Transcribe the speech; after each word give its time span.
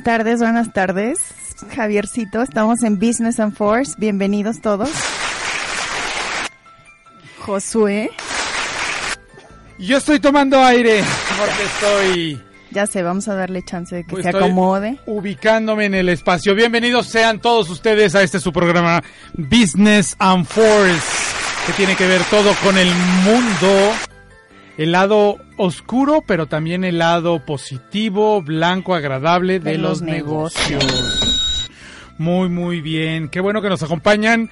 Buenas 0.00 0.18
tardes, 0.18 0.40
buenas 0.40 0.72
tardes. 0.72 1.18
Javiercito, 1.76 2.40
estamos 2.40 2.82
en 2.84 2.98
Business 2.98 3.38
and 3.38 3.54
Force. 3.54 3.96
Bienvenidos 3.98 4.62
todos. 4.62 4.88
Josué. 7.40 8.10
Yo 9.78 9.98
estoy 9.98 10.18
tomando 10.18 10.58
aire 10.64 11.04
porque 11.38 11.64
estoy 11.64 12.42
Ya 12.70 12.86
sé, 12.86 13.02
vamos 13.02 13.28
a 13.28 13.34
darle 13.34 13.62
chance 13.62 13.94
de 13.94 14.04
que 14.04 14.10
Pues 14.12 14.22
se 14.22 14.30
acomode. 14.30 14.98
ubicándome 15.04 15.84
en 15.84 15.94
el 15.94 16.08
espacio. 16.08 16.54
Bienvenidos 16.54 17.06
sean 17.06 17.38
todos 17.38 17.68
ustedes 17.68 18.14
a 18.14 18.22
este 18.22 18.40
su 18.40 18.54
programa 18.54 19.02
Business 19.34 20.16
and 20.18 20.46
Force, 20.46 21.06
que 21.66 21.74
tiene 21.74 21.94
que 21.94 22.06
ver 22.06 22.22
todo 22.30 22.54
con 22.64 22.78
el 22.78 22.88
mundo, 23.24 23.92
el 24.76 24.92
lado 24.92 25.38
oscuro, 25.56 26.22
pero 26.26 26.46
también 26.46 26.84
el 26.84 26.98
lado 26.98 27.44
positivo, 27.44 28.42
blanco, 28.42 28.94
agradable 28.94 29.60
de, 29.60 29.72
De 29.72 29.78
los, 29.78 30.00
los 30.00 30.02
negocios. 30.02 31.68
Muy, 32.18 32.48
muy 32.48 32.80
bien. 32.80 33.28
Qué 33.28 33.40
bueno 33.40 33.62
que 33.62 33.68
nos 33.68 33.82
acompañan 33.82 34.50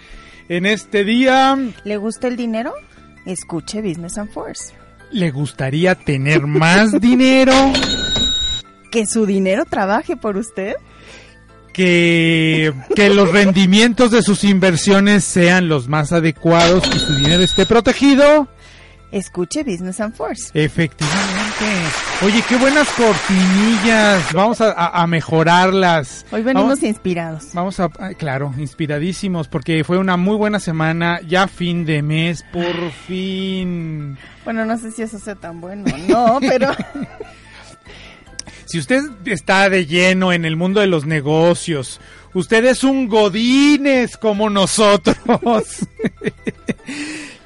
en 0.48 0.66
este 0.66 1.04
día. 1.04 1.56
¿Le 1.84 1.96
gusta 1.96 2.28
el 2.28 2.36
dinero? 2.36 2.72
Escuche 3.26 3.82
Business 3.82 4.16
and 4.18 4.30
Force. 4.30 4.74
¿Le 5.10 5.30
gustaría 5.30 5.94
tener 5.94 6.46
más 6.46 6.92
dinero? 7.00 7.52
Que 8.90 9.06
su 9.06 9.26
dinero 9.26 9.64
trabaje 9.66 10.16
por 10.16 10.36
usted. 10.38 10.74
que, 11.74 12.72
que 12.96 13.10
los 13.10 13.30
rendimientos 13.32 14.10
de 14.10 14.22
sus 14.22 14.44
inversiones 14.44 15.24
sean 15.24 15.68
los 15.68 15.88
más 15.88 16.12
adecuados 16.12 16.84
y 16.94 16.98
su 16.98 17.14
dinero 17.16 17.42
esté 17.42 17.66
protegido. 17.66 18.48
Escuche 19.10 19.62
Business 19.64 20.00
and 20.00 20.14
Force. 20.14 20.50
Efectivamente. 20.52 21.64
Oye, 22.24 22.42
qué 22.48 22.56
buenas 22.56 22.88
cortinillas. 22.90 24.32
Vamos 24.32 24.60
a, 24.60 24.72
a- 24.72 25.02
a 25.02 25.06
mejorarlas. 25.06 26.26
Hoy 26.30 26.42
venimos 26.42 26.68
Vamos, 26.68 26.82
inspirados. 26.82 27.44
vamos 27.54 27.80
a, 27.80 27.84
ah, 27.98 28.10
claro, 28.18 28.52
inspiradísimos 28.58 29.48
porque 29.48 29.82
fue 29.84 29.98
una 29.98 30.16
muy 30.16 30.36
buena 30.36 30.60
semana. 30.60 31.20
Ya 31.26 31.48
fin 31.48 31.84
de 31.86 32.02
mes, 32.02 32.44
por 32.52 32.90
fin. 33.06 34.18
Bueno, 34.44 34.64
no 34.66 34.76
sé 34.78 34.90
si 34.90 35.02
eso 35.02 35.18
sea 35.18 35.34
tan 35.36 35.60
bueno, 35.60 35.84
no, 36.08 36.38
pero 36.40 36.74
Si 38.66 38.78
usted 38.78 39.00
está 39.24 39.70
de 39.70 39.86
lleno 39.86 40.32
en 40.32 40.44
el 40.44 40.56
mundo 40.56 40.80
de 40.80 40.86
los 40.86 41.06
negocios, 41.06 41.98
usted 42.34 42.62
es 42.66 42.84
un 42.84 43.08
godines 43.08 44.18
como 44.18 44.50
nosotros. 44.50 45.16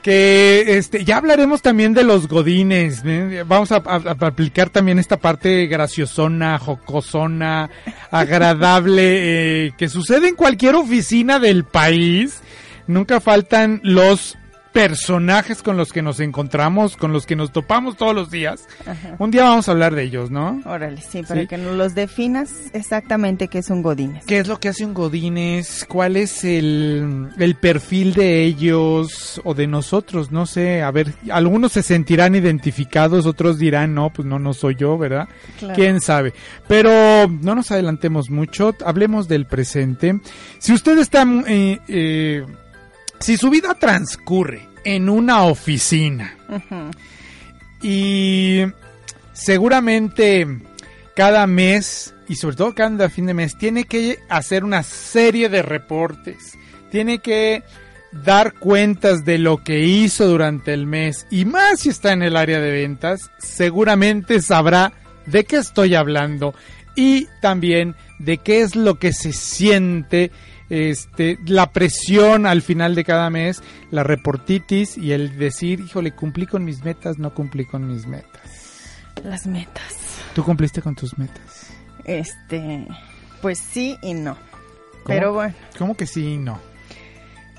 que 0.02 0.76
este 0.78 1.04
ya 1.04 1.16
hablaremos 1.18 1.62
también 1.62 1.94
de 1.94 2.02
los 2.04 2.28
godines. 2.28 3.02
¿eh? 3.04 3.44
Vamos 3.46 3.72
a, 3.72 3.76
a- 3.76 4.16
a 4.20 4.26
aplicar 4.26 4.68
también 4.70 4.98
esta 4.98 5.16
parte 5.16 5.66
graciosona, 5.66 6.58
jocosona, 6.58 7.70
agradable 8.10 9.66
eh, 9.66 9.72
que 9.78 9.88
sucede 9.88 10.28
en 10.28 10.34
cualquier 10.34 10.74
oficina 10.74 11.38
del 11.38 11.64
país. 11.64 12.40
Nunca 12.86 13.20
faltan 13.20 13.80
los 13.84 14.36
personajes 14.72 15.62
con 15.62 15.76
los 15.76 15.92
que 15.92 16.02
nos 16.02 16.18
encontramos, 16.20 16.96
con 16.96 17.12
los 17.12 17.26
que 17.26 17.36
nos 17.36 17.52
topamos 17.52 17.96
todos 17.96 18.14
los 18.14 18.30
días. 18.30 18.66
Ajá. 18.86 19.16
Un 19.18 19.30
día 19.30 19.44
vamos 19.44 19.68
a 19.68 19.72
hablar 19.72 19.94
de 19.94 20.02
ellos, 20.04 20.30
¿no? 20.30 20.60
Órale, 20.64 21.00
sí, 21.00 21.22
para 21.22 21.42
Sí. 21.42 21.46
que 21.46 21.58
nos 21.58 21.76
los 21.76 21.94
definas 21.94 22.50
exactamente 22.72 23.48
qué 23.48 23.58
es 23.58 23.70
un 23.70 23.82
Godínez. 23.82 24.24
¿Qué 24.26 24.38
es 24.38 24.48
lo 24.48 24.58
que 24.58 24.68
hace 24.70 24.84
un 24.84 24.94
Godínez? 24.94 25.84
¿Cuál 25.88 26.16
es 26.16 26.42
el, 26.44 27.28
el 27.38 27.54
perfil 27.56 28.14
de 28.14 28.44
ellos 28.44 29.40
o 29.44 29.54
de 29.54 29.66
nosotros? 29.66 30.32
No 30.32 30.46
sé, 30.46 30.82
a 30.82 30.90
ver, 30.90 31.12
algunos 31.30 31.72
se 31.72 31.82
sentirán 31.82 32.34
identificados, 32.34 33.26
otros 33.26 33.58
dirán, 33.58 33.94
no, 33.94 34.10
pues 34.10 34.26
no, 34.26 34.38
no 34.38 34.54
soy 34.54 34.74
yo, 34.76 34.96
¿verdad? 34.96 35.28
Claro. 35.58 35.74
¿Quién 35.74 36.00
sabe? 36.00 36.32
Pero 36.66 37.28
no 37.28 37.54
nos 37.54 37.70
adelantemos 37.70 38.30
mucho, 38.30 38.74
hablemos 38.84 39.28
del 39.28 39.46
presente. 39.46 40.18
Si 40.58 40.72
usted 40.72 40.98
está, 40.98 41.26
eh, 41.46 41.78
eh, 41.88 42.46
si 43.22 43.36
su 43.36 43.50
vida 43.50 43.74
transcurre 43.74 44.68
en 44.84 45.08
una 45.08 45.44
oficina, 45.44 46.36
y 47.82 48.62
seguramente 49.32 50.46
cada 51.14 51.46
mes 51.46 52.14
y 52.28 52.36
sobre 52.36 52.56
todo 52.56 52.74
cada 52.74 53.08
fin 53.08 53.26
de 53.26 53.34
mes 53.34 53.56
tiene 53.56 53.84
que 53.84 54.18
hacer 54.28 54.64
una 54.64 54.82
serie 54.82 55.48
de 55.48 55.62
reportes, 55.62 56.58
tiene 56.90 57.18
que 57.18 57.62
dar 58.12 58.54
cuentas 58.54 59.24
de 59.24 59.38
lo 59.38 59.62
que 59.62 59.80
hizo 59.80 60.26
durante 60.26 60.72
el 60.72 60.86
mes 60.86 61.26
y 61.30 61.44
más 61.44 61.80
si 61.80 61.88
está 61.90 62.12
en 62.12 62.22
el 62.22 62.36
área 62.36 62.60
de 62.60 62.70
ventas, 62.70 63.30
seguramente 63.38 64.40
sabrá 64.40 64.92
de 65.26 65.44
qué 65.44 65.56
estoy 65.56 65.94
hablando 65.94 66.54
y 66.94 67.26
también 67.40 67.94
de 68.18 68.38
qué 68.38 68.62
es 68.62 68.76
lo 68.76 68.98
que 68.98 69.12
se 69.12 69.32
siente 69.32 70.30
este, 70.72 71.38
la 71.44 71.70
presión 71.70 72.46
al 72.46 72.62
final 72.62 72.94
de 72.94 73.04
cada 73.04 73.28
mes, 73.28 73.62
la 73.90 74.04
reportitis 74.04 74.96
y 74.96 75.12
el 75.12 75.36
decir, 75.36 75.80
híjole, 75.80 76.12
cumplí 76.12 76.46
con 76.46 76.64
mis 76.64 76.82
metas, 76.82 77.18
no 77.18 77.34
cumplí 77.34 77.66
con 77.66 77.86
mis 77.86 78.06
metas. 78.06 78.88
Las 79.22 79.46
metas. 79.46 79.94
¿Tú 80.34 80.42
cumpliste 80.42 80.80
con 80.80 80.94
tus 80.94 81.18
metas? 81.18 81.68
Este, 82.04 82.86
pues 83.42 83.58
sí 83.58 83.98
y 84.00 84.14
no. 84.14 84.34
¿Cómo? 84.34 85.04
Pero 85.04 85.34
bueno, 85.34 85.54
¿Cómo 85.78 85.94
que 85.94 86.06
sí 86.06 86.24
y 86.26 86.36
no? 86.38 86.58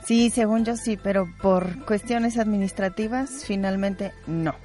sí, 0.04 0.32
según 0.32 0.66
yo 0.66 0.76
sí, 0.76 0.98
pero 1.02 1.32
por 1.40 1.86
cuestiones 1.86 2.40
administrativas, 2.40 3.44
finalmente 3.46 4.12
no. 4.26 4.56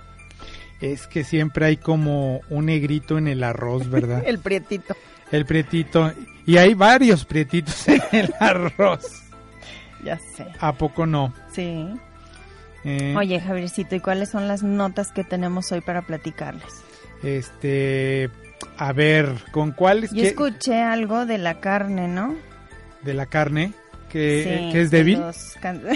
Es 0.80 1.06
que 1.06 1.22
siempre 1.22 1.66
hay 1.66 1.76
como 1.76 2.40
un 2.48 2.66
negrito 2.66 3.18
en 3.18 3.28
el 3.28 3.44
arroz, 3.44 3.90
¿verdad? 3.90 4.22
El 4.26 4.38
prietito. 4.38 4.96
el 5.32 5.44
prietito. 5.44 6.12
Y 6.48 6.56
hay 6.56 6.72
varios 6.72 7.26
prietitos 7.26 7.86
en 7.88 8.00
el 8.10 8.34
arroz. 8.40 9.22
Ya 10.02 10.18
sé. 10.18 10.46
¿A 10.60 10.72
poco 10.72 11.04
no? 11.04 11.34
Sí. 11.52 11.86
Eh, 12.84 13.14
Oye, 13.18 13.38
Javiercito, 13.38 13.94
¿y 13.96 14.00
cuáles 14.00 14.30
son 14.30 14.48
las 14.48 14.62
notas 14.62 15.12
que 15.12 15.24
tenemos 15.24 15.70
hoy 15.72 15.82
para 15.82 16.00
platicarles? 16.00 16.64
Este, 17.22 18.30
a 18.78 18.94
ver, 18.94 19.28
¿con 19.52 19.72
cuáles 19.72 20.10
Yo 20.12 20.22
que- 20.22 20.28
escuché 20.28 20.80
algo 20.80 21.26
de 21.26 21.36
la 21.36 21.60
carne, 21.60 22.08
¿no? 22.08 22.34
de 23.02 23.12
la 23.12 23.26
carne 23.26 23.74
que, 24.08 24.66
Sí, 24.68 24.72
que 24.72 24.80
es 24.80 24.90
débil? 24.90 25.20
can- 25.60 25.82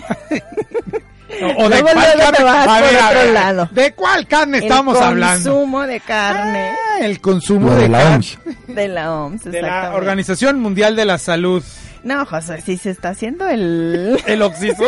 O, 1.58 1.68
de 1.68 1.80
Luego, 1.80 1.88
cuál 1.92 2.16
luego 2.16 2.30
te 2.32 2.36
carne? 2.36 2.44
vas 2.44 2.66
A 2.68 2.78
por 2.80 2.88
ver, 2.90 2.96
a 3.00 3.06
otro 3.08 3.18
ver, 3.20 3.30
lado. 3.32 3.68
¿De 3.72 3.92
cuál 3.94 4.26
carne 4.26 4.58
estamos 4.58 4.96
el 4.96 5.02
hablando? 5.02 5.50
consumo 5.52 5.82
de 5.86 6.00
carne 6.00 6.70
Ah, 6.70 6.98
el 7.00 7.20
consumo 7.20 7.68
Lo 7.68 7.74
de, 7.76 7.82
de 7.82 7.88
la 7.88 7.98
carne 7.98 8.16
OMS. 8.16 8.38
de 8.68 8.88
la 8.88 9.12
OMS. 9.14 9.44
de 9.44 9.50
la 9.52 9.58
exactamente. 9.58 9.96
Organización 9.98 10.60
Mundial 10.60 10.96
de 10.96 11.04
la 11.04 11.18
Salud. 11.18 11.62
No, 12.04 12.26
José, 12.26 12.60
sí 12.60 12.76
se 12.76 12.90
está 12.90 13.10
haciendo 13.10 13.48
el... 13.48 14.18
El 14.26 14.42
oxiso. 14.42 14.84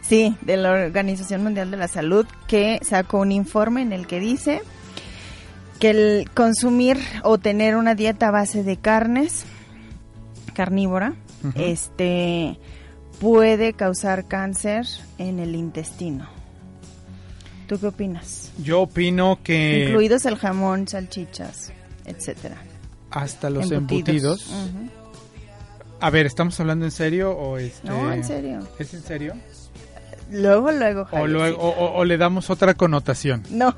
Sí, 0.00 0.36
de 0.40 0.56
la 0.56 0.70
Organización 0.70 1.42
Mundial 1.42 1.70
de 1.70 1.76
la 1.76 1.88
Salud 1.88 2.26
que 2.46 2.78
sacó 2.82 3.18
un 3.18 3.32
informe 3.32 3.82
en 3.82 3.92
el 3.92 4.06
que 4.06 4.20
dice 4.20 4.62
que 5.80 5.90
el 5.90 6.30
consumir 6.32 6.98
o 7.22 7.38
tener 7.38 7.76
una 7.76 7.94
dieta 7.94 8.28
a 8.28 8.30
base 8.30 8.62
de 8.64 8.76
carnes 8.78 9.44
carnívora, 10.54 11.12
este 11.54 12.58
puede 13.20 13.72
causar 13.72 14.26
cáncer 14.26 14.86
en 15.18 15.38
el 15.38 15.54
intestino. 15.54 16.28
¿Tú 17.66 17.78
qué 17.78 17.86
opinas? 17.88 18.50
Yo 18.62 18.82
opino 18.82 19.38
que 19.42 19.86
Incluidos 19.88 20.24
el 20.24 20.36
jamón, 20.36 20.88
salchichas, 20.88 21.72
etcétera. 22.06 22.56
hasta 23.10 23.50
los 23.50 23.70
embutidos, 23.70 24.46
Ujú. 24.46 24.88
A 26.00 26.10
ver, 26.10 26.26
¿estamos 26.26 26.58
hablando 26.60 26.84
en 26.84 26.92
serio 26.92 27.32
o 27.32 27.58
este... 27.58 27.88
No, 27.88 28.12
en 28.12 28.22
serio. 28.22 28.60
¿Es 28.78 28.94
en 28.94 29.02
serio? 29.02 29.34
Luego, 30.30 30.70
luego, 30.70 31.08
O, 31.10 31.26
luego, 31.26 31.58
o, 31.58 31.68
o- 31.70 31.98
o 31.98 32.04
le 32.04 32.16
damos 32.16 32.50
otra 32.50 32.74
connotación. 32.74 33.42
No, 33.50 33.74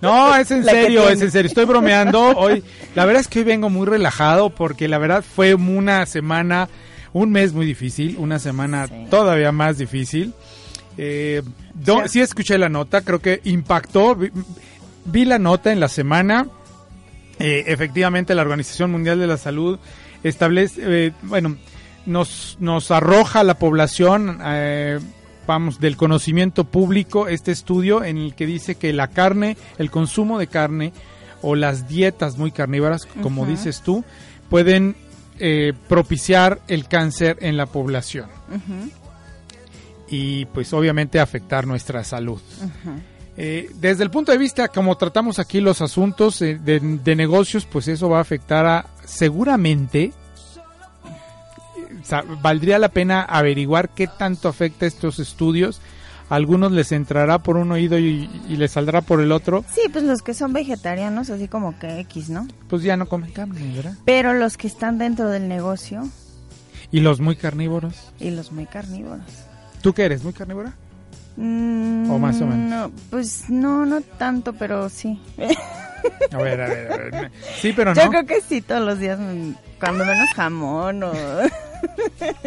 No, 0.00 0.36
es 0.36 0.50
en 0.52 0.64
La 0.64 0.72
serio, 0.72 1.08
es 1.08 1.20
en 1.22 1.30
serio. 1.32 1.48
Estoy 1.48 1.64
bromeando. 1.64 2.20
Hoy, 2.36 2.62
la 2.94 3.04
verdad 3.04 3.20
es 3.22 3.28
que 3.28 3.40
hoy 3.40 3.44
vengo 3.46 3.68
muy 3.68 3.86
relajado 3.86 4.50
porque 4.50 4.86
la 4.88 4.98
verdad 4.98 5.24
fue 5.24 5.54
una 5.56 6.06
semana, 6.06 6.68
un 7.18 7.30
mes 7.30 7.52
muy 7.54 7.64
difícil, 7.64 8.16
una 8.18 8.38
semana 8.38 8.86
Sí. 8.88 8.94
todavía 9.10 9.50
más 9.52 9.78
difícil. 9.78 10.34
Eh, 10.98 11.42
do- 11.74 12.02
Sí. 12.04 12.08
sí 12.10 12.20
escuché 12.20 12.58
la 12.58 12.68
nota, 12.68 13.00
creo 13.00 13.20
que 13.20 13.40
impactó. 13.44 14.14
Vi, 14.16 14.30
vi 15.06 15.24
la 15.24 15.38
nota 15.38 15.72
en 15.72 15.80
la 15.80 15.88
semana. 15.88 16.46
Eh, 17.38 17.64
efectivamente, 17.68 18.34
la 18.34 18.42
Organización 18.42 18.90
Mundial 18.92 19.18
de 19.18 19.26
la 19.26 19.36
Salud 19.38 19.78
establece, 20.22 20.80
eh, 20.84 21.12
bueno, 21.22 21.56
nos, 22.04 22.56
nos 22.60 22.90
arroja 22.90 23.40
a 23.40 23.44
la 23.44 23.58
población, 23.58 24.38
eh, 24.44 24.98
vamos, 25.46 25.80
del 25.80 25.96
conocimiento 25.96 26.64
público 26.64 27.28
este 27.28 27.50
estudio 27.52 28.04
en 28.04 28.18
el 28.18 28.34
que 28.34 28.46
dice 28.46 28.74
que 28.74 28.92
la 28.92 29.08
carne, 29.08 29.56
el 29.78 29.90
consumo 29.90 30.38
de 30.38 30.48
carne 30.48 30.92
o 31.42 31.54
las 31.54 31.88
dietas 31.88 32.36
muy 32.38 32.50
carnívoras, 32.50 33.06
como 33.22 33.46
dices 33.46 33.80
tú, 33.82 34.04
pueden 34.50 34.96
eh, 35.38 35.72
propiciar 35.88 36.60
el 36.68 36.86
cáncer 36.88 37.38
en 37.40 37.56
la 37.56 37.66
población 37.66 38.28
y 40.08 40.44
pues 40.46 40.72
obviamente 40.72 41.18
afectar 41.20 41.66
nuestra 41.66 42.04
salud. 42.04 42.40
Eh, 43.36 43.70
desde 43.74 44.02
el 44.02 44.10
punto 44.10 44.32
de 44.32 44.38
vista, 44.38 44.68
como 44.68 44.96
tratamos 44.96 45.38
aquí 45.38 45.60
los 45.60 45.82
asuntos 45.82 46.40
eh, 46.40 46.58
de, 46.62 46.80
de 46.80 47.16
negocios, 47.16 47.66
pues 47.66 47.86
eso 47.88 48.08
va 48.08 48.18
a 48.18 48.22
afectar 48.22 48.64
a 48.66 48.86
seguramente. 49.04 50.12
eh, 52.10 52.22
valdría 52.40 52.78
la 52.78 52.88
pena 52.88 53.22
averiguar 53.22 53.90
qué 53.90 54.06
tanto 54.06 54.48
afecta 54.48 54.86
estos 54.86 55.18
estudios. 55.18 55.80
A 56.28 56.34
algunos 56.34 56.72
les 56.72 56.92
entrará 56.92 57.38
por 57.38 57.56
un 57.56 57.70
oído 57.72 57.98
y, 57.98 58.28
y 58.48 58.56
les 58.56 58.72
saldrá 58.72 59.00
por 59.00 59.20
el 59.20 59.30
otro. 59.32 59.64
Sí, 59.72 59.82
pues 59.92 60.04
los 60.04 60.22
que 60.22 60.34
son 60.34 60.52
vegetarianos, 60.52 61.30
así 61.30 61.46
como 61.48 61.78
que 61.78 62.00
X, 62.00 62.30
¿no? 62.30 62.48
Pues 62.68 62.82
ya 62.82 62.96
no 62.96 63.06
comen 63.06 63.30
carne, 63.32 63.60
¿verdad? 63.76 63.94
Pero 64.04 64.34
los 64.34 64.56
que 64.56 64.66
están 64.66 64.98
dentro 64.98 65.28
del 65.28 65.48
negocio 65.48 66.08
Y 66.90 67.00
los 67.00 67.20
muy 67.20 67.36
carnívoros. 67.36 68.12
y 68.18 68.30
los 68.30 68.50
muy 68.52 68.66
carnívoros. 68.66 69.24
¿Tú 69.82 69.92
qué 69.92 70.04
eres? 70.06 70.24
¿Muy 70.24 70.32
carnívora? 70.32 70.72
Mm, 71.36 72.10
O 72.10 72.18
más 72.18 72.40
o 72.40 72.46
menos. 72.46 72.70
No, 72.70 72.90
pues 73.10 73.48
no, 73.50 73.84
no 73.86 74.00
tanto, 74.00 74.52
pero 74.54 74.88
sí. 74.88 75.20
A 76.32 76.36
ver, 76.38 76.60
a 76.60 76.68
ver, 76.68 76.92
a 76.92 76.96
ver. 76.96 77.32
Sí, 77.60 77.72
pero 77.74 77.92
Yo 77.92 78.04
no. 78.04 78.10
creo 78.10 78.26
que 78.26 78.40
sí, 78.40 78.60
todos 78.60 78.80
los 78.82 79.00
días, 79.00 79.18
mm, 79.18 79.52
cuando 79.80 80.04
menos 80.04 80.28
jamón 80.36 81.02
o... 81.02 81.12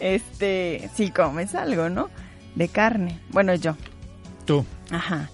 este, 0.00 0.90
sí 0.94 1.10
comes 1.10 1.54
algo, 1.54 1.88
¿no? 1.88 2.08
De 2.54 2.68
carne. 2.68 3.20
Bueno, 3.30 3.54
yo. 3.54 3.76
Tú. 4.44 4.64
Ajá. 4.90 5.30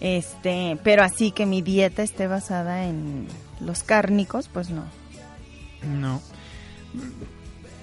Este, 0.00 0.78
pero 0.82 1.02
así 1.02 1.30
que 1.30 1.46
mi 1.46 1.62
dieta 1.62 2.02
esté 2.02 2.26
basada 2.26 2.84
en 2.84 3.26
los 3.60 3.82
cárnicos, 3.82 4.48
pues 4.48 4.70
no. 4.70 4.84
No. 5.98 6.20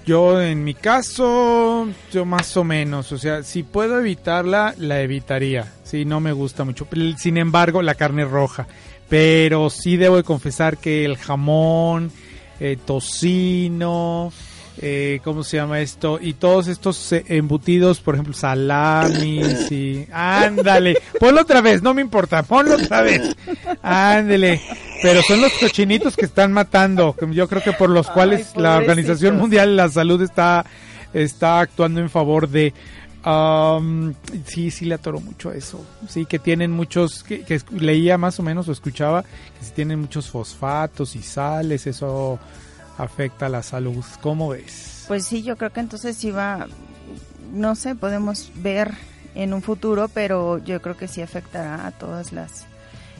Yo 0.04 0.40
en 0.40 0.64
mi 0.64 0.72
caso, 0.74 1.86
yo 2.10 2.24
más 2.24 2.56
o 2.56 2.64
menos, 2.64 3.12
o 3.12 3.18
sea, 3.18 3.42
si 3.42 3.62
puedo 3.62 3.98
evitarla, 3.98 4.74
la 4.78 5.02
evitaría. 5.02 5.74
Sí, 5.84 6.04
no 6.06 6.18
me 6.18 6.32
gusta 6.32 6.64
mucho. 6.64 6.88
Sin 7.18 7.36
embargo, 7.36 7.82
la 7.82 7.94
carne 7.94 8.24
roja. 8.24 8.66
Pero 9.08 9.70
sí 9.70 9.96
debo 9.96 10.16
de 10.16 10.22
confesar 10.22 10.78
que 10.78 11.04
el 11.04 11.18
jamón, 11.18 12.10
eh, 12.58 12.78
tocino, 12.84 14.32
eh, 14.80 15.20
¿cómo 15.24 15.42
se 15.42 15.56
llama 15.56 15.80
esto? 15.80 16.18
Y 16.20 16.34
todos 16.34 16.68
estos 16.68 17.12
eh, 17.12 17.24
embutidos, 17.28 18.00
por 18.00 18.14
ejemplo, 18.14 18.32
salamis 18.32 19.70
y... 19.72 20.06
Ándale, 20.12 21.00
ponlo 21.18 21.42
otra 21.42 21.60
vez, 21.60 21.82
no 21.82 21.94
me 21.94 22.02
importa, 22.02 22.42
ponlo 22.42 22.76
otra 22.76 23.02
vez. 23.02 23.36
Ándale. 23.82 24.60
Pero 25.02 25.22
son 25.22 25.40
los 25.40 25.52
cochinitos 25.54 26.16
que 26.16 26.26
están 26.26 26.52
matando, 26.52 27.14
yo 27.30 27.48
creo 27.48 27.62
que 27.62 27.72
por 27.72 27.90
los 27.90 28.08
Ay, 28.08 28.14
cuales 28.14 28.56
la 28.56 28.76
Organización. 28.76 29.36
Mundial 29.36 29.70
de 29.70 29.76
la 29.76 29.88
Salud 29.88 30.20
está, 30.22 30.64
está 31.12 31.60
actuando 31.60 32.00
en 32.00 32.10
favor 32.10 32.48
de... 32.48 32.72
am, 33.22 34.14
sí, 34.46 34.70
sí 34.70 34.84
le 34.84 34.94
atoró 34.94 35.20
mucho 35.20 35.52
eso. 35.52 35.84
Sí, 36.08 36.24
que 36.26 36.38
tienen 36.38 36.70
muchos, 36.70 37.24
que, 37.24 37.60
leía 37.70 38.16
más 38.18 38.38
o 38.38 38.42
menos 38.42 38.68
o 38.68 38.72
escuchaba, 38.72 39.22
que 39.22 39.64
si 39.64 39.72
tienen 39.72 40.00
muchos 40.00 40.28
fosfatos 40.28 41.16
y 41.16 41.22
sales, 41.22 41.86
eso 41.86 42.38
afecta 42.98 43.48
la 43.48 43.62
salud. 43.62 44.04
¿Cómo 44.20 44.50
ves? 44.50 45.04
Pues 45.08 45.24
sí, 45.24 45.42
yo 45.42 45.56
creo 45.56 45.72
que 45.72 45.80
entonces 45.80 46.16
sí 46.16 46.30
va, 46.30 46.66
no 47.52 47.74
sé, 47.74 47.94
podemos 47.94 48.50
ver 48.56 48.92
en 49.34 49.54
un 49.54 49.62
futuro, 49.62 50.08
pero 50.08 50.58
yo 50.58 50.82
creo 50.82 50.96
que 50.96 51.08
sí 51.08 51.22
afectará 51.22 51.86
a 51.86 51.92
todas 51.92 52.32
las 52.32 52.66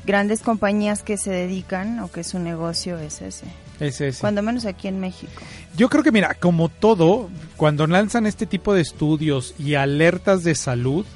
grandes 0.04 0.40
compañías 0.40 1.02
que 1.02 1.16
se 1.16 1.30
dedican 1.30 2.00
o 2.00 2.10
que 2.10 2.24
su 2.24 2.38
negocio 2.38 2.98
es 2.98 3.22
ese. 3.22 3.46
Es 3.78 4.00
ese. 4.00 4.20
Cuando 4.20 4.42
menos 4.42 4.66
aquí 4.66 4.88
en 4.88 4.98
México. 5.00 5.40
Yo 5.76 5.88
creo 5.88 6.02
que, 6.02 6.10
mira, 6.10 6.34
como 6.34 6.68
todo, 6.68 7.28
cuando 7.56 7.86
lanzan 7.86 8.26
este 8.26 8.46
tipo 8.46 8.74
de 8.74 8.80
estudios 8.80 9.54
y 9.58 9.74
alertas 9.74 10.42
de 10.42 10.54
salud, 10.54 11.06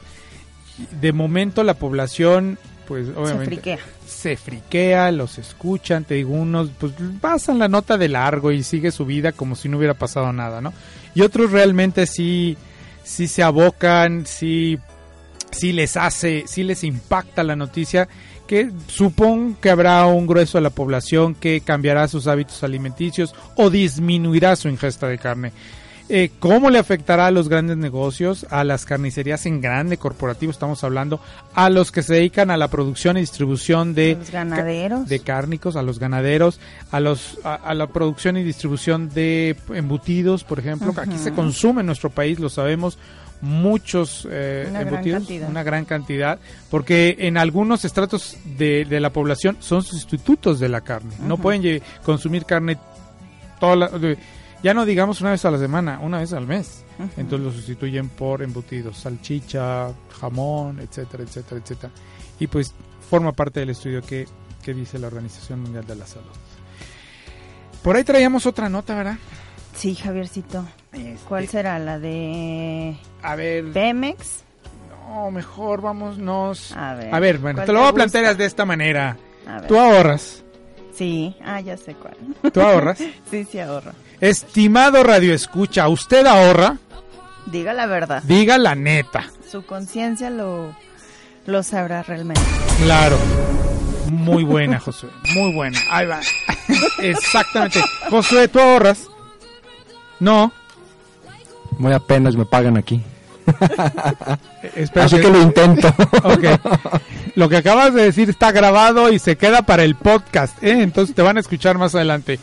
de 1.00 1.12
momento 1.12 1.64
la 1.64 1.74
población, 1.74 2.58
pues 2.86 3.06
Se 3.06 3.12
obviamente 3.12 3.46
friquea. 3.46 3.78
Se 4.12 4.36
friquea, 4.36 5.10
los 5.12 5.38
escuchan, 5.38 6.04
te 6.04 6.14
digo, 6.14 6.34
unos 6.34 6.70
pues 6.78 6.92
pasan 7.20 7.58
la 7.58 7.68
nota 7.68 7.98
de 7.98 8.08
largo 8.08 8.52
y 8.52 8.62
sigue 8.62 8.90
su 8.90 9.04
vida 9.04 9.32
como 9.32 9.56
si 9.56 9.68
no 9.68 9.78
hubiera 9.78 9.94
pasado 9.94 10.32
nada, 10.32 10.60
¿no? 10.60 10.72
Y 11.14 11.22
otros 11.22 11.50
realmente 11.50 12.06
sí, 12.06 12.56
sí 13.02 13.28
se 13.28 13.42
abocan, 13.42 14.24
sí, 14.26 14.78
sí 15.50 15.72
les 15.72 15.96
hace, 15.96 16.44
sí 16.46 16.62
les 16.62 16.84
impacta 16.84 17.42
la 17.42 17.56
noticia, 17.56 18.08
que 18.46 18.70
supongo 18.86 19.60
que 19.60 19.70
habrá 19.70 20.06
un 20.06 20.26
grueso 20.26 20.58
de 20.58 20.62
la 20.62 20.70
población 20.70 21.34
que 21.34 21.60
cambiará 21.60 22.08
sus 22.08 22.26
hábitos 22.26 22.62
alimenticios 22.62 23.34
o 23.56 23.70
disminuirá 23.70 24.56
su 24.56 24.68
ingesta 24.68 25.08
de 25.08 25.18
carne. 25.18 25.52
Eh, 26.08 26.30
¿Cómo 26.40 26.68
le 26.70 26.78
afectará 26.78 27.26
a 27.26 27.30
los 27.30 27.48
grandes 27.48 27.76
negocios, 27.76 28.46
a 28.50 28.64
las 28.64 28.84
carnicerías 28.84 29.46
en 29.46 29.60
grande, 29.60 29.96
corporativo, 29.96 30.50
estamos 30.52 30.82
hablando, 30.84 31.20
a 31.54 31.70
los 31.70 31.90
que 31.92 32.02
se 32.02 32.14
dedican 32.14 32.50
a 32.50 32.56
la 32.56 32.68
producción 32.68 33.16
y 33.16 33.20
distribución 33.20 33.94
de, 33.94 34.16
los 34.18 34.30
ganaderos. 34.30 35.08
de 35.08 35.20
cárnicos, 35.20 35.76
a 35.76 35.82
los 35.82 35.98
ganaderos, 35.98 36.60
a 36.90 37.00
los 37.00 37.38
a, 37.44 37.54
a 37.54 37.74
la 37.74 37.86
producción 37.86 38.36
y 38.36 38.42
distribución 38.42 39.08
de 39.10 39.56
embutidos, 39.72 40.44
por 40.44 40.58
ejemplo, 40.58 40.92
aquí 40.96 41.16
se 41.18 41.32
consume 41.32 41.80
en 41.80 41.86
nuestro 41.86 42.10
país, 42.10 42.38
lo 42.38 42.48
sabemos, 42.50 42.98
muchos 43.40 44.26
eh, 44.30 44.66
Una 44.68 44.80
gran 44.80 44.88
embutidos, 44.94 45.18
cantidad. 45.20 45.48
una 45.48 45.62
gran 45.62 45.84
cantidad, 45.84 46.38
porque 46.70 47.16
en 47.20 47.36
algunos 47.38 47.84
estratos 47.84 48.36
de, 48.56 48.84
de 48.84 49.00
la 49.00 49.10
población 49.10 49.56
son 49.60 49.82
sustitutos 49.82 50.60
de 50.60 50.68
la 50.68 50.80
carne, 50.82 51.12
no 51.26 51.38
pueden 51.38 51.82
consumir 52.04 52.44
carne 52.44 52.76
toda 53.58 53.76
la- 53.76 53.90
ya 54.62 54.74
no 54.74 54.84
digamos 54.84 55.20
una 55.20 55.30
vez 55.32 55.44
a 55.44 55.50
la 55.50 55.58
semana, 55.58 55.98
una 56.00 56.18
vez 56.18 56.32
al 56.32 56.46
mes. 56.46 56.84
Entonces 57.16 57.40
lo 57.46 57.52
sustituyen 57.52 58.08
por 58.08 58.42
embutidos, 58.42 58.98
salchicha, 58.98 59.88
jamón, 60.20 60.78
etcétera, 60.80 61.24
etcétera, 61.24 61.60
etcétera. 61.60 61.92
Y 62.38 62.46
pues 62.46 62.74
forma 63.10 63.32
parte 63.32 63.60
del 63.60 63.70
estudio 63.70 64.02
que, 64.02 64.26
que 64.62 64.72
dice 64.74 64.98
la 64.98 65.08
Organización 65.08 65.60
Mundial 65.62 65.86
de 65.86 65.96
la 65.96 66.06
Salud. 66.06 66.30
Por 67.82 67.96
ahí 67.96 68.04
traíamos 68.04 68.46
otra 68.46 68.68
nota, 68.68 68.94
¿verdad? 68.94 69.16
Sí, 69.74 69.94
Javiercito. 69.94 70.64
¿Cuál 71.28 71.48
será? 71.48 71.78
¿La 71.78 71.98
de 71.98 72.96
A 73.22 73.34
ver, 73.34 73.72
Pemex? 73.72 74.44
no, 75.08 75.30
mejor 75.30 75.80
vámonos. 75.80 76.72
A 76.76 76.94
ver. 76.94 77.14
A 77.14 77.18
ver, 77.18 77.38
bueno, 77.38 77.56
¿cuál 77.56 77.66
te 77.66 77.72
lo 77.72 77.80
voy 77.80 77.88
a 77.88 77.92
plantear 77.92 78.36
de 78.36 78.44
esta 78.44 78.64
manera. 78.64 79.16
A 79.46 79.60
ver. 79.60 79.66
Tú 79.66 79.78
ahorras, 79.78 80.41
Sí, 80.94 81.34
ah, 81.44 81.60
ya 81.60 81.76
sé 81.76 81.94
cuál. 81.94 82.14
tú 82.52 82.60
ahorras. 82.60 82.98
Sí, 83.30 83.44
sí 83.50 83.58
ahorro. 83.58 83.92
Estimado 84.20 85.02
Radio 85.02 85.34
Escucha, 85.34 85.88
¿usted 85.88 86.26
ahorra? 86.26 86.76
Diga 87.46 87.72
la 87.72 87.86
verdad. 87.86 88.22
Diga 88.24 88.58
la 88.58 88.74
neta. 88.74 89.24
Su 89.50 89.64
conciencia 89.64 90.30
lo, 90.30 90.74
lo 91.46 91.62
sabrá 91.62 92.02
realmente. 92.02 92.40
Claro. 92.84 93.16
Muy 94.10 94.44
buena, 94.44 94.78
Josué. 94.78 95.10
Muy 95.34 95.54
buena. 95.54 95.78
Ahí 95.90 96.06
va. 96.06 96.20
Exactamente. 96.98 97.80
Josué, 98.10 98.46
¿tú 98.48 98.60
ahorras? 98.60 99.06
No. 100.20 100.52
Muy 101.78 101.92
apenas 101.92 102.36
me 102.36 102.44
pagan 102.44 102.76
aquí. 102.76 103.00
Así 104.94 105.16
que- 105.16 105.22
que 105.22 105.28
lo 105.30 105.40
intento. 105.42 105.88
Ok. 106.22 106.44
Lo 107.34 107.48
que 107.48 107.56
acabas 107.56 107.94
de 107.94 108.02
decir 108.02 108.28
está 108.28 108.52
grabado 108.52 109.10
y 109.10 109.18
se 109.18 109.36
queda 109.36 109.62
para 109.62 109.84
el 109.84 109.94
podcast, 109.94 110.62
¿eh? 110.62 110.82
Entonces 110.82 111.14
te 111.14 111.22
van 111.22 111.38
a 111.38 111.40
escuchar 111.40 111.78
más 111.78 111.94
adelante. 111.94 112.38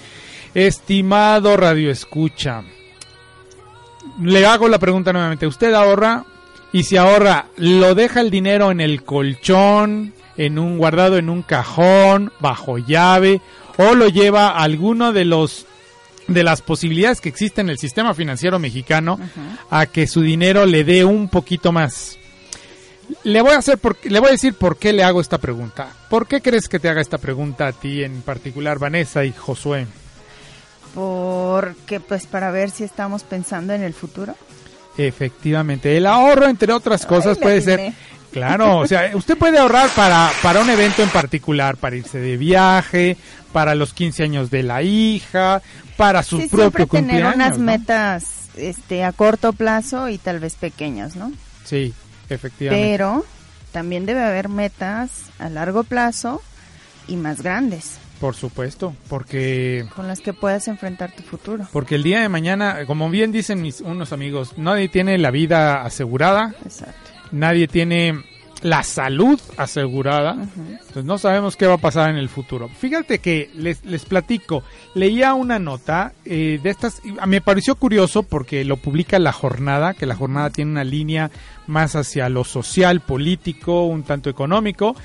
Estimado 0.56 1.58
Radio 1.58 1.92
Escucha, 1.92 2.64
le 4.22 4.46
hago 4.46 4.68
la 4.68 4.80
pregunta 4.80 5.14
nuevamente. 5.14 5.46
¿Usted 5.46 5.74
ahorra? 5.74 6.26
Y 6.72 6.84
si 6.84 6.98
ahorra, 6.98 7.48
¿lo 7.58 7.96
deja 7.96 8.22
el 8.22 8.32
dinero 8.32 8.72
en 8.72 8.82
el 8.82 9.04
colchón, 9.04 10.14
en 10.38 10.58
un 10.58 10.78
guardado 10.78 11.18
en 11.18 11.30
un 11.30 11.42
cajón, 11.44 12.32
bajo 12.40 12.78
llave, 12.78 13.42
o 13.78 13.96
lo 13.96 14.08
lleva 14.08 14.50
a 14.50 14.64
alguno 14.64 15.14
de 15.14 15.26
los 15.26 15.66
de 16.28 16.44
las 16.44 16.62
posibilidades 16.62 17.22
que 17.22 17.30
existen 17.30 17.68
en 17.68 17.72
el 17.72 17.80
sistema 17.80 18.14
financiero 18.14 18.60
mexicano 18.60 19.20
a 19.72 19.88
que 19.88 20.06
su 20.06 20.22
dinero 20.22 20.68
le 20.68 20.84
dé 20.84 21.04
un 21.04 21.28
poquito 21.28 21.72
más. 21.72 22.19
Le 23.24 23.42
voy 23.42 23.52
a 23.54 23.58
hacer 23.58 23.78
por- 23.78 23.98
le 24.04 24.20
voy 24.20 24.30
a 24.30 24.32
decir 24.34 24.54
por 24.54 24.78
qué 24.78 24.94
le 24.94 25.04
hago 25.04 25.20
esta 25.22 25.38
pregunta. 25.40 25.88
¿Por 26.10 26.28
qué 26.28 26.42
crees 26.42 26.68
que 26.70 26.80
te 26.80 26.90
haga 26.90 27.02
esta 27.02 27.18
pregunta 27.18 27.68
a 27.68 27.72
ti 27.74 28.04
en 28.04 28.22
particular, 28.22 28.78
Vanessa 28.80 29.26
y 29.26 29.32
Josué? 29.34 29.88
Porque, 30.94 32.00
pues, 32.00 32.26
para 32.28 32.52
ver 32.52 32.72
si 32.72 32.84
estamos 32.84 33.24
pensando 33.24 33.74
en 33.74 33.84
el 33.84 33.94
futuro. 33.94 34.36
Efectivamente, 34.98 35.96
el 35.96 36.06
ahorro, 36.08 36.48
entre 36.48 36.74
otras 36.74 37.06
cosas, 37.06 37.38
puede 37.38 37.62
ser. 37.62 37.94
Claro, 38.32 38.80
o 38.80 38.88
sea, 38.88 39.12
usted 39.16 39.38
puede 39.38 39.58
ahorrar 39.58 39.90
para, 39.96 40.30
para 40.44 40.62
un 40.62 40.70
evento 40.70 41.02
en 41.02 41.10
particular, 41.10 41.78
para 41.78 41.96
irse 41.96 42.20
de 42.20 42.38
viaje, 42.38 43.18
para 43.52 43.74
los 43.74 43.94
15 43.94 44.24
años 44.24 44.52
de 44.52 44.62
la 44.62 44.84
hija, 44.84 45.64
para 45.98 46.22
su 46.22 46.40
Sí, 46.42 46.48
propio 46.48 46.86
siempre 46.86 47.02
tener 47.16 47.26
unas 47.34 47.58
¿no? 47.58 47.64
metas 47.66 48.26
este, 48.56 49.04
a 49.04 49.14
corto 49.14 49.54
plazo 49.54 50.10
y 50.10 50.20
tal 50.20 50.40
vez 50.40 50.54
pequeñas, 50.56 51.16
¿no? 51.16 51.32
Sí, 51.66 51.94
efectivamente. 52.30 52.88
Pero 52.92 53.26
también 53.72 54.06
debe 54.06 54.24
haber 54.24 54.50
metas 54.50 55.24
a 55.40 55.50
largo 55.50 55.84
plazo 55.84 56.42
y 57.08 57.16
más 57.16 57.42
grandes 57.42 57.98
Por 58.20 58.36
supuesto, 58.36 58.94
porque 59.08 59.86
con 59.96 60.08
las 60.08 60.20
que 60.22 60.34
puedas 60.34 60.68
enfrentar 60.68 61.12
tu 61.16 61.24
futuro. 61.24 61.68
porque 61.72 61.96
el 61.96 62.04
día 62.04 62.22
de 62.22 62.30
mañana, 62.30 62.86
como 62.86 63.10
bien 63.10 63.32
dicen 63.32 63.62
mis 63.62 63.82
unos 63.82 64.12
amigos, 64.14 64.58
nadie 64.58 64.90
tiene 64.90 65.18
la 65.18 65.32
vida 65.32 65.84
asegurada, 65.84 66.54
Exacto. 66.64 67.12
nadie 67.32 67.68
tiene 67.68 68.24
la 68.62 68.84
salud 68.84 69.40
asegurada. 69.58 70.34
Entonces 70.34 71.06
no 71.06 71.18
sabemos 71.18 71.56
qué 71.56 71.66
va 71.66 71.76
a 71.76 71.78
pasar 71.78 72.10
en 72.10 72.18
el 72.18 72.28
futuro. 72.30 72.68
Fíjate 72.68 73.20
que 73.20 73.50
les, 73.56 73.84
les 73.86 74.04
platico, 74.06 74.64
leía 74.96 75.34
una 75.34 75.60
nota 75.60 76.14
eh, 76.26 76.60
de 76.62 76.70
estas, 76.70 77.02
me 77.26 77.40
pareció 77.42 77.76
curioso 77.76 78.24
porque 78.24 78.66
lo 78.66 78.78
publica 78.78 79.18
La 79.20 79.32
Jornada, 79.32 79.94
que 79.94 80.06
La 80.06 80.16
Jornada 80.16 80.50
tiene 80.50 80.72
una 80.72 80.84
línea 80.84 81.32
más 81.68 81.96
hacia 81.96 82.28
lo 82.30 82.44
social, 82.44 83.00
político, 83.02 83.86
un 83.86 84.04
tanto 84.04 84.30
económico, 84.30 84.96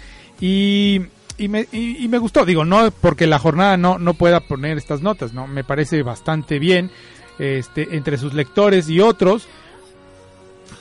y, 0.41 1.01
y, 1.39 1.49
me, 1.49 1.67
y- 1.73 2.05
y 2.05 2.09
me 2.09 2.19
gustó, 2.19 2.45
digo, 2.45 2.65
no 2.65 2.91
porque 2.91 3.27
La 3.27 3.39
Jornada 3.39 3.77
no, 3.77 3.99
no 3.99 4.15
pueda 4.15 4.41
poner 4.41 4.79
estas 4.79 5.01
notas, 5.01 5.33
no 5.33 5.47
me 5.47 5.63
parece 5.65 6.03
bastante 6.03 6.59
bien 6.59 6.91
este, 7.39 7.97
entre 7.97 8.17
sus 8.19 8.35
lectores 8.35 8.89
y 8.89 9.01
otros 9.01 9.47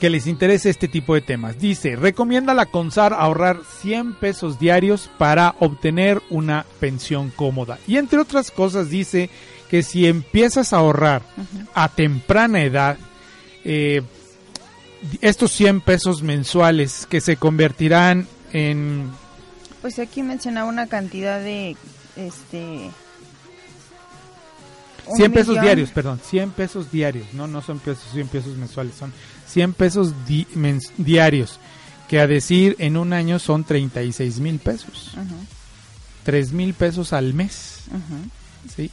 que 0.04 0.10
les 0.10 0.26
interese 0.26 0.68
este 0.68 0.86
tipo 0.86 1.14
de 1.14 1.22
temas. 1.22 1.58
Dice, 1.58 1.96
recomienda 1.96 2.52
la 2.52 2.66
CONSAR 2.66 3.14
ahorrar 3.14 3.62
100 3.80 4.16
pesos 4.16 4.58
diarios 4.58 5.08
para 5.16 5.54
obtener 5.60 6.20
una 6.28 6.66
pensión 6.78 7.30
cómoda. 7.30 7.78
Y 7.86 7.96
entre 7.96 8.18
otras 8.18 8.50
cosas 8.50 8.90
dice 8.90 9.30
que 9.70 9.82
si 9.82 10.06
empiezas 10.06 10.74
a 10.74 10.76
ahorrar 10.76 11.22
a 11.72 11.88
temprana 11.88 12.64
edad, 12.64 12.98
eh, 13.64 14.02
estos 15.22 15.52
100 15.52 15.80
pesos 15.80 16.22
mensuales 16.22 17.06
que 17.08 17.22
se 17.22 17.38
convertirán 17.38 18.28
en... 18.52 19.10
Pues 19.80 19.98
aquí 19.98 20.22
mencionaba 20.22 20.68
una 20.68 20.86
cantidad 20.86 21.40
de 21.40 21.78
este 22.14 22.90
un 25.06 25.16
100 25.16 25.32
pesos 25.32 25.48
millón. 25.48 25.64
diarios, 25.64 25.90
perdón, 25.90 26.20
100 26.22 26.50
pesos 26.50 26.90
diarios, 26.90 27.32
no, 27.32 27.46
no 27.46 27.62
son 27.62 27.78
pesos, 27.78 28.04
100 28.12 28.28
pesos 28.28 28.56
mensuales, 28.56 28.94
son 28.94 29.12
100 29.54 29.72
pesos 29.72 30.12
di- 30.26 30.46
diarios, 30.98 31.58
que 32.08 32.20
a 32.20 32.26
decir 32.26 32.76
en 32.78 32.96
un 32.98 33.12
año 33.14 33.38
son 33.38 33.64
36 33.64 34.40
mil 34.40 34.58
pesos. 34.58 35.12
Ujú, 35.14 35.34
3 36.24 36.52
mil 36.52 36.74
pesos 36.74 37.12
al 37.12 37.32
mes. 37.34 37.84
¿sí? 38.76 38.90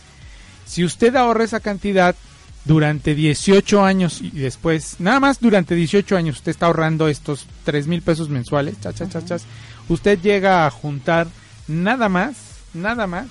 Si 0.65 0.83
usted 0.85 1.15
ahorra 1.15 1.43
esa 1.43 1.59
cantidad 1.59 2.15
durante 2.63 3.15
18 3.15 3.83
años 3.83 4.21
y 4.21 4.29
después, 4.29 4.97
nada 4.99 5.19
más 5.19 5.39
durante 5.39 5.73
18 5.75 6.15
años 6.15 6.37
usted 6.37 6.51
está 6.51 6.67
ahorrando 6.67 7.07
estos 7.07 7.47
3 7.65 7.87
mil 7.87 8.01
pesos 8.01 8.29
mensuales, 8.29 8.79
cha, 8.79 8.93
cha, 8.93 9.09
cha, 9.09 9.25
chas, 9.25 9.43
usted 9.89 10.19
llega 10.21 10.65
a 10.65 10.69
juntar 10.71 11.27
nada 11.67 12.07
más, 12.07 12.35
nada 12.73 13.07
más, 13.07 13.25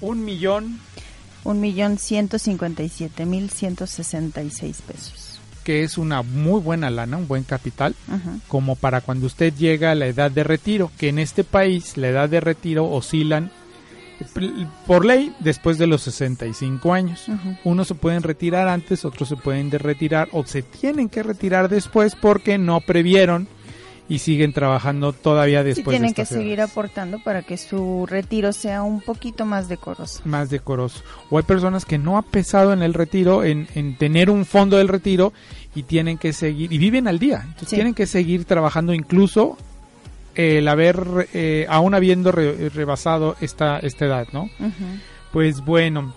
un 0.00 0.24
millón, 0.24 0.78
Un 1.44 1.60
millón 1.60 1.96
ciento 1.96 2.38
cincuenta 2.38 2.82
y 2.82 2.88
siete 2.88 3.24
mil 3.24 3.50
ciento 3.50 3.86
sesenta 3.86 4.42
y 4.42 4.50
seis 4.50 4.82
pesos. 4.82 5.25
Que 5.66 5.82
es 5.82 5.98
una 5.98 6.22
muy 6.22 6.60
buena 6.60 6.90
lana, 6.90 7.16
un 7.16 7.26
buen 7.26 7.42
capital, 7.42 7.96
como 8.46 8.76
para 8.76 9.00
cuando 9.00 9.26
usted 9.26 9.52
llega 9.52 9.90
a 9.90 9.94
la 9.96 10.06
edad 10.06 10.30
de 10.30 10.44
retiro, 10.44 10.92
que 10.96 11.08
en 11.08 11.18
este 11.18 11.42
país 11.42 11.96
la 11.96 12.06
edad 12.06 12.28
de 12.28 12.38
retiro 12.38 12.88
oscilan 12.88 13.50
por 14.86 15.04
ley 15.04 15.34
después 15.40 15.76
de 15.76 15.88
los 15.88 16.02
65 16.02 16.94
años. 16.94 17.28
Ujú. 17.28 17.56
Unos 17.64 17.88
se 17.88 17.96
pueden 17.96 18.22
retirar 18.22 18.68
antes, 18.68 19.04
otros 19.04 19.28
se 19.28 19.34
pueden 19.34 19.68
de 19.68 19.78
retirar 19.78 20.28
o 20.30 20.46
se 20.46 20.62
tienen 20.62 21.08
que 21.08 21.24
retirar 21.24 21.68
después 21.68 22.14
porque 22.14 22.58
no 22.58 22.80
previeron 22.80 23.48
y 24.08 24.18
siguen 24.20 24.52
trabajando 24.52 25.12
todavía 25.12 25.64
después 25.64 25.94
tienen 25.94 26.10
de 26.10 26.14
que 26.14 26.24
seguir 26.26 26.58
edades. 26.58 26.70
aportando 26.70 27.18
para 27.24 27.42
que 27.42 27.56
su 27.56 28.06
retiro 28.06 28.52
sea 28.52 28.82
un 28.82 29.00
poquito 29.00 29.44
más 29.44 29.68
decoroso. 29.68 30.20
más 30.24 30.48
decoroso. 30.48 31.02
O 31.30 31.38
hay 31.38 31.44
personas 31.44 31.84
que 31.84 31.98
no 31.98 32.16
ha 32.16 32.22
pesado 32.22 32.72
en 32.72 32.82
el 32.82 32.94
retiro, 32.94 33.42
en, 33.42 33.66
en 33.74 33.96
tener 33.98 34.30
un 34.30 34.44
fondo 34.44 34.76
del 34.76 34.88
retiro 34.88 35.32
y 35.74 35.82
tienen 35.82 36.18
que 36.18 36.32
seguir, 36.32 36.72
y 36.72 36.78
viven 36.78 37.08
al 37.08 37.18
día. 37.18 37.42
Entonces 37.44 37.70
Sí. 37.70 37.74
tienen 37.76 37.94
que 37.94 38.06
seguir 38.06 38.44
trabajando 38.44 38.94
incluso 38.94 39.58
el 40.36 40.68
haber, 40.68 41.28
eh, 41.32 41.66
aún 41.68 41.94
habiendo 41.94 42.30
re- 42.30 42.68
rebasado 42.68 43.36
esta, 43.40 43.78
esta 43.78 44.04
edad, 44.04 44.28
¿no? 44.32 44.42
Ujú. 44.60 44.84
Pues 45.32 45.62
bueno, 45.64 46.14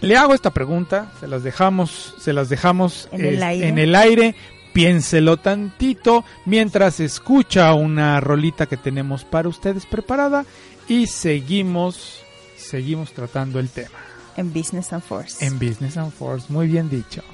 le 0.00 0.16
hago 0.16 0.32
esta 0.32 0.50
pregunta, 0.52 1.12
se 1.20 1.26
las 1.26 1.42
dejamos, 1.42 2.14
se 2.20 2.32
las 2.32 2.48
dejamos 2.48 3.08
En 3.12 3.20
el 3.24 3.34
es- 3.34 3.42
aire. 3.42 3.68
en 3.68 3.78
el 3.78 3.94
aire. 3.96 4.34
Piénselo 4.78 5.38
tantito 5.38 6.24
mientras 6.44 7.00
escucha 7.00 7.74
una 7.74 8.20
rolita 8.20 8.66
que 8.66 8.76
tenemos 8.76 9.24
para 9.24 9.48
ustedes 9.48 9.86
preparada 9.86 10.46
y 10.86 11.08
seguimos, 11.08 12.22
seguimos 12.56 13.10
tratando 13.12 13.58
el 13.58 13.70
tema 13.70 13.98
En 14.36 14.52
Business 14.52 14.92
and 14.92 15.02
Force. 15.02 15.44
en 15.44 15.58
Business 15.58 15.96
and 15.96 16.12
Force. 16.12 16.46
Muy 16.48 16.68
bien 16.68 16.88
dicho. 16.88 17.24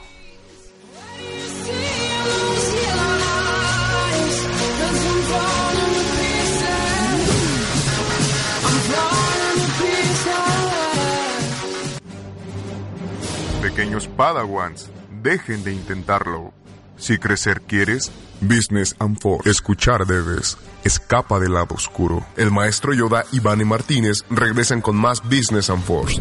Pequeños 13.61 14.09
Padawans, 14.09 14.91
dejen 15.23 15.63
de 15.63 15.75
intentarlo. 15.75 16.64
Si 16.97 17.19
crecer 17.19 17.61
quieres, 17.63 18.11
Business 18.41 18.95
and 18.99 19.19
Force. 19.19 19.49
Escuchar 19.49 20.07
debes. 20.07 20.57
Escapa 20.85 21.39
del 21.39 21.55
lado 21.55 21.75
oscuro. 21.75 22.27
El 22.37 22.51
maestro 22.51 22.93
Yoda 22.93 23.25
y 23.33 23.41
Vane 23.41 23.65
Martínez 23.65 24.25
regresan 24.31 24.81
con 24.81 24.97
más 24.97 25.23
Business 25.23 25.71
and 25.71 25.83
Force. 25.83 26.21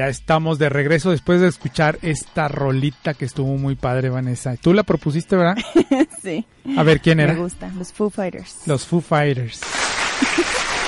Ya 0.00 0.08
estamos 0.08 0.58
de 0.58 0.70
regreso 0.70 1.10
después 1.10 1.42
de 1.42 1.48
escuchar 1.48 1.98
esta 2.00 2.48
rolita 2.48 3.12
que 3.12 3.26
estuvo 3.26 3.58
muy 3.58 3.74
padre, 3.74 4.08
Vanessa. 4.08 4.56
Tú 4.56 4.72
la 4.72 4.82
propusiste, 4.82 5.36
¿verdad? 5.36 5.58
sí. 6.22 6.46
A 6.74 6.82
ver 6.82 7.02
quién 7.02 7.18
Me 7.18 7.24
era. 7.24 7.34
gusta. 7.34 7.70
Los 7.76 7.92
Foo 7.92 8.08
Fighters. 8.08 8.62
Los 8.64 8.86
Foo 8.86 9.02
Fighters. 9.02 9.60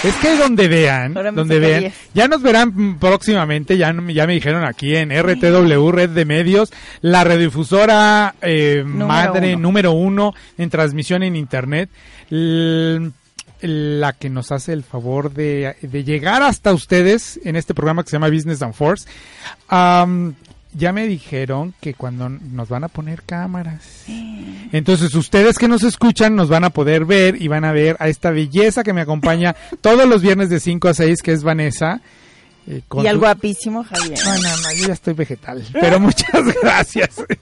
Es 0.03 0.15
que 0.15 0.35
donde 0.39 0.67
vean, 0.67 1.13
me 1.13 1.31
donde 1.31 1.59
vean, 1.59 1.81
10. 1.81 1.95
ya 2.15 2.27
nos 2.27 2.41
verán 2.41 2.99
próximamente, 2.99 3.77
ya, 3.77 3.95
ya 4.09 4.27
me 4.27 4.33
dijeron 4.33 4.65
aquí 4.65 4.97
en 4.97 5.11
RTW, 5.11 5.91
Red 5.91 6.11
de 6.11 6.25
Medios, 6.25 6.73
la 7.03 7.23
radiodifusora 7.23 8.35
eh, 8.41 8.83
Número 8.87 9.07
madre 9.07 9.53
uno. 9.53 9.61
número 9.63 9.93
uno 9.93 10.33
en 10.57 10.71
transmisión 10.71 11.23
en 11.23 11.37
Internet, 11.37 11.91
l- 12.31 13.11
la 13.63 14.13
que 14.13 14.29
nos 14.31 14.53
hace 14.53 14.73
el 14.73 14.83
favor 14.83 15.33
de, 15.33 15.77
de 15.81 16.05
llegar 16.05 16.43
hasta 16.43 16.73
ustedes 16.73 17.41
en 17.45 17.57
este 17.57 17.75
programa 17.75 18.03
que 18.05 18.11
se 18.11 18.17
llama 18.17 18.29
Business 18.29 18.63
and 18.63 18.75
Force. 18.75 19.09
Am, 19.69 20.35
ya 20.75 20.93
me 20.93 21.07
dijeron 21.07 21.75
que 21.81 21.95
cuando 21.95 22.29
nos 22.29 22.69
van 22.69 22.85
a 22.85 22.89
poner 22.89 23.23
cámaras. 23.23 24.05
Entonces 24.73 25.15
ustedes 25.15 25.59
que 25.59 25.69
nos 25.69 25.83
escuchan 25.83 26.35
nos 26.35 26.49
van 26.49 26.65
a 26.65 26.71
poder 26.71 27.05
ver 27.05 27.41
y 27.41 27.49
van 27.49 27.65
a 27.65 27.73
ver 27.73 27.97
a 28.01 28.09
esta 28.09 28.31
belleza 28.31 28.83
que 28.83 28.93
me 28.95 29.03
acompaña 29.03 29.55
todos 29.81 30.09
los 30.09 30.23
viernes 30.23 30.49
de 30.49 30.61
5 30.61 30.89
a 30.89 30.95
6, 30.95 31.23
que 31.23 31.33
es 31.33 31.43
Vanessa. 31.43 32.01
eh, 32.67 32.81
con 32.89 33.05
Y 33.05 33.09
al 33.09 33.19
guapísimo 33.19 33.85
Javier. 33.85 34.19
No, 34.25 34.33
no, 34.35 34.57
no, 34.63 34.73
yo 34.75 34.87
ya 34.87 34.93
estoy 34.95 35.13
vegetal. 35.15 35.63
Pero 35.73 36.01
muchas 36.01 36.43
gracias. 36.63 37.11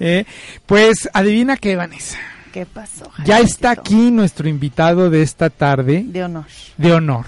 Eh, 0.00 0.24
pues 0.66 1.08
adivina 1.12 1.56
qué, 1.56 1.76
Vanessa. 1.76 2.16
¿Qué 2.52 2.66
pasó? 2.66 3.10
Ya 3.24 3.40
está 3.40 3.70
aquí 3.70 4.10
nuestro 4.10 4.48
invitado 4.48 5.10
de 5.10 5.22
esta 5.22 5.50
tarde 5.50 6.04
De 6.06 6.22
honor. 6.24 6.44
de 6.76 6.92
honor. 6.92 7.26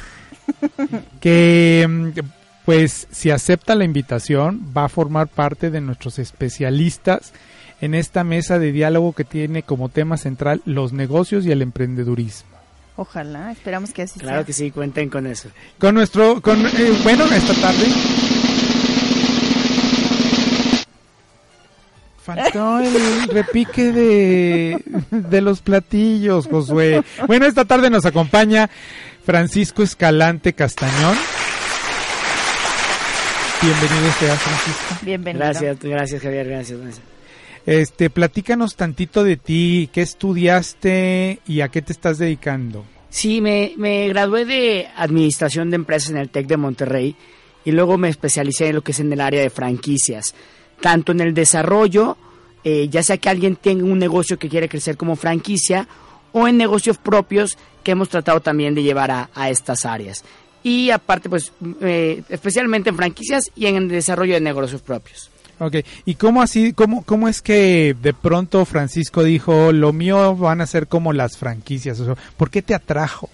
que 1.20 1.86
mm, 1.88 2.18
pues 2.64 3.08
si 3.10 3.30
acepta 3.30 3.74
la 3.74 3.84
invitación, 3.84 4.72
va 4.76 4.84
a 4.84 4.88
formar 4.88 5.28
parte 5.28 5.70
de 5.70 5.80
nuestros 5.80 6.18
especialistas 6.18 7.32
en 7.80 7.94
esta 7.94 8.24
mesa 8.24 8.58
de 8.58 8.72
diálogo 8.72 9.12
que 9.12 9.24
tiene 9.24 9.62
como 9.62 9.88
tema 9.88 10.16
central 10.16 10.62
los 10.64 10.92
negocios 10.92 11.44
y 11.44 11.52
el 11.52 11.62
emprendedurismo. 11.62 12.54
Ojalá, 12.96 13.50
esperamos 13.50 13.92
que 13.92 14.02
así 14.02 14.20
Claro 14.20 14.44
que 14.44 14.52
sí, 14.52 14.70
cuenten 14.70 15.10
con 15.10 15.26
eso. 15.26 15.48
Con 15.78 15.96
nuestro, 15.96 16.40
con, 16.40 16.64
eh, 16.64 16.92
bueno, 17.02 17.24
esta 17.24 17.52
tarde. 17.54 17.86
Faltó 22.24 22.80
el 22.80 23.28
repique 23.28 23.92
de, 23.92 24.82
de 25.10 25.40
los 25.42 25.60
platillos, 25.60 26.46
Josué. 26.46 27.02
Bueno, 27.26 27.44
esta 27.44 27.66
tarde 27.66 27.90
nos 27.90 28.06
acompaña 28.06 28.70
Francisco 29.24 29.82
Escalante 29.82 30.54
Castañón. 30.54 31.14
Bienvenido 33.60 34.12
sea, 34.18 34.36
Francisco. 34.36 34.94
Bienvenido. 35.02 35.44
Gracias, 35.44 35.78
gracias 35.80 36.22
Javier, 36.22 36.48
gracias. 36.48 36.80
gracias. 36.80 37.04
Este, 37.66 38.08
platícanos 38.08 38.74
tantito 38.74 39.22
de 39.22 39.36
ti, 39.36 39.90
qué 39.92 40.00
estudiaste 40.00 41.40
y 41.46 41.60
a 41.60 41.68
qué 41.68 41.82
te 41.82 41.92
estás 41.92 42.16
dedicando. 42.16 42.86
Sí, 43.10 43.42
me, 43.42 43.74
me 43.76 44.08
gradué 44.08 44.46
de 44.46 44.88
Administración 44.96 45.68
de 45.68 45.76
Empresas 45.76 46.08
en 46.08 46.16
el 46.16 46.30
TEC 46.30 46.46
de 46.46 46.56
Monterrey 46.56 47.16
y 47.66 47.72
luego 47.72 47.98
me 47.98 48.08
especialicé 48.08 48.68
en 48.68 48.76
lo 48.76 48.82
que 48.82 48.92
es 48.92 49.00
en 49.00 49.12
el 49.12 49.20
área 49.20 49.42
de 49.42 49.50
franquicias, 49.50 50.34
tanto 50.84 51.12
en 51.12 51.20
el 51.22 51.32
desarrollo, 51.32 52.18
eh, 52.62 52.88
ya 52.90 53.02
sea 53.02 53.16
que 53.16 53.30
alguien 53.30 53.56
tenga 53.56 53.84
un 53.84 53.98
negocio 53.98 54.38
que 54.38 54.50
quiere 54.50 54.68
crecer 54.68 54.98
como 54.98 55.16
franquicia, 55.16 55.88
o 56.32 56.46
en 56.46 56.58
negocios 56.58 56.98
propios 56.98 57.56
que 57.82 57.92
hemos 57.92 58.10
tratado 58.10 58.40
también 58.40 58.74
de 58.74 58.82
llevar 58.82 59.10
a, 59.10 59.30
a 59.34 59.48
estas 59.48 59.86
áreas. 59.86 60.22
Y 60.62 60.90
aparte, 60.90 61.30
pues, 61.30 61.52
eh, 61.80 62.22
especialmente 62.28 62.90
en 62.90 62.96
franquicias 62.96 63.50
y 63.56 63.64
en 63.64 63.76
el 63.76 63.88
desarrollo 63.88 64.34
de 64.34 64.42
negocios 64.42 64.82
propios. 64.82 65.30
Ok, 65.58 65.76
¿y 66.04 66.16
cómo 66.16 66.42
así, 66.42 66.74
cómo, 66.74 67.02
cómo 67.02 67.28
es 67.28 67.40
que 67.40 67.96
de 68.02 68.12
pronto 68.12 68.66
Francisco 68.66 69.22
dijo, 69.22 69.72
lo 69.72 69.94
mío 69.94 70.36
van 70.36 70.60
a 70.60 70.66
ser 70.66 70.86
como 70.86 71.14
las 71.14 71.38
franquicias? 71.38 71.98
O 71.98 72.04
sea, 72.04 72.16
¿Por 72.36 72.50
qué 72.50 72.60
te 72.60 72.74
atrajo? 72.74 73.30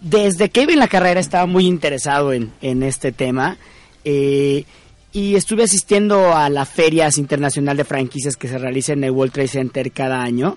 Desde 0.00 0.48
que 0.48 0.62
iba 0.62 0.72
en 0.72 0.80
la 0.80 0.88
carrera 0.88 1.20
estaba 1.20 1.46
muy 1.46 1.66
interesado 1.66 2.32
en, 2.32 2.50
en 2.60 2.82
este 2.82 3.12
tema 3.12 3.58
eh, 4.04 4.64
y 5.12 5.34
estuve 5.34 5.64
asistiendo 5.64 6.34
a 6.34 6.48
la 6.48 6.64
Ferias 6.64 7.18
Internacional 7.18 7.76
de 7.76 7.84
Franquicias 7.84 8.36
que 8.36 8.48
se 8.48 8.58
realiza 8.58 8.92
en 8.92 9.04
el 9.04 9.10
World 9.10 9.32
Trade 9.32 9.48
Center 9.48 9.90
cada 9.92 10.22
año 10.22 10.56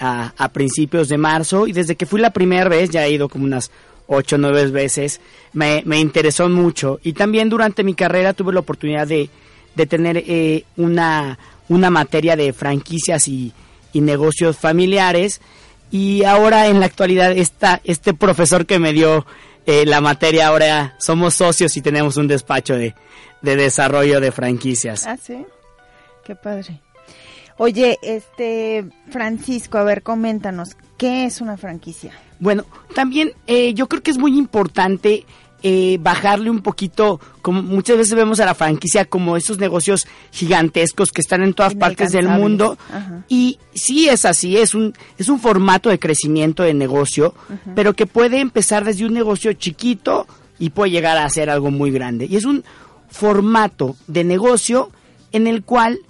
a, 0.00 0.32
a 0.36 0.48
principios 0.50 1.08
de 1.08 1.18
marzo. 1.18 1.66
Y 1.66 1.72
desde 1.72 1.96
que 1.96 2.06
fui 2.06 2.20
la 2.20 2.32
primera 2.32 2.68
vez, 2.68 2.90
ya 2.90 3.06
he 3.06 3.12
ido 3.12 3.28
como 3.28 3.44
unas 3.44 3.70
ocho 4.06 4.36
o 4.36 4.38
nueve 4.38 4.66
veces, 4.66 5.20
me, 5.52 5.82
me 5.84 5.98
interesó 5.98 6.48
mucho. 6.48 7.00
Y 7.02 7.12
también 7.12 7.48
durante 7.48 7.84
mi 7.84 7.94
carrera 7.94 8.32
tuve 8.32 8.52
la 8.52 8.60
oportunidad 8.60 9.06
de, 9.06 9.28
de 9.74 9.86
tener 9.86 10.18
eh, 10.26 10.64
una, 10.76 11.38
una 11.68 11.90
materia 11.90 12.36
de 12.36 12.52
franquicias 12.52 13.28
y, 13.28 13.52
y 13.92 14.00
negocios 14.00 14.56
familiares. 14.56 15.40
Y 15.90 16.24
ahora 16.24 16.68
en 16.68 16.80
la 16.80 16.86
actualidad 16.86 17.32
está 17.32 17.80
este 17.84 18.14
profesor 18.14 18.64
que 18.64 18.78
me 18.78 18.92
dio 18.92 19.26
eh, 19.66 19.84
la 19.86 20.00
materia 20.00 20.48
ahora 20.48 20.96
somos 20.98 21.34
socios 21.34 21.76
y 21.76 21.82
tenemos 21.82 22.16
un 22.16 22.26
despacho 22.26 22.74
de, 22.74 22.94
de 23.42 23.56
desarrollo 23.56 24.20
de 24.20 24.32
franquicias. 24.32 25.06
Ah, 25.06 25.16
sí. 25.16 25.44
Qué 26.24 26.36
padre. 26.36 26.80
Oye, 27.58 27.98
este 28.02 28.84
Francisco, 29.10 29.78
a 29.78 29.84
ver, 29.84 30.02
coméntanos, 30.02 30.76
¿qué 30.96 31.26
es 31.26 31.40
una 31.40 31.56
franquicia? 31.56 32.12
Bueno, 32.38 32.64
también 32.94 33.32
eh, 33.46 33.74
yo 33.74 33.88
creo 33.88 34.02
que 34.02 34.10
es 34.10 34.18
muy 34.18 34.36
importante 34.36 35.24
eh, 35.64 35.98
bajarle 36.00 36.50
un 36.50 36.60
poquito, 36.60 37.20
como 37.40 37.62
muchas 37.62 37.96
veces 37.96 38.14
vemos 38.14 38.40
a 38.40 38.46
la 38.46 38.54
franquicia 38.54 39.04
como 39.04 39.36
esos 39.36 39.58
negocios 39.58 40.08
gigantescos 40.32 41.12
que 41.12 41.20
están 41.20 41.42
en 41.42 41.54
todas 41.54 41.74
partes 41.74 42.10
del 42.10 42.26
mundo. 42.26 42.76
Ajá. 42.92 43.22
Y 43.28 43.60
sí 43.72 44.08
es 44.08 44.24
así, 44.24 44.56
es 44.56 44.74
un, 44.74 44.92
es 45.18 45.28
un 45.28 45.38
formato 45.38 45.88
de 45.88 46.00
crecimiento 46.00 46.64
de 46.64 46.74
negocio, 46.74 47.32
pero 47.76 47.94
que 47.94 48.06
puede 48.06 48.40
empezar 48.40 48.84
desde 48.84 49.06
un 49.06 49.14
negocio 49.14 49.52
chiquito 49.52 50.26
y 50.58 50.70
puede 50.70 50.90
llegar 50.90 51.16
a 51.16 51.28
ser 51.28 51.48
algo 51.48 51.70
muy 51.70 51.92
grande. 51.92 52.26
Y 52.28 52.34
es 52.34 52.44
un 52.44 52.64
formato 53.12 53.96
de 54.06 54.24
negocio 54.24 54.90
en 55.30 55.46
el 55.46 55.62
cual 55.62 56.00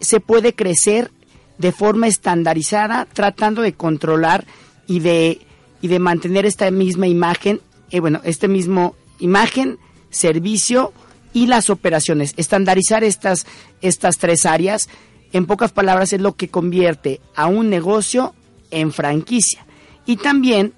se 0.00 0.20
puede 0.20 0.54
crecer 0.54 1.10
de 1.58 1.72
forma 1.72 2.06
estandarizada, 2.06 3.06
tratando 3.12 3.62
de 3.62 3.74
controlar 3.74 4.46
y 4.86 5.00
de, 5.00 5.40
y 5.82 5.88
de 5.88 5.98
mantener 5.98 6.46
esta 6.46 6.70
misma 6.70 7.06
imagen, 7.06 7.60
eh, 7.90 8.00
bueno, 8.00 8.20
este 8.24 8.48
mismo 8.48 8.94
imagen, 9.18 9.78
servicio 10.10 10.92
y 11.32 11.46
las 11.46 11.68
operaciones. 11.68 12.34
Estandarizar 12.36 13.04
estas, 13.04 13.46
estas 13.82 14.18
tres 14.18 14.46
áreas, 14.46 14.88
en 15.32 15.46
pocas 15.46 15.72
palabras, 15.72 16.12
es 16.12 16.20
lo 16.20 16.34
que 16.34 16.48
convierte 16.48 17.20
a 17.34 17.46
un 17.46 17.68
negocio 17.68 18.34
en 18.70 18.92
franquicia. 18.92 19.66
Y 20.06 20.16
también 20.16 20.72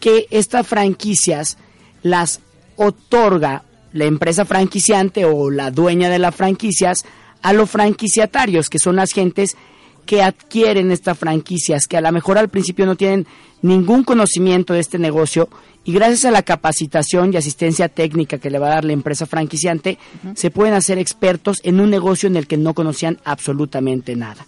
que 0.00 0.26
estas 0.30 0.66
franquicias 0.66 1.56
las 2.02 2.40
otorga 2.76 3.64
la 3.96 4.04
empresa 4.04 4.44
franquiciante 4.44 5.24
o 5.24 5.50
la 5.50 5.70
dueña 5.70 6.10
de 6.10 6.18
las 6.18 6.34
franquicias 6.34 7.04
a 7.42 7.52
los 7.52 7.70
franquiciatarios, 7.70 8.68
que 8.68 8.78
son 8.78 8.96
las 8.96 9.12
gentes 9.12 9.56
que 10.04 10.22
adquieren 10.22 10.92
estas 10.92 11.18
franquicias, 11.18 11.86
que 11.86 11.96
a 11.96 12.00
lo 12.00 12.12
mejor 12.12 12.38
al 12.38 12.48
principio 12.48 12.86
no 12.86 12.94
tienen 12.94 13.26
ningún 13.62 14.04
conocimiento 14.04 14.74
de 14.74 14.80
este 14.80 14.98
negocio 14.98 15.48
y 15.84 15.92
gracias 15.92 16.26
a 16.26 16.30
la 16.30 16.42
capacitación 16.42 17.32
y 17.32 17.36
asistencia 17.36 17.88
técnica 17.88 18.38
que 18.38 18.50
le 18.50 18.58
va 18.58 18.66
a 18.66 18.74
dar 18.74 18.84
la 18.84 18.92
empresa 18.92 19.24
franquiciante, 19.24 19.98
se 20.34 20.50
pueden 20.50 20.74
hacer 20.74 20.98
expertos 20.98 21.60
en 21.62 21.80
un 21.80 21.90
negocio 21.90 22.28
en 22.28 22.36
el 22.36 22.46
que 22.46 22.56
no 22.56 22.74
conocían 22.74 23.18
absolutamente 23.24 24.14
nada. 24.14 24.46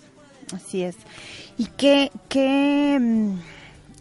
Así 0.53 0.83
es. 0.83 0.97
¿Y 1.57 1.67
qué, 1.77 2.11
qué, 2.29 2.99
mm, 3.01 3.39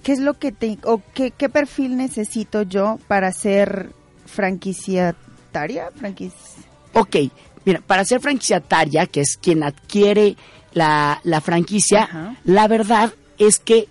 qué 0.04 0.12
es 0.12 0.20
lo 0.20 0.34
que 0.36 0.52
te, 0.52 0.78
o 0.84 1.02
qué, 1.14 1.32
qué 1.32 1.48
perfil 1.48 1.96
necesito 1.96 2.64
yo 2.64 3.00
para 3.08 3.32
ser 3.32 3.92
franquiciataria? 5.58 5.92
Franquici 5.96 6.36
Ok, 6.94 7.16
mira, 7.66 7.82
para 7.86 8.06
ser 8.06 8.20
franquiciataria, 8.22 9.06
que 9.08 9.22
es 9.22 9.38
quien 9.38 9.64
adquiere 9.64 10.36
la, 10.74 11.20
la 11.24 11.42
franquicia, 11.42 12.04
Ajá. 12.04 12.36
la 12.44 12.68
verdad 12.68 13.14
es 13.38 13.60
que 13.60 13.88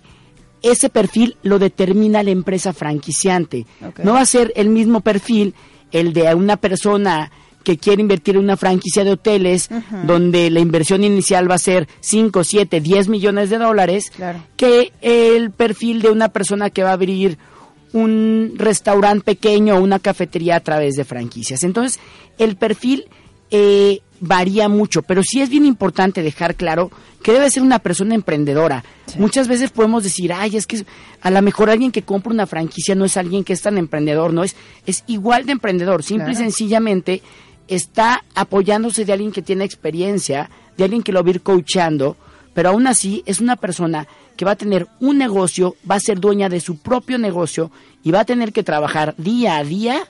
ese 0.61 0.89
perfil 0.89 1.37
lo 1.43 1.59
determina 1.59 2.23
la 2.23 2.31
empresa 2.31 2.73
franquiciante. 2.73 3.65
No 4.03 4.13
va 4.13 4.21
a 4.21 4.25
ser 4.25 4.51
el 4.55 4.69
mismo 4.69 5.01
perfil 5.01 5.53
el 5.91 6.13
de 6.13 6.33
una 6.33 6.57
persona 6.57 7.31
que 7.63 7.77
quiere 7.77 8.01
invertir 8.01 8.35
en 8.35 8.43
una 8.43 8.57
franquicia 8.57 9.03
de 9.03 9.11
hoteles 9.11 9.69
donde 10.03 10.49
la 10.49 10.59
inversión 10.61 11.03
inicial 11.03 11.49
va 11.49 11.55
a 11.55 11.59
ser 11.59 11.87
5, 11.99 12.43
7, 12.43 12.81
10 12.81 13.07
millones 13.09 13.49
de 13.49 13.57
dólares, 13.57 14.09
Claro. 14.09 14.39
que 14.55 14.91
el 15.01 15.51
perfil 15.51 16.01
de 16.01 16.09
una 16.09 16.29
persona 16.29 16.69
que 16.69 16.83
va 16.83 16.89
a 16.89 16.93
abrir 16.93 17.37
un 17.93 18.53
restaurante 18.55 19.23
pequeño 19.23 19.75
o 19.75 19.81
una 19.81 19.99
cafetería 19.99 20.57
a 20.57 20.59
través 20.59 20.95
de 20.95 21.05
franquicias. 21.05 21.63
Entonces, 21.63 21.99
el 22.37 22.55
perfil 22.55 23.05
eh, 23.51 24.01
varía 24.19 24.67
mucho, 24.67 25.01
pero 25.03 25.23
sí 25.23 25.41
es 25.41 25.49
bien 25.49 25.65
importante 25.65 26.21
dejar 26.21 26.55
claro 26.55 26.91
que 27.23 27.31
debe 27.31 27.49
ser 27.49 27.63
una 27.63 27.79
persona 27.79 28.15
emprendedora. 28.15 28.83
Muchas 29.17 29.47
veces 29.47 29.71
podemos 29.71 30.03
decir, 30.03 30.33
ay, 30.33 30.55
es 30.55 30.67
que 30.67 30.85
a 31.21 31.31
lo 31.31 31.41
mejor 31.41 31.69
alguien 31.69 31.91
que 31.91 32.01
compra 32.01 32.31
una 32.31 32.47
franquicia 32.47 32.95
no 32.95 33.05
es 33.05 33.17
alguien 33.17 33.43
que 33.43 33.53
es 33.53 33.61
tan 33.61 33.77
emprendedor, 33.77 34.33
no 34.33 34.43
es, 34.43 34.55
es 34.85 35.03
igual 35.07 35.45
de 35.45 35.53
emprendedor, 35.53 36.03
simple 36.03 36.31
y 36.31 36.35
sencillamente 36.35 37.21
está 37.67 38.23
apoyándose 38.33 39.05
de 39.05 39.13
alguien 39.13 39.31
que 39.31 39.41
tiene 39.41 39.65
experiencia, 39.65 40.49
de 40.77 40.85
alguien 40.85 41.03
que 41.03 41.11
lo 41.11 41.21
va 41.21 41.27
a 41.27 41.31
ir 41.31 41.41
coachando, 41.41 42.15
pero 42.53 42.69
aún 42.69 42.87
así 42.87 43.23
es 43.25 43.39
una 43.39 43.55
persona 43.55 44.07
que 44.37 44.45
va 44.45 44.51
a 44.51 44.55
tener 44.55 44.87
un 44.99 45.17
negocio, 45.17 45.75
va 45.89 45.95
a 45.95 45.99
ser 45.99 46.19
dueña 46.19 46.47
de 46.47 46.61
su 46.61 46.77
propio 46.77 47.17
negocio 47.17 47.71
y 48.03 48.11
va 48.11 48.21
a 48.21 48.25
tener 48.25 48.53
que 48.53 48.63
trabajar 48.63 49.15
día 49.17 49.57
a 49.57 49.63
día 49.63 50.07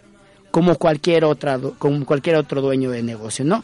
como 0.52 0.76
cualquier 0.76 1.26
otra 1.26 1.60
como 1.78 2.06
cualquier 2.06 2.36
otro 2.36 2.62
dueño 2.62 2.92
de 2.92 3.04
negocio, 3.04 3.46
¿no? 3.46 3.64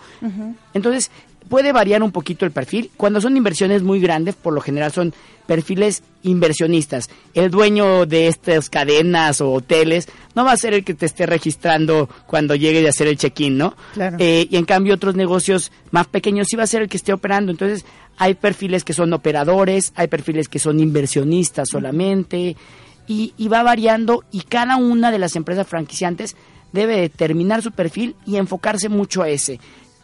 Entonces, 0.74 1.12
puede 1.48 1.72
variar 1.72 2.04
un 2.04 2.12
poquito 2.12 2.46
el 2.46 2.52
perfil. 2.52 2.90
Cuando 2.98 3.22
son 3.22 3.38
inversiones 3.38 3.84
muy 3.84 4.00
grandes, 4.00 4.36
por 4.36 4.54
lo 4.54 4.62
general 4.62 4.92
son 4.92 5.14
perfiles 5.46 6.04
inversionistas. 6.24 7.10
El 7.34 7.52
dueño 7.52 8.06
de 8.06 8.28
estas 8.28 8.70
cadenas 8.70 9.42
o 9.42 9.52
hoteles 9.52 10.08
no 10.36 10.46
va 10.46 10.54
a 10.54 10.58
ser 10.58 10.74
el 10.74 10.84
que 10.84 10.94
te 10.94 11.06
esté 11.06 11.26
registrando 11.26 12.10
cuando 12.26 12.56
llegue 12.56 12.82
de 12.82 12.90
hacer 12.90 13.08
el 13.08 13.18
check-in, 13.18 13.58
¿no? 13.58 13.76
Claro. 13.94 14.18
Eh, 14.20 14.48
y 14.50 14.56
en 14.58 14.66
cambio 14.66 14.96
otros 14.96 15.16
negocios 15.16 15.72
más 15.92 16.08
pequeños 16.08 16.48
sí 16.50 16.56
va 16.56 16.64
a 16.64 16.68
ser 16.68 16.84
el 16.84 16.90
que 16.90 16.98
esté 16.98 17.14
operando. 17.14 17.52
Entonces, 17.52 17.86
hay 18.18 18.36
perfiles 18.36 18.84
que 18.84 18.94
son 18.94 19.12
operadores, 19.14 19.92
hay 19.96 20.08
perfiles 20.08 20.48
que 20.48 20.60
son 20.60 20.80
inversionistas 20.80 21.68
solamente, 21.70 22.56
y, 23.08 23.34
y 23.38 23.48
va 23.48 23.64
variando 23.64 24.24
y 24.32 24.42
cada 24.42 24.78
una 24.78 25.12
de 25.12 25.20
las 25.20 25.36
empresas 25.36 25.68
franquiciantes 25.68 26.36
debe 26.72 27.00
determinar 27.00 27.62
su 27.62 27.72
perfil 27.72 28.16
y 28.26 28.38
enfocarse 28.38 28.90
mucho 28.90 29.22
a 29.22 29.30
ese, 29.30 29.60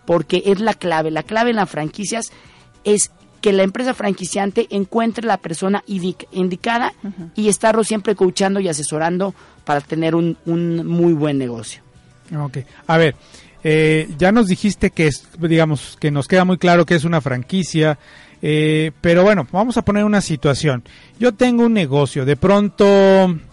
porque 0.10 0.41
es 0.48 0.60
la 0.60 0.74
clave. 0.74 1.12
La 1.12 1.22
clave 1.22 1.52
en 1.52 1.58
las 1.58 1.69
franquicias 1.69 2.32
es 2.84 3.12
que 3.41 3.54
la 3.54 3.62
empresa 3.62 3.93
franquiciante 3.93 4.65
encuentre 4.72 5.24
la 5.28 5.38
persona 5.38 5.84
indic- 5.88 6.26
indicada 6.32 6.93
y 7.36 7.48
estarlo 7.48 7.84
siempre 7.84 8.15
coachando 8.15 8.60
y 8.60 8.67
asesorando 8.67 9.36
para 9.65 9.82
tener 9.82 10.15
un, 10.15 10.36
un 10.48 10.84
muy 10.88 11.13
buen 11.13 11.38
negocio. 11.38 11.84
Ok. 12.36 12.58
A 12.88 12.98
ver, 12.98 13.13
Eh, 13.62 14.08
ya 14.17 14.32
nos 14.32 14.48
dijiste 14.48 14.89
que 14.89 15.08
es, 15.08 15.28
digamos, 15.38 15.98
que 16.00 16.12
nos 16.12 16.28
queda 16.30 16.45
muy 16.45 16.58
claro 16.58 16.86
que 16.86 16.95
es 16.95 17.04
una 17.04 17.19
franquicia, 17.19 18.00
eh, 18.41 18.91
pero 19.02 19.22
bueno, 19.24 19.45
vamos 19.52 19.76
a 19.76 19.82
poner 19.84 20.06
una 20.06 20.22
situación. 20.22 20.82
Yo 21.19 21.34
tengo 21.34 21.65
un 21.65 21.74
negocio, 21.74 22.24
de 22.24 22.38
pronto, 22.38 22.86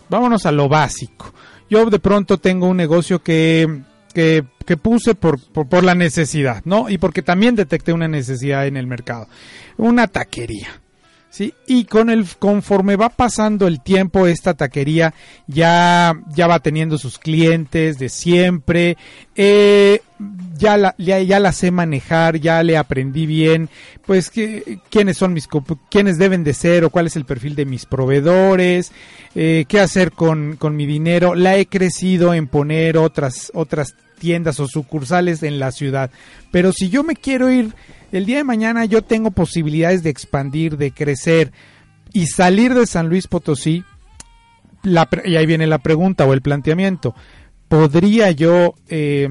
vámonos 0.09 0.47
a 0.47 0.53
lo 0.53 0.69
básico. 0.69 1.35
Yo 1.69 1.90
de 1.90 1.99
pronto 1.99 2.38
tengo 2.38 2.69
un 2.69 2.77
negocio 2.77 3.21
que, 3.21 3.83
que, 4.16 4.46
que 4.64 4.79
puse 4.79 5.14
por, 5.14 5.38
por, 5.52 5.85
la 5.85 5.94
necesidad, 5.94 6.62
¿no? 6.64 6.88
Y 6.88 6.96
porque 6.96 7.20
también 7.20 7.55
detecté 7.55 7.92
una 7.92 8.09
necesidad 8.09 8.66
en 8.66 8.79
el 8.79 8.87
mercado. 8.87 9.29
Una 9.76 10.07
taquería. 10.07 10.68
¿sí? 11.29 11.52
Y 11.66 11.85
con 11.85 12.09
el, 12.09 12.24
conforme 12.38 12.96
va 12.96 13.11
pasando 13.11 13.66
el 13.66 13.83
tiempo, 13.83 14.26
esta 14.26 14.55
taquería 14.55 15.12
ya, 15.46 16.14
ya 16.35 16.46
va 16.46 16.61
teniendo 16.61 16.96
sus 16.96 17.18
clientes 17.18 17.98
de 17.98 18.09
siempre, 18.09 18.96
eh, 19.35 20.00
ya, 20.57 20.79
la, 20.79 20.94
ya, 20.96 21.20
ya 21.20 21.38
la 21.38 21.52
sé 21.52 21.70
manejar, 21.70 22.38
ya 22.38 22.62
le 22.62 22.79
aprendí 22.79 23.26
bien, 23.26 23.68
pues 24.07 24.31
que, 24.31 24.79
quiénes 24.88 25.18
son 25.18 25.35
mis, 25.35 25.46
quiénes 25.90 26.16
deben 26.16 26.42
de 26.42 26.55
ser 26.55 26.87
o 26.87 26.90
cuál 26.90 27.07
es 27.07 27.16
el 27.16 27.26
perfil 27.26 27.55
de 27.55 27.66
mis 27.66 27.85
proveedores, 27.85 28.92
eh, 29.35 29.66
qué 29.68 29.79
hacer 29.79 30.12
con, 30.12 30.57
con 30.57 30.74
mi 30.74 30.87
dinero, 30.87 31.35
la 31.35 31.59
he 31.59 31.66
crecido 31.66 32.33
en 32.33 32.46
poner 32.46 32.96
otras, 32.96 33.52
otras 33.52 33.94
tiendas 34.18 34.61
o 34.61 34.66
sucursales 34.66 35.42
en 35.42 35.59
la 35.59 35.72
ciudad. 35.72 36.11
Pero 36.50 36.72
si 36.72 36.88
yo 36.88 37.05
me 37.05 37.16
quiero 37.16 37.50
ir 37.50 37.74
el 38.12 38.26
día 38.26 38.38
de 38.38 38.44
mañana 38.44 38.85
yo 38.85 39.02
tengo 39.02 39.31
posibilidades 39.31 40.02
de 40.02 40.11
expandir, 40.11 40.76
de 40.76 40.90
crecer 40.90 41.52
y 42.12 42.26
salir 42.26 42.74
de 42.74 42.87
San 42.87 43.09
Luis 43.09 43.26
Potosí, 43.26 43.85
la, 44.83 45.09
y 45.24 45.37
ahí 45.37 45.46
viene 45.46 45.66
la 45.66 45.79
pregunta 45.79 46.24
o 46.24 46.33
el 46.33 46.42
planteamiento, 46.42 47.14
¿podría 47.68 48.31
yo 48.31 48.74
eh, 48.88 49.29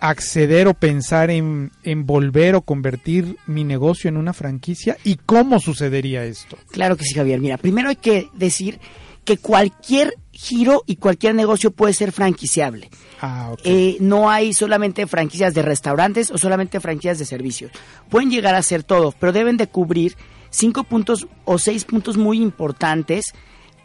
acceder 0.00 0.66
o 0.66 0.74
pensar 0.74 1.30
en, 1.30 1.70
en, 1.84 2.04
volver 2.04 2.56
o 2.56 2.62
convertir 2.62 3.36
mi 3.46 3.64
negocio 3.64 4.08
en 4.08 4.16
una 4.16 4.32
franquicia? 4.32 4.96
¿Y 5.04 5.16
cómo 5.16 5.60
sucedería 5.60 6.24
esto? 6.24 6.58
Claro 6.72 6.96
que 6.96 7.04
sí, 7.04 7.14
Javier. 7.14 7.40
Mira, 7.40 7.56
primero 7.56 7.88
hay 7.88 7.96
que 7.96 8.28
decir 8.34 8.80
que 9.24 9.38
cualquier 9.38 10.14
giro 10.40 10.84
y 10.86 10.96
cualquier 10.96 11.34
negocio 11.34 11.70
puede 11.70 11.92
ser 11.92 12.12
franquiciable. 12.12 12.88
Ah, 13.20 13.50
okay. 13.52 13.90
eh, 13.90 13.96
no 14.00 14.30
hay 14.30 14.54
solamente 14.54 15.06
franquicias 15.06 15.52
de 15.52 15.60
restaurantes 15.60 16.30
o 16.30 16.38
solamente 16.38 16.80
franquicias 16.80 17.18
de 17.18 17.26
servicios. 17.26 17.70
Pueden 18.08 18.30
llegar 18.30 18.54
a 18.54 18.62
ser 18.62 18.82
todo, 18.82 19.12
pero 19.12 19.32
deben 19.32 19.58
de 19.58 19.66
cubrir 19.66 20.16
cinco 20.48 20.84
puntos 20.84 21.26
o 21.44 21.58
seis 21.58 21.84
puntos 21.84 22.16
muy 22.16 22.40
importantes 22.40 23.34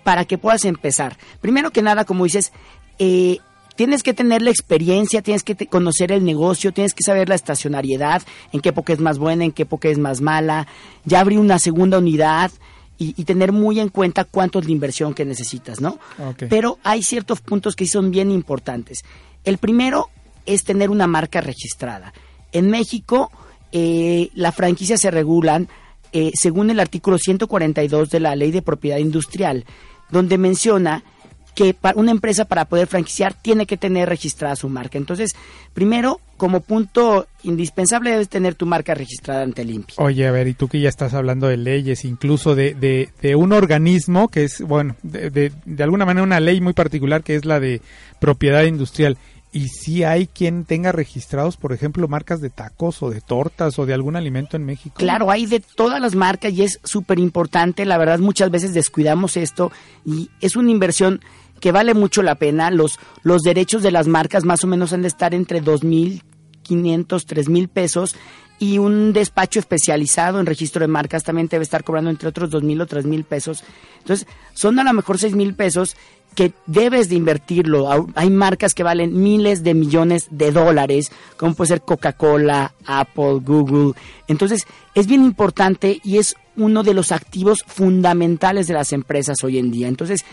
para 0.03 0.23
que 0.23 0.37
puedas 0.37 0.63
empezar. 0.63 1.17
Primero 1.41 1.71
que 1.71 1.81
nada, 1.81 2.05
como 2.05 2.23
dices, 2.23 2.53
eh, 2.99 3.39
tienes 3.75 4.01
que 4.01 4.13
tener 4.13 4.41
la 4.41 4.51
experiencia, 4.51 5.21
tienes 5.21 5.43
que 5.43 5.67
conocer 5.67 6.13
el 6.13 6.23
negocio, 6.23 6.71
tienes 6.71 6.93
que 6.93 7.03
saber 7.03 7.27
la 7.27 7.35
estacionariedad, 7.35 8.21
en 8.53 8.61
qué 8.61 8.69
época 8.69 8.93
es 8.93 8.99
más 8.99 9.17
buena, 9.17 9.43
en 9.43 9.51
qué 9.51 9.63
época 9.63 9.89
es 9.89 9.97
más 9.97 10.21
mala. 10.21 10.67
Ya 11.03 11.19
abrí 11.19 11.35
una 11.35 11.59
segunda 11.59 11.97
unidad. 11.97 12.51
Y, 12.97 13.13
y, 13.17 13.25
tener 13.25 13.51
muy 13.51 13.81
en 13.81 13.89
cuenta 13.89 14.23
cuánto 14.23 14.59
es 14.59 14.65
la 14.65 14.71
inversión 14.71 15.13
que 15.13 15.25
necesitas, 15.25 15.81
¿no? 15.81 15.99
Okay. 16.17 16.47
Pero 16.47 16.79
hay 16.81 17.03
ciertos 17.03 17.41
puntos 17.41 17.75
que 17.75 17.87
son 17.87 18.09
bien 18.09 18.31
importantes. 18.31 19.03
El 19.43 19.57
primero 19.57 20.09
es 20.45 20.63
tener 20.63 20.89
una 20.89 21.05
marca 21.05 21.41
registrada. 21.41 22.13
En 22.53 22.69
México, 22.69 23.31
eh, 23.73 24.29
las 24.33 24.55
franquicias 24.55 25.01
se 25.01 25.11
regulan 25.11 25.67
eh, 26.13 26.31
según 26.33 26.69
el 26.69 26.79
artículo 26.79 27.17
142 27.17 28.09
de 28.09 28.19
la 28.21 28.37
Ley 28.37 28.51
de 28.51 28.61
Propiedad 28.61 28.99
Industrial, 28.99 29.65
donde 30.09 30.37
menciona 30.37 31.03
que 31.55 31.73
para 31.73 31.97
una 31.97 32.11
empresa 32.11 32.45
para 32.45 32.65
poder 32.65 32.87
franquiciar 32.87 33.33
tiene 33.33 33.65
que 33.65 33.77
tener 33.77 34.09
registrada 34.09 34.55
su 34.55 34.69
marca. 34.69 34.97
Entonces, 34.97 35.31
primero, 35.73 36.19
como 36.37 36.59
punto 36.59 37.27
indispensable 37.43 38.11
debes 38.11 38.29
tener 38.29 38.55
tu 38.55 38.65
marca 38.65 38.93
registrada 38.93 39.43
ante 39.43 39.61
el 39.61 39.71
INPI. 39.71 39.93
Oye, 39.97 40.27
a 40.27 40.31
ver, 40.31 40.47
y 40.47 40.53
tú 40.53 40.67
que 40.67 40.81
ya 40.81 40.89
estás 40.89 41.13
hablando 41.13 41.47
de 41.47 41.57
leyes, 41.57 42.03
incluso 42.03 42.55
de, 42.55 42.75
de, 42.75 43.09
de 43.21 43.35
un 43.35 43.53
organismo 43.53 44.27
que 44.27 44.43
es, 44.43 44.61
bueno, 44.61 44.95
de, 45.01 45.29
de, 45.29 45.51
de, 45.65 45.83
alguna 45.83 46.05
manera 46.05 46.23
una 46.23 46.39
ley 46.41 46.59
muy 46.59 46.73
particular 46.73 47.23
que 47.23 47.35
es 47.35 47.45
la 47.45 47.59
de 47.59 47.81
propiedad 48.19 48.63
industrial. 48.63 49.17
Y 49.55 49.69
si 49.69 50.03
hay 50.03 50.27
quien 50.27 50.65
tenga 50.65 50.91
registrados, 50.91 51.55
por 51.55 51.71
ejemplo, 51.71 52.09
marcas 52.09 52.41
de 52.41 52.49
tacos 52.49 53.01
o 53.01 53.09
de 53.09 53.21
tortas 53.21 53.79
o 53.79 53.85
de 53.85 53.93
algún 53.93 54.17
alimento 54.17 54.57
en 54.57 54.65
México. 54.65 54.97
Claro, 54.97 55.31
hay 55.31 55.45
de 55.45 55.61
todas 55.61 56.01
las 56.01 56.13
marcas 56.13 56.51
y 56.51 56.63
es 56.63 56.81
súper 56.83 57.19
importante. 57.19 57.85
La 57.85 57.97
verdad, 57.97 58.19
muchas 58.19 58.51
veces 58.51 58.73
descuidamos 58.73 59.37
esto 59.37 59.71
y 60.05 60.29
es 60.41 60.57
una 60.57 60.71
inversión 60.71 61.21
que 61.59 61.71
vale 61.71 61.93
mucho 61.93 62.21
la 62.21 62.35
pena. 62.35 62.71
Los, 62.71 62.99
los 63.23 63.41
derechos 63.41 63.83
de 63.83 63.91
las 63.91 64.07
marcas 64.07 64.43
más 64.45 64.63
o 64.63 64.67
menos 64.67 64.93
han 64.93 65.01
de 65.01 65.07
estar 65.07 65.33
entre 65.33 65.61
2.500, 65.63 66.21
3.000 66.67 67.67
pesos 67.67 68.15
y 68.57 68.77
un 68.77 69.11
despacho 69.13 69.59
especializado 69.59 70.39
en 70.39 70.45
registro 70.45 70.81
de 70.81 70.87
marcas 70.87 71.23
también 71.23 71.47
debe 71.47 71.63
estar 71.63 71.83
cobrando 71.83 72.09
entre 72.09 72.29
otros 72.29 72.49
2.000 72.51 72.81
o 72.81 72.87
3.000 72.87 73.23
pesos. 73.25 73.63
Entonces, 73.99 74.27
son 74.53 74.79
a 74.79 74.83
lo 74.83 74.93
mejor 74.93 75.17
6.000 75.17 75.55
pesos 75.55 75.97
que 76.35 76.53
debes 76.65 77.09
de 77.09 77.15
invertirlo. 77.15 78.07
Hay 78.15 78.29
marcas 78.29 78.73
que 78.73 78.83
valen 78.83 79.21
miles 79.21 79.63
de 79.63 79.73
millones 79.73 80.27
de 80.31 80.51
dólares, 80.51 81.11
como 81.37 81.55
puede 81.55 81.69
ser 81.69 81.81
Coca-Cola, 81.81 82.73
Apple, 82.85 83.39
Google. 83.41 83.93
Entonces, 84.27 84.65
es 84.93 85.07
bien 85.07 85.23
importante 85.23 85.99
y 86.03 86.17
es 86.17 86.35
uno 86.57 86.83
de 86.83 86.93
los 86.93 87.11
activos 87.11 87.63
fundamentales 87.67 88.67
de 88.67 88.73
las 88.73 88.93
empresas 88.93 89.37
hoy 89.43 89.57
en 89.57 89.71
día. 89.71 89.87
Entonces, 89.87 90.25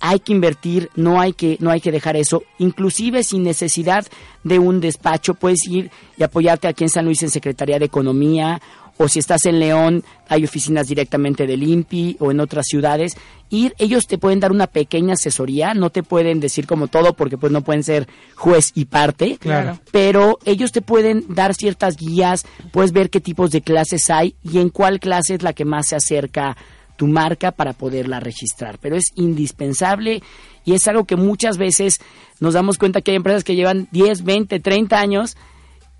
hay 0.00 0.20
que 0.20 0.32
invertir, 0.32 0.90
no 0.96 1.20
hay 1.20 1.32
que, 1.32 1.56
no 1.60 1.70
hay 1.70 1.80
que 1.80 1.92
dejar 1.92 2.16
eso, 2.16 2.42
inclusive 2.58 3.22
sin 3.22 3.42
necesidad 3.42 4.06
de 4.44 4.58
un 4.58 4.80
despacho, 4.80 5.34
puedes 5.34 5.66
ir 5.66 5.90
y 6.16 6.22
apoyarte 6.22 6.68
aquí 6.68 6.84
en 6.84 6.90
San 6.90 7.04
Luis 7.04 7.22
en 7.22 7.30
Secretaría 7.30 7.78
de 7.78 7.86
Economía, 7.86 8.60
o 8.98 9.08
si 9.08 9.20
estás 9.20 9.46
en 9.46 9.60
León, 9.60 10.04
hay 10.28 10.44
oficinas 10.44 10.88
directamente 10.88 11.46
del 11.46 11.62
INPI 11.62 12.16
o 12.18 12.32
en 12.32 12.40
otras 12.40 12.66
ciudades, 12.66 13.16
ir, 13.48 13.74
ellos 13.78 14.06
te 14.06 14.18
pueden 14.18 14.40
dar 14.40 14.50
una 14.50 14.66
pequeña 14.66 15.14
asesoría, 15.14 15.72
no 15.72 15.90
te 15.90 16.02
pueden 16.02 16.40
decir 16.40 16.66
como 16.66 16.88
todo 16.88 17.14
porque 17.14 17.38
pues 17.38 17.52
no 17.52 17.62
pueden 17.62 17.84
ser 17.84 18.08
juez 18.34 18.72
y 18.74 18.86
parte, 18.86 19.38
claro. 19.38 19.78
pero 19.92 20.38
ellos 20.44 20.72
te 20.72 20.82
pueden 20.82 21.24
dar 21.28 21.54
ciertas 21.54 21.96
guías, 21.96 22.44
puedes 22.72 22.92
ver 22.92 23.08
qué 23.08 23.20
tipos 23.20 23.52
de 23.52 23.62
clases 23.62 24.10
hay 24.10 24.34
y 24.42 24.58
en 24.58 24.68
cuál 24.68 24.98
clase 24.98 25.34
es 25.34 25.42
la 25.42 25.52
que 25.52 25.64
más 25.64 25.88
se 25.88 25.96
acerca 25.96 26.56
tu 26.98 27.06
marca 27.06 27.52
para 27.52 27.72
poderla 27.72 28.18
registrar. 28.18 28.78
Pero 28.78 28.96
es 28.96 29.12
indispensable 29.14 30.20
y 30.64 30.74
es 30.74 30.86
algo 30.88 31.04
que 31.04 31.16
muchas 31.16 31.56
veces 31.56 32.00
nos 32.40 32.54
damos 32.54 32.76
cuenta 32.76 33.00
que 33.00 33.12
hay 33.12 33.16
empresas 33.16 33.44
que 33.44 33.54
llevan 33.54 33.88
10, 33.92 34.24
20, 34.24 34.58
30 34.58 34.98
años 34.98 35.36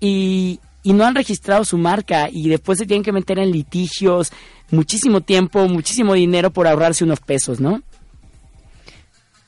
y, 0.01 0.59
y 0.83 0.91
no 0.91 1.05
han 1.05 1.15
registrado 1.15 1.63
su 1.63 1.77
marca 1.77 2.27
y 2.29 2.49
después 2.49 2.77
se 2.77 2.85
tienen 2.85 3.03
que 3.03 3.13
meter 3.13 3.39
en 3.39 3.51
litigios, 3.51 4.33
muchísimo 4.71 5.21
tiempo, 5.21 5.67
muchísimo 5.69 6.13
dinero 6.13 6.51
por 6.51 6.67
ahorrarse 6.67 7.05
unos 7.05 7.21
pesos, 7.21 7.61
¿no? 7.61 7.81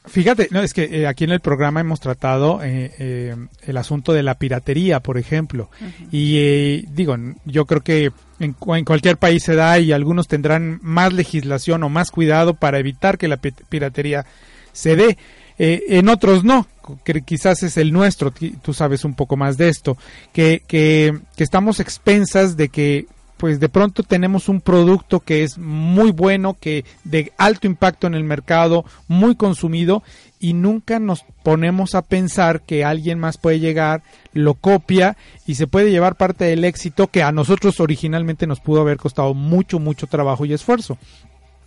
Fíjate, 0.06 0.48
no, 0.50 0.62
es 0.62 0.74
que 0.74 0.84
eh, 0.84 1.08
aquí 1.08 1.26
en 1.26 1.30
el 1.30 1.42
programa 1.42 1.80
hemos 1.80 2.00
tratado 2.00 2.64
eh, 2.64 2.92
eh, 2.98 3.36
el 3.62 3.78
asunto 3.78 4.14
de 4.14 4.24
la 4.24 4.34
piratería, 4.36 5.00
por 5.00 5.20
ejemplo. 5.20 5.70
Uh 5.80 5.86
-huh. 5.86 6.08
Y 6.12 6.38
eh, 6.40 6.86
digo, 6.90 7.16
yo 7.46 7.66
creo 7.66 7.82
que 7.82 8.12
en, 8.40 8.56
en, 8.68 8.86
cualquier 8.86 9.18
país 9.18 9.44
se 9.44 9.54
da 9.56 9.78
y 9.78 9.92
algunos 9.92 10.28
tendrán 10.28 10.80
más 10.82 11.14
legislación 11.14 11.84
o 11.84 11.90
más 11.90 12.10
cuidado 12.10 12.56
para 12.56 12.80
evitar 12.80 13.20
que 13.20 13.28
la 13.28 13.38
piratería 13.38 14.26
se 14.74 14.96
dé. 14.96 15.18
En 15.64 16.10
otros 16.10 16.44
no, 16.44 16.66
que 17.04 17.22
quizás 17.22 17.62
es 17.62 17.78
el 17.78 17.94
nuestro, 17.94 18.32
tú 18.32 18.74
sabes 18.74 19.06
un 19.06 19.14
poco 19.14 19.38
más 19.38 19.58
de 19.58 19.70
esto, 19.70 19.96
que, 20.34 20.64
que, 20.68 21.16
que 21.36 21.44
estamos 21.44 21.80
expensas 21.80 22.58
de 22.58 22.70
que 22.70 23.06
pues 23.42 23.60
de 23.60 23.70
pronto 23.70 24.04
tenemos 24.04 24.50
un 24.50 24.62
producto 24.62 25.20
que 25.20 25.42
es 25.42 25.58
muy 25.58 26.12
bueno, 26.12 26.56
que 26.60 26.86
de 27.04 27.34
alto 27.40 27.66
impacto 27.66 28.06
en 28.06 28.14
el 28.14 28.24
mercado, 28.24 28.86
muy 29.08 29.36
consumido 29.36 30.04
y 30.40 30.54
nunca 30.54 31.00
nos 31.00 31.26
ponemos 31.42 31.96
a 31.96 32.04
pensar 32.04 32.62
que 32.62 32.86
alguien 32.86 33.18
más 33.18 33.40
puede 33.40 33.60
llegar, 33.60 34.04
lo 34.34 34.54
copia 34.54 35.18
y 35.48 35.56
se 35.56 35.66
puede 35.66 35.90
llevar 35.90 36.18
parte 36.18 36.46
del 36.46 36.64
éxito 36.66 37.08
que 37.08 37.24
a 37.24 37.32
nosotros 37.32 37.80
originalmente 37.80 38.46
nos 38.46 38.60
pudo 38.60 38.82
haber 38.82 38.98
costado 38.98 39.34
mucho, 39.34 39.80
mucho 39.80 40.06
trabajo 40.06 40.46
y 40.46 40.54
esfuerzo. 40.54 41.00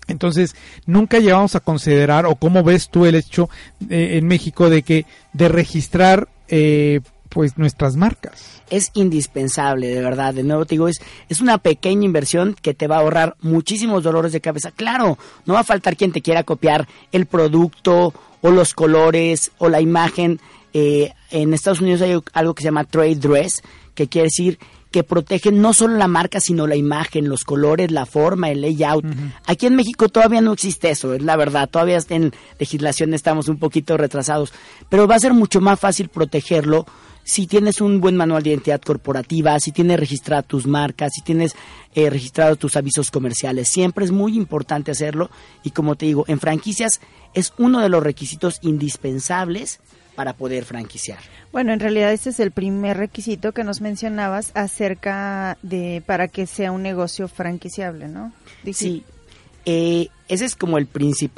Entonces, 0.07 0.55
nunca 0.87 1.19
llevamos 1.19 1.57
a 1.57 1.61
considerar, 1.61 2.25
o 2.25 2.37
cómo 2.37 2.63
ves 2.63 2.89
tú 2.89 3.05
el 3.05 3.17
hecho 3.17 3.51
eh, 3.91 4.11
en 4.13 4.29
México 4.29 4.71
de 4.71 4.83
que, 4.83 5.07
de 5.33 5.49
registrar, 5.49 6.29
eh, 6.47 7.01
pues 7.35 7.59
nuestras 7.59 7.97
marcas. 7.97 8.63
Es 8.71 8.93
indispensable, 8.95 9.89
de 9.89 10.01
verdad. 10.01 10.33
De 10.33 10.45
nuevo 10.45 10.65
te 10.65 10.77
digo, 10.77 10.87
es, 10.87 11.01
es 11.29 11.41
una 11.41 11.59
pequeña 11.59 12.05
inversión 12.05 12.55
que 12.63 12.75
te 12.75 12.87
va 12.87 12.97
a 12.97 13.01
ahorrar 13.01 13.37
muchísimos 13.41 14.05
dolores 14.05 14.33
de 14.33 14.41
cabeza. 14.41 14.71
Claro, 14.71 15.19
no 15.45 15.55
va 15.55 15.61
a 15.61 15.65
faltar 15.65 15.97
quien 15.97 16.13
te 16.13 16.23
quiera 16.23 16.45
copiar 16.45 16.87
el 17.11 17.27
producto 17.27 18.15
o 18.41 18.51
los 18.51 18.73
colores 18.73 19.51
o 19.59 19.69
la 19.69 19.81
imagen. 19.81 20.41
Eh, 20.73 21.13
en 21.33 21.53
Estados 21.53 21.81
Unidos 21.81 22.03
hay 22.03 22.17
algo 22.33 22.55
que 22.55 22.63
se 22.63 22.69
llama 22.69 22.85
trade 22.85 23.17
dress, 23.17 23.63
que 23.97 24.07
quiere 24.07 24.27
decir 24.27 24.59
que 24.93 25.03
protegen 25.03 25.61
no 25.61 25.73
solo 25.73 25.97
la 25.97 26.07
marca, 26.07 26.39
sino 26.39 26.69
la 26.69 26.77
imagen, 26.77 27.29
los 27.29 27.43
colores, 27.43 27.91
la 27.91 28.07
forma, 28.07 28.51
el 28.53 28.61
layout. 28.61 29.05
Uh 29.05 29.09
-huh. 29.09 29.33
Aquí 29.45 29.67
en 29.67 29.75
México 29.75 30.09
todavía 30.09 30.41
no 30.41 30.53
existe 30.53 30.89
eso, 30.89 31.15
es 31.15 31.23
la 31.23 31.35
verdad. 31.35 31.69
Todavía 31.69 31.99
en 32.11 32.33
legislación 32.61 33.13
estamos 33.13 33.49
un 33.49 33.59
poquito 33.59 33.97
retrasados. 33.97 34.53
Pero 34.89 35.09
va 35.09 35.17
a 35.17 35.19
ser 35.19 35.33
mucho 35.35 35.61
más 35.61 35.81
fácil 35.81 36.11
protegerlo 36.11 36.87
si 37.25 37.47
tienes 37.47 37.81
un 37.81 38.01
buen 38.01 38.17
manual 38.17 38.43
de 38.43 38.51
identidad 38.51 38.81
corporativa, 38.81 39.59
si 39.59 39.73
tienes 39.73 39.99
registradas 39.99 40.47
tus 40.47 40.67
marcas, 40.67 41.13
si 41.15 41.23
tienes 41.23 41.57
eh, 41.95 42.11
registrados 42.11 42.59
tus 42.59 42.77
avisos 42.77 43.11
comerciales. 43.11 43.69
Siempre 43.69 44.05
es 44.05 44.13
muy 44.13 44.37
importante 44.37 44.91
hacerlo 44.91 45.31
y 45.63 45.71
como 45.71 45.97
te 45.97 46.07
digo, 46.07 46.25
en 46.29 46.39
franquicias 46.39 47.01
es 47.33 47.53
uno 47.59 47.81
de 47.81 47.89
los 47.89 48.03
requisitos 48.03 48.59
indispensables 48.63 49.81
para 50.15 50.35
poder 50.35 50.65
franquiciar. 50.65 51.19
Bueno, 51.51 51.73
en 51.73 51.81
realidad 51.81 52.13
ese 52.13 52.31
es 52.31 52.41
el 52.41 52.51
primer 52.51 52.97
requisito 52.97 53.53
que 53.53 53.65
nos 53.65 53.81
mencionabas 53.81 54.53
acerca 54.55 55.59
de 55.63 56.03
para 56.07 56.29
que 56.29 56.47
sea 56.47 56.73
un 56.73 56.83
negocio 56.83 57.27
franquiciable, 57.27 58.07
¿no? 58.09 58.33
Sí, 58.73 59.05
eh, 59.65 60.09
ese 60.29 60.45
es 60.45 60.55
como 60.55 60.79
el, 60.79 60.89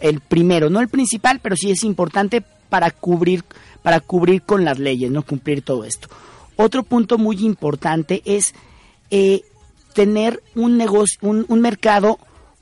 el 0.01 0.21
primero, 0.21 0.69
no 0.69 0.81
el 0.81 0.89
principal, 0.89 1.41
pero 1.41 1.57
sí 1.57 1.71
es 1.71 1.85
importante 1.85 2.43
para 2.69 2.91
cubrir, 2.91 3.45
para 3.83 4.01
cubrir 4.01 4.43
con 4.43 4.65
las 4.65 4.79
leyes, 4.79 5.11
no 5.11 5.23
cumplir 5.23 5.63
todo 5.63 5.85
esto. 5.85 6.09
Otro 6.57 6.83
punto 6.83 7.19
muy 7.19 7.45
importante 7.45 8.23
es 8.25 8.55
eh, 9.11 9.43
tener 9.95 10.43
un 10.55 10.77
negocio, 10.77 11.19
un, 11.23 11.45
un 11.49 11.61
mercado 11.61 12.19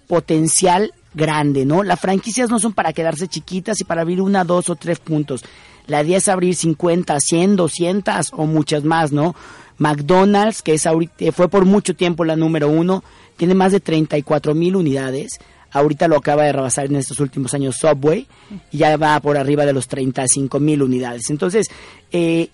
potencial 0.06 0.92
grande, 1.14 1.64
¿no? 1.64 1.82
Las 1.82 2.00
franquicias 2.00 2.50
no 2.50 2.58
son 2.58 2.72
para 2.72 2.92
quedarse 2.92 3.28
chiquitas 3.28 3.80
y 3.80 3.84
para 3.84 4.02
abrir 4.02 4.20
una, 4.20 4.44
dos 4.44 4.68
o 4.68 4.76
tres 4.76 4.98
puntos. 4.98 5.44
La 5.86 6.02
idea 6.02 6.18
es 6.18 6.28
abrir 6.28 6.54
50, 6.54 7.18
100, 7.20 7.56
200 7.56 8.30
o 8.32 8.46
muchas 8.46 8.84
más, 8.84 9.12
¿no? 9.12 9.34
McDonald's, 9.78 10.62
que 10.62 10.74
es 10.74 10.86
ahorita, 10.86 11.32
fue 11.32 11.48
por 11.48 11.64
mucho 11.64 11.94
tiempo 11.94 12.24
la 12.24 12.36
número 12.36 12.68
uno, 12.68 13.02
tiene 13.36 13.54
más 13.54 13.72
de 13.72 13.80
34 13.80 14.54
mil 14.54 14.76
unidades. 14.76 15.38
Ahorita 15.74 16.08
lo 16.08 16.16
acaba 16.16 16.44
de 16.44 16.52
rebasar 16.52 16.86
en 16.86 16.96
estos 16.96 17.20
últimos 17.20 17.52
años 17.52 17.76
Subway 17.76 18.26
y 18.70 18.78
ya 18.78 18.96
va 18.96 19.18
por 19.20 19.36
arriba 19.36 19.66
de 19.66 19.72
los 19.72 19.88
35 19.88 20.60
mil 20.60 20.82
unidades. 20.82 21.28
Entonces, 21.30 21.66
eh, 22.12 22.48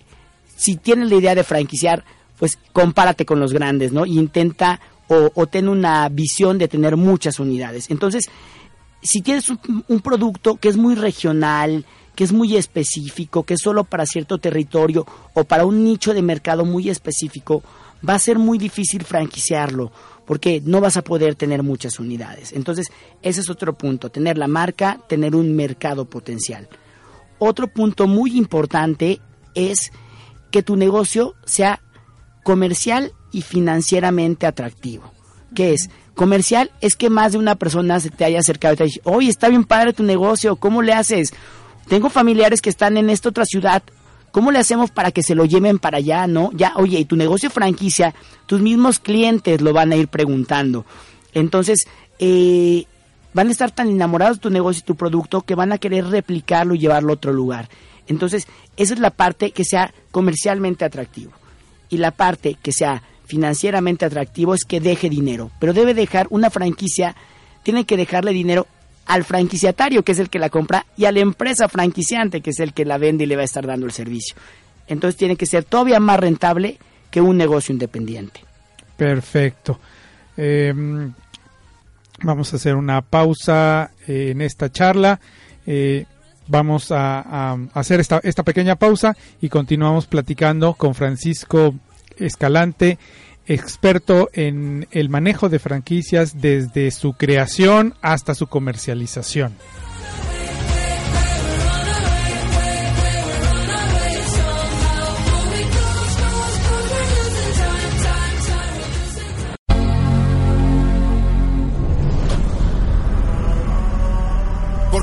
si 0.55 0.75
tienes 0.75 1.09
la 1.09 1.15
idea 1.15 1.35
de 1.35 1.43
franquiciar, 1.43 2.03
pues 2.37 2.57
compárate 2.73 3.25
con 3.25 3.39
los 3.39 3.53
grandes, 3.53 3.93
¿no? 3.93 4.05
Y 4.05 4.17
intenta 4.17 4.81
o, 5.07 5.31
o 5.35 5.47
ten 5.47 5.69
una 5.69 6.09
visión 6.09 6.57
de 6.57 6.67
tener 6.67 6.97
muchas 6.97 7.39
unidades. 7.39 7.91
Entonces, 7.91 8.25
si 9.03 9.21
tienes 9.21 9.49
un 9.49 9.99
producto 10.01 10.55
que 10.55 10.69
es 10.69 10.77
muy 10.77 10.95
regional, 10.95 11.85
que 12.15 12.23
es 12.23 12.31
muy 12.31 12.55
específico, 12.55 13.43
que 13.43 13.53
es 13.53 13.61
solo 13.61 13.83
para 13.83 14.05
cierto 14.05 14.37
territorio 14.37 15.05
o 15.33 15.43
para 15.43 15.65
un 15.65 15.83
nicho 15.83 16.13
de 16.13 16.21
mercado 16.21 16.65
muy 16.65 16.89
específico, 16.89 17.63
va 18.07 18.15
a 18.15 18.19
ser 18.19 18.39
muy 18.39 18.57
difícil 18.57 19.03
franquiciarlo 19.03 19.91
porque 20.31 20.61
no 20.63 20.79
vas 20.79 20.95
a 20.95 21.01
poder 21.01 21.35
tener 21.35 21.61
muchas 21.61 21.99
unidades. 21.99 22.53
Entonces, 22.53 22.87
ese 23.21 23.41
es 23.41 23.49
otro 23.49 23.77
punto, 23.77 24.11
tener 24.11 24.37
la 24.37 24.47
marca, 24.47 25.01
tener 25.09 25.35
un 25.35 25.57
mercado 25.57 26.05
potencial. 26.05 26.69
Otro 27.37 27.67
punto 27.67 28.07
muy 28.07 28.37
importante 28.37 29.19
es 29.55 29.91
que 30.49 30.63
tu 30.63 30.77
negocio 30.77 31.35
sea 31.43 31.81
comercial 32.45 33.11
y 33.33 33.41
financieramente 33.41 34.47
atractivo. 34.47 35.11
¿Qué 35.53 35.73
es? 35.73 35.89
Comercial 36.15 36.71
es 36.79 36.95
que 36.95 37.09
más 37.09 37.33
de 37.33 37.37
una 37.37 37.55
persona 37.55 37.99
se 37.99 38.09
te 38.09 38.23
haya 38.23 38.39
acercado 38.39 38.75
y 38.75 38.77
te 38.77 38.83
dice, 38.85 39.01
oye, 39.03 39.29
está 39.29 39.49
bien 39.49 39.65
padre 39.65 39.91
tu 39.91 40.03
negocio, 40.03 40.55
¿cómo 40.55 40.81
le 40.81 40.93
haces? 40.93 41.33
Tengo 41.89 42.09
familiares 42.09 42.61
que 42.61 42.69
están 42.69 42.95
en 42.95 43.09
esta 43.09 43.27
otra 43.27 43.43
ciudad. 43.43 43.83
¿Cómo 44.31 44.51
le 44.51 44.59
hacemos 44.59 44.91
para 44.91 45.11
que 45.11 45.23
se 45.23 45.35
lo 45.35 45.45
lleven 45.45 45.77
para 45.79 45.97
allá, 45.97 46.25
no? 46.27 46.51
Ya, 46.53 46.73
oye, 46.75 46.99
y 46.99 47.05
tu 47.05 47.15
negocio 47.15 47.49
franquicia, 47.49 48.13
tus 48.45 48.61
mismos 48.61 48.99
clientes 48.99 49.61
lo 49.61 49.73
van 49.73 49.91
a 49.91 49.95
ir 49.95 50.07
preguntando. 50.07 50.85
Entonces, 51.33 51.85
eh, 52.19 52.85
van 53.33 53.49
a 53.49 53.51
estar 53.51 53.71
tan 53.71 53.89
enamorados 53.89 54.37
de 54.37 54.41
tu 54.41 54.49
negocio 54.49 54.81
y 54.81 54.85
tu 54.85 54.95
producto 54.95 55.41
que 55.41 55.55
van 55.55 55.71
a 55.71 55.77
querer 55.77 56.07
replicarlo 56.07 56.75
y 56.75 56.79
llevarlo 56.79 57.11
a 57.11 57.15
otro 57.15 57.33
lugar. 57.33 57.69
Entonces, 58.07 58.47
esa 58.77 58.93
es 58.93 58.99
la 58.99 59.11
parte 59.11 59.51
que 59.51 59.65
sea 59.65 59.93
comercialmente 60.11 60.85
atractivo. 60.85 61.31
Y 61.89 61.97
la 61.97 62.11
parte 62.11 62.57
que 62.61 62.71
sea 62.71 63.03
financieramente 63.25 64.05
atractivo 64.05 64.53
es 64.53 64.63
que 64.65 64.79
deje 64.79 65.09
dinero. 65.09 65.51
Pero 65.59 65.73
debe 65.73 65.93
dejar 65.93 66.27
una 66.29 66.49
franquicia, 66.49 67.15
tiene 67.63 67.85
que 67.85 67.97
dejarle 67.97 68.31
dinero 68.31 68.67
al 69.05 69.23
franquiciatario, 69.23 70.03
que 70.03 70.13
es 70.13 70.19
el 70.19 70.29
que 70.29 70.39
la 70.39 70.49
compra, 70.49 70.85
y 70.97 71.05
a 71.05 71.11
la 71.11 71.19
empresa 71.19 71.67
franquiciante, 71.67 72.41
que 72.41 72.51
es 72.51 72.59
el 72.59 72.73
que 72.73 72.85
la 72.85 72.97
vende 72.97 73.23
y 73.23 73.27
le 73.27 73.35
va 73.35 73.41
a 73.41 73.45
estar 73.45 73.65
dando 73.65 73.85
el 73.85 73.91
servicio. 73.91 74.35
Entonces 74.87 75.17
tiene 75.17 75.35
que 75.35 75.45
ser 75.45 75.63
todavía 75.63 75.99
más 75.99 76.19
rentable 76.19 76.77
que 77.09 77.21
un 77.21 77.37
negocio 77.37 77.73
independiente. 77.73 78.41
Perfecto. 78.97 79.79
Em, 80.37 81.13
vamos 82.23 82.53
a 82.53 82.55
hacer 82.55 82.75
una 82.75 83.01
pausa 83.01 83.91
eh, 84.07 84.29
en 84.31 84.41
esta 84.41 84.71
charla. 84.71 85.19
Eh, 85.65 86.05
vamos 86.47 86.91
a, 86.91 87.53
hacer 87.73 87.99
esta, 87.99 88.19
esta 88.23 88.43
pequeña 88.43 88.75
pausa 88.75 89.15
y 89.39 89.49
continuamos 89.49 90.07
platicando 90.07 90.73
con 90.73 90.93
Francisco 90.93 91.75
Escalante 92.17 92.97
experto 93.47 94.29
en 94.33 94.87
el 94.91 95.09
manejo 95.09 95.49
de 95.49 95.59
franquicias 95.59 96.41
desde 96.41 96.91
su 96.91 97.13
creación 97.13 97.95
hasta 98.01 98.35
su 98.35 98.47
comercialización. 98.47 99.55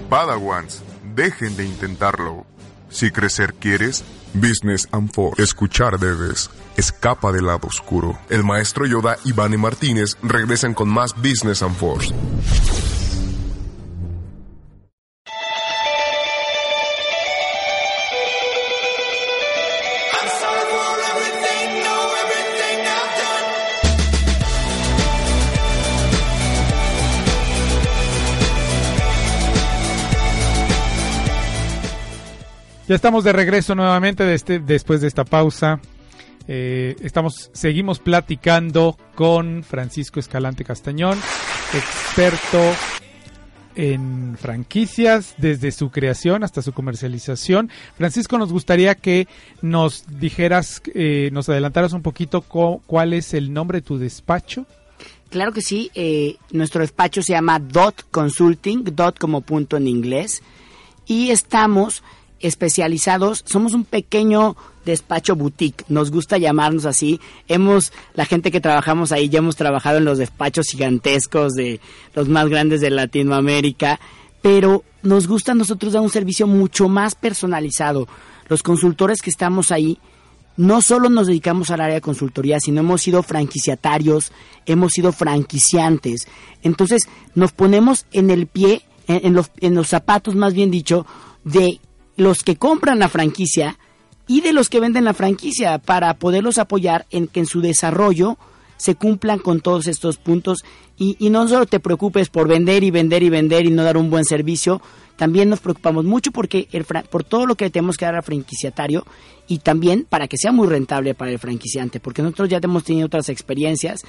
Padawans, 0.00 0.82
dejen 1.14 1.56
de 1.56 1.64
intentarlo. 1.64 2.46
Si 2.90 3.10
crecer 3.10 3.54
quieres, 3.54 4.04
Business 4.34 4.88
and 4.92 5.10
Force. 5.12 5.42
Escuchar 5.42 5.98
debes. 5.98 6.50
Escapa 6.76 7.32
del 7.32 7.46
lado 7.46 7.68
oscuro. 7.68 8.18
El 8.30 8.44
maestro 8.44 8.86
Yoda 8.86 9.18
y 9.24 9.32
Vane 9.32 9.58
Martínez 9.58 10.16
regresan 10.22 10.74
con 10.74 10.88
más 10.88 11.14
Business 11.16 11.62
and 11.62 11.76
Force. 11.76 12.14
Ya 32.92 32.96
estamos 32.96 33.24
de 33.24 33.32
regreso 33.32 33.74
nuevamente 33.74 34.22
de 34.22 34.34
este, 34.34 34.58
después 34.58 35.00
de 35.00 35.08
esta 35.08 35.24
pausa. 35.24 35.80
Eh, 36.46 36.94
estamos, 37.00 37.48
seguimos 37.54 38.00
platicando 38.00 38.98
con 39.14 39.64
Francisco 39.64 40.20
Escalante 40.20 40.62
Castañón, 40.62 41.18
experto 41.72 42.60
en 43.76 44.36
franquicias 44.38 45.34
desde 45.38 45.72
su 45.72 45.90
creación 45.90 46.44
hasta 46.44 46.60
su 46.60 46.74
comercialización. 46.74 47.70
Francisco, 47.96 48.36
nos 48.36 48.52
gustaría 48.52 48.94
que 48.94 49.26
nos 49.62 50.04
dijeras, 50.20 50.82
eh, 50.94 51.30
nos 51.32 51.48
adelantaras 51.48 51.94
un 51.94 52.02
poquito 52.02 52.42
cuál 52.42 53.14
es 53.14 53.32
el 53.32 53.54
nombre 53.54 53.78
de 53.78 53.86
tu 53.86 53.96
despacho. 53.96 54.66
Claro 55.30 55.52
que 55.52 55.62
sí, 55.62 55.90
eh, 55.94 56.36
nuestro 56.50 56.82
despacho 56.82 57.22
se 57.22 57.32
llama 57.32 57.58
Dot 57.58 58.04
Consulting, 58.10 58.84
Dot 58.94 59.18
como 59.18 59.40
punto 59.40 59.78
en 59.78 59.88
inglés, 59.88 60.42
y 61.06 61.30
estamos 61.30 62.02
especializados, 62.42 63.42
somos 63.46 63.72
un 63.72 63.84
pequeño 63.84 64.56
despacho 64.84 65.36
boutique, 65.36 65.84
nos 65.88 66.10
gusta 66.10 66.38
llamarnos 66.38 66.84
así. 66.84 67.20
Hemos, 67.48 67.92
la 68.14 68.26
gente 68.26 68.50
que 68.50 68.60
trabajamos 68.60 69.12
ahí 69.12 69.28
ya 69.28 69.38
hemos 69.38 69.56
trabajado 69.56 69.98
en 69.98 70.04
los 70.04 70.18
despachos 70.18 70.66
gigantescos 70.66 71.52
de 71.52 71.80
los 72.14 72.28
más 72.28 72.48
grandes 72.48 72.80
de 72.80 72.90
Latinoamérica, 72.90 74.00
pero 74.42 74.84
nos 75.02 75.28
gusta 75.28 75.52
a 75.52 75.54
nosotros 75.54 75.92
dar 75.92 76.02
un 76.02 76.10
servicio 76.10 76.46
mucho 76.46 76.88
más 76.88 77.14
personalizado. 77.14 78.08
Los 78.48 78.62
consultores 78.62 79.22
que 79.22 79.30
estamos 79.30 79.70
ahí 79.72 79.98
no 80.56 80.82
solo 80.82 81.08
nos 81.08 81.28
dedicamos 81.28 81.70
al 81.70 81.80
área 81.80 81.94
de 81.94 82.00
consultoría, 82.00 82.60
sino 82.60 82.80
hemos 82.80 83.02
sido 83.02 83.22
franquiciatarios, 83.22 84.32
hemos 84.66 84.92
sido 84.92 85.12
franquiciantes. 85.12 86.28
Entonces 86.62 87.08
nos 87.34 87.52
ponemos 87.52 88.06
en 88.12 88.30
el 88.30 88.46
pie, 88.46 88.82
en, 89.06 89.34
los, 89.34 89.50
en 89.60 89.74
los 89.74 89.88
zapatos 89.88 90.34
más 90.34 90.52
bien 90.54 90.70
dicho, 90.70 91.06
de 91.44 91.80
los 92.16 92.42
que 92.42 92.56
compran 92.56 92.98
la 92.98 93.08
franquicia 93.08 93.78
y 94.26 94.40
de 94.40 94.52
los 94.52 94.68
que 94.68 94.80
venden 94.80 95.04
la 95.04 95.14
franquicia 95.14 95.78
para 95.78 96.14
poderlos 96.14 96.58
apoyar 96.58 97.06
en 97.10 97.26
que 97.26 97.40
en 97.40 97.46
su 97.46 97.60
desarrollo 97.60 98.38
se 98.76 98.94
cumplan 98.94 99.38
con 99.38 99.60
todos 99.60 99.86
estos 99.86 100.16
puntos. 100.16 100.64
Y, 100.96 101.16
y 101.18 101.30
no 101.30 101.46
solo 101.48 101.66
te 101.66 101.80
preocupes 101.80 102.28
por 102.28 102.48
vender 102.48 102.84
y 102.84 102.90
vender 102.90 103.22
y 103.22 103.30
vender 103.30 103.66
y 103.66 103.70
no 103.70 103.84
dar 103.84 103.96
un 103.96 104.10
buen 104.10 104.24
servicio, 104.24 104.82
también 105.16 105.48
nos 105.48 105.60
preocupamos 105.60 106.04
mucho 106.04 106.32
porque 106.32 106.68
el, 106.72 106.84
por 106.84 107.24
todo 107.24 107.46
lo 107.46 107.54
que 107.54 107.70
tenemos 107.70 107.96
que 107.96 108.04
dar 108.04 108.16
al 108.16 108.22
franquiciatario 108.22 109.06
y 109.46 109.58
también 109.58 110.06
para 110.08 110.26
que 110.28 110.36
sea 110.36 110.52
muy 110.52 110.66
rentable 110.66 111.14
para 111.14 111.30
el 111.30 111.38
franquiciante, 111.38 112.00
porque 112.00 112.22
nosotros 112.22 112.48
ya 112.48 112.58
hemos 112.62 112.84
tenido 112.84 113.06
otras 113.06 113.28
experiencias 113.28 114.02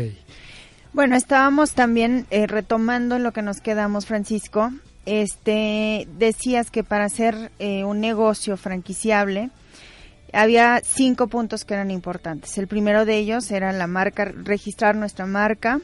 Bueno, 0.93 1.15
estábamos 1.15 1.73
también 1.73 2.25
eh, 2.29 2.47
retomando 2.47 3.15
en 3.15 3.23
lo 3.23 3.31
que 3.33 3.41
nos 3.41 3.59
quedamos, 3.61 4.05
Francisco. 4.05 4.71
Este, 5.05 6.07
decías 6.17 6.71
que 6.71 6.83
para 6.83 7.05
hacer 7.05 7.51
eh, 7.59 7.83
un 7.83 7.99
negocio 7.99 8.57
franquiciable 8.57 9.49
había 10.33 10.81
cinco 10.83 11.27
puntos 11.27 11.63
que 11.63 11.75
eran 11.75 11.91
importantes. 11.91 12.57
El 12.57 12.67
primero 12.67 13.05
de 13.05 13.17
ellos 13.17 13.51
era 13.51 13.71
la 13.71 13.87
marca, 13.87 14.25
registrar 14.25 14.95
nuestra 14.95 15.25
marca, 15.25 15.79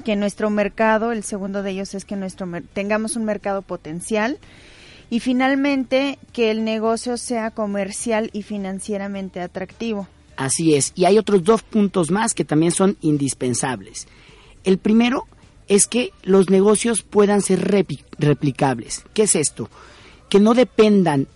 que 0.00 0.16
nuestro 0.16 0.50
mercado, 0.50 1.12
el 1.12 1.24
segundo 1.24 1.62
de 1.62 1.70
ellos 1.70 1.94
es 1.94 2.04
que 2.04 2.16
nuestro 2.16 2.46
tengamos 2.72 3.16
un 3.16 3.24
mercado 3.24 3.62
potencial 3.62 4.38
y 5.10 5.20
finalmente 5.20 6.18
que 6.32 6.50
el 6.50 6.64
negocio 6.64 7.16
sea 7.16 7.50
comercial 7.50 8.30
y 8.32 8.42
financieramente 8.42 9.40
atractivo. 9.40 10.08
Así 10.36 10.74
es, 10.74 10.92
y 10.94 11.04
hay 11.04 11.18
otros 11.18 11.44
dos 11.44 11.62
puntos 11.62 12.10
más 12.10 12.32
que 12.32 12.44
también 12.44 12.72
son 12.72 12.96
indispensables. 13.02 14.06
El 14.64 14.78
primero 14.78 15.26
es 15.68 15.86
que 15.86 16.12
los 16.22 16.50
negocios 16.50 17.02
puedan 17.02 17.42
ser 17.42 17.60
replicables. 18.18 19.04
¿Qué 19.12 19.22
es 19.22 19.36
esto? 19.36 19.68
Que 20.28 20.40
no 20.40 20.54
dependan 20.54 21.26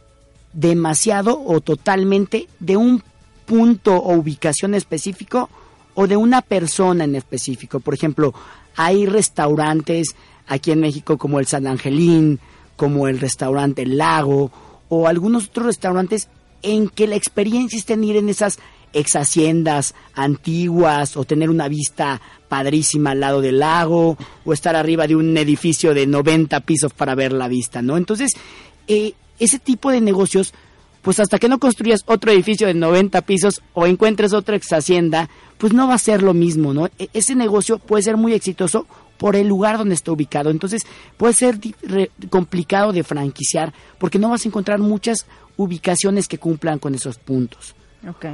demasiado 0.52 1.42
o 1.44 1.60
totalmente 1.60 2.48
de 2.60 2.76
un 2.76 3.02
punto 3.44 3.96
o 3.96 4.14
ubicación 4.14 4.74
específico 4.74 5.50
o 5.94 6.06
de 6.06 6.16
una 6.16 6.42
persona 6.42 7.04
en 7.04 7.14
específico. 7.14 7.80
Por 7.80 7.94
ejemplo, 7.94 8.34
hay 8.76 9.06
restaurantes 9.06 10.14
aquí 10.46 10.70
en 10.70 10.80
México 10.80 11.18
como 11.18 11.38
el 11.38 11.46
San 11.46 11.66
Angelín, 11.66 12.40
como 12.76 13.08
el 13.08 13.20
restaurante 13.20 13.82
El 13.82 13.98
Lago 13.98 14.50
o 14.88 15.08
algunos 15.08 15.48
otros 15.48 15.66
restaurantes 15.66 16.28
en 16.62 16.88
que 16.88 17.06
la 17.06 17.16
experiencia 17.16 17.78
está 17.78 17.94
en 17.94 18.04
ir 18.04 18.16
en 18.16 18.28
esas 18.28 18.58
ex 18.92 19.16
haciendas 19.16 19.94
antiguas 20.14 21.16
o 21.16 21.24
tener 21.24 21.50
una 21.50 21.68
vista 21.68 22.20
padrísima 22.48 23.10
al 23.10 23.20
lado 23.20 23.40
del 23.40 23.58
lago 23.58 24.16
o 24.44 24.52
estar 24.52 24.76
arriba 24.76 25.06
de 25.06 25.16
un 25.16 25.36
edificio 25.36 25.92
de 25.92 26.06
90 26.06 26.60
pisos 26.60 26.92
para 26.92 27.14
ver 27.14 27.32
la 27.32 27.48
vista, 27.48 27.82
¿no? 27.82 27.96
Entonces, 27.96 28.32
eh, 28.86 29.14
ese 29.38 29.58
tipo 29.58 29.90
de 29.90 30.00
negocios, 30.00 30.54
pues 31.04 31.20
hasta 31.20 31.38
que 31.38 31.48
no 31.48 31.58
construyas 31.60 32.00
otro 32.06 32.32
edificio 32.32 32.66
de 32.66 32.74
90 32.74 33.20
pisos 33.22 33.62
o 33.74 33.86
encuentres 33.86 34.32
otra 34.32 34.56
ex 34.56 34.72
hacienda, 34.72 35.28
pues 35.58 35.72
no 35.74 35.86
va 35.86 35.94
a 35.94 35.98
ser 35.98 36.22
lo 36.22 36.32
mismo, 36.34 36.72
¿no? 36.74 36.86
E- 36.98 37.10
ese 37.12 37.34
negocio 37.36 37.78
puede 37.78 38.02
ser 38.02 38.16
muy 38.16 38.32
exitoso 38.32 38.86
por 39.18 39.36
el 39.36 39.46
lugar 39.46 39.76
donde 39.78 39.94
está 39.94 40.10
ubicado. 40.12 40.50
Entonces 40.50 40.82
puede 41.16 41.34
ser 41.34 41.58
complicado 42.30 42.92
de 42.92 43.04
franquiciar 43.04 43.72
porque 43.98 44.18
no 44.18 44.30
vas 44.30 44.44
a 44.44 44.48
encontrar 44.48 44.78
muchas 44.80 45.26
ubicaciones 45.56 46.26
que 46.26 46.38
cumplan 46.38 46.78
con 46.78 46.94
esos 46.94 47.18
puntos. 47.18 47.74
Ok. 48.08 48.24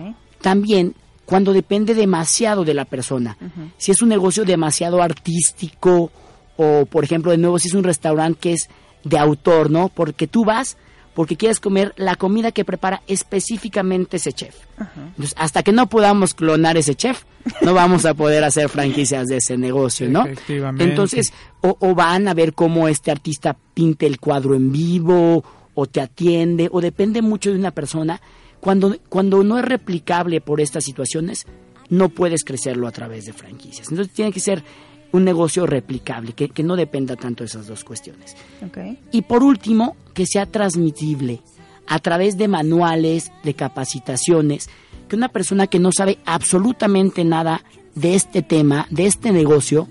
También 0.40 0.94
cuando 1.26 1.52
depende 1.52 1.94
demasiado 1.94 2.64
de 2.64 2.74
la 2.74 2.84
persona. 2.84 3.36
Si 3.78 3.90
es 3.92 4.00
un 4.02 4.08
negocio 4.08 4.44
demasiado 4.44 5.02
artístico 5.02 6.10
o, 6.56 6.86
por 6.86 7.04
ejemplo, 7.04 7.30
de 7.30 7.38
nuevo, 7.38 7.58
si 7.58 7.68
es 7.68 7.74
un 7.74 7.84
restaurante 7.84 8.38
que 8.40 8.52
es 8.54 8.68
de 9.04 9.18
autor, 9.18 9.70
¿no? 9.70 9.88
Porque 9.88 10.26
tú 10.26 10.44
vas 10.44 10.76
porque 11.20 11.36
quieres 11.36 11.60
comer 11.60 11.92
la 11.98 12.16
comida 12.16 12.50
que 12.50 12.64
prepara 12.64 13.02
específicamente 13.06 14.16
ese 14.16 14.32
chef. 14.32 14.54
Entonces, 14.78 15.34
hasta 15.36 15.62
que 15.62 15.70
no 15.70 15.86
podamos 15.86 16.32
clonar 16.32 16.78
ese 16.78 16.94
chef, 16.94 17.24
no 17.60 17.74
vamos 17.74 18.06
a 18.06 18.14
poder 18.14 18.42
hacer 18.42 18.70
franquicias 18.70 19.26
de 19.26 19.36
ese 19.36 19.58
negocio, 19.58 20.08
¿no? 20.08 20.24
Efectivamente. 20.24 20.82
Entonces, 20.82 21.34
o, 21.60 21.76
o 21.78 21.94
van 21.94 22.26
a 22.26 22.32
ver 22.32 22.54
cómo 22.54 22.88
este 22.88 23.10
artista 23.10 23.54
pinta 23.74 24.06
el 24.06 24.18
cuadro 24.18 24.54
en 24.54 24.72
vivo, 24.72 25.44
o 25.74 25.84
te 25.84 26.00
atiende, 26.00 26.70
o 26.72 26.80
depende 26.80 27.20
mucho 27.20 27.50
de 27.50 27.58
una 27.58 27.72
persona. 27.72 28.18
Cuando, 28.58 28.96
cuando 29.10 29.44
no 29.44 29.58
es 29.58 29.64
replicable 29.66 30.40
por 30.40 30.62
estas 30.62 30.84
situaciones, 30.84 31.44
no 31.90 32.08
puedes 32.08 32.44
crecerlo 32.44 32.88
a 32.88 32.92
través 32.92 33.26
de 33.26 33.34
franquicias. 33.34 33.88
Entonces 33.90 34.14
tiene 34.14 34.32
que 34.32 34.40
ser 34.40 34.64
un 35.12 35.24
negocio 35.24 35.66
replicable, 35.66 36.32
que, 36.32 36.48
que 36.48 36.62
no 36.62 36.76
dependa 36.76 37.16
tanto 37.16 37.42
de 37.42 37.48
esas 37.48 37.66
dos 37.66 37.84
cuestiones. 37.84 38.36
Y 39.10 39.22
por 39.22 39.42
último, 39.42 39.96
que 40.14 40.26
sea 40.26 40.46
transmitible 40.46 41.40
a 41.86 41.98
través 41.98 42.36
de 42.38 42.48
manuales, 42.48 43.32
de 43.42 43.54
capacitaciones, 43.54 44.70
que 45.08 45.16
una 45.16 45.28
persona 45.28 45.66
que 45.66 45.80
no 45.80 45.90
sabe 45.92 46.18
absolutamente 46.24 47.24
nada 47.24 47.62
de 47.94 48.14
este 48.14 48.42
tema, 48.42 48.86
de 48.90 49.06
este 49.06 49.32
negocio, 49.32 49.88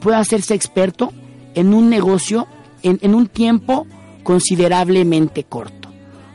pueda 0.00 0.18
hacerse 0.18 0.54
experto 0.54 1.12
en 1.54 1.74
un 1.74 1.90
negocio 1.90 2.46
en, 2.82 2.98
en 3.02 3.14
un 3.14 3.26
tiempo 3.26 3.86
considerablemente 4.22 5.44
corto. 5.44 5.88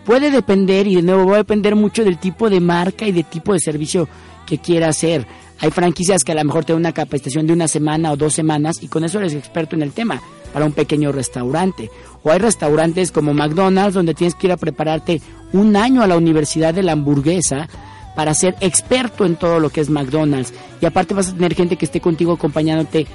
Puede 0.06 0.32
depender, 0.32 0.88
y 0.88 0.96
de 0.96 1.02
nuevo 1.02 1.28
va 1.28 1.36
a 1.36 1.38
depender 1.38 1.76
mucho 1.76 2.04
del 2.04 2.18
tipo 2.18 2.50
de 2.50 2.60
marca 2.60 3.08
y 3.08 3.12
de 3.12 3.24
tipo 3.24 3.54
de 3.54 3.60
servicio 3.60 4.10
que 4.46 4.58
quiera 4.58 4.90
hacer. 4.90 5.28
Hay 5.62 5.72
franquicias 5.72 6.24
que 6.24 6.32
a 6.32 6.36
lo 6.36 6.44
mejor 6.44 6.64
te 6.64 6.74
dan 6.74 6.80
una 6.82 6.94
capacitación 6.94 7.46
de 7.46 7.54
una 7.54 7.68
semana 7.68 8.12
o 8.12 8.18
dos 8.18 8.34
semanas 8.34 8.78
y 8.82 8.88
con 8.88 9.04
eso 9.04 9.20
eres 9.20 9.34
experto 9.34 9.76
en 9.76 9.82
el 9.82 9.92
tema 9.92 10.22
para 10.54 10.66
un 10.66 10.72
pequeño 10.72 11.12
restaurante. 11.12 11.92
O 12.24 12.32
hay 12.32 12.40
restaurantes 12.40 13.12
como 13.12 13.34
McDonald's 13.34 13.94
donde 13.94 14.14
tienes 14.14 14.36
que 14.36 14.48
ir 14.48 14.54
a 14.54 14.58
prepararte 14.58 15.22
un 15.52 15.76
año 15.76 16.02
a 16.02 16.08
la 16.08 16.18
Universidad 16.18 16.74
de 16.74 16.84
la 16.84 16.94
Hamburguesa 16.94 17.68
para 18.16 18.34
ser 18.34 18.56
experto 18.62 19.26
en 19.26 19.36
todo 19.36 19.60
lo 19.60 19.70
que 19.70 19.82
es 19.82 19.90
McDonald's. 19.90 20.54
Y 20.82 20.86
aparte 20.86 21.14
vas 21.14 21.30
a 21.30 21.34
tener 21.34 21.56
gente 21.56 21.76
que 21.76 21.86
esté 21.86 22.00
contigo 22.00 22.34
acompañándote 22.34 23.08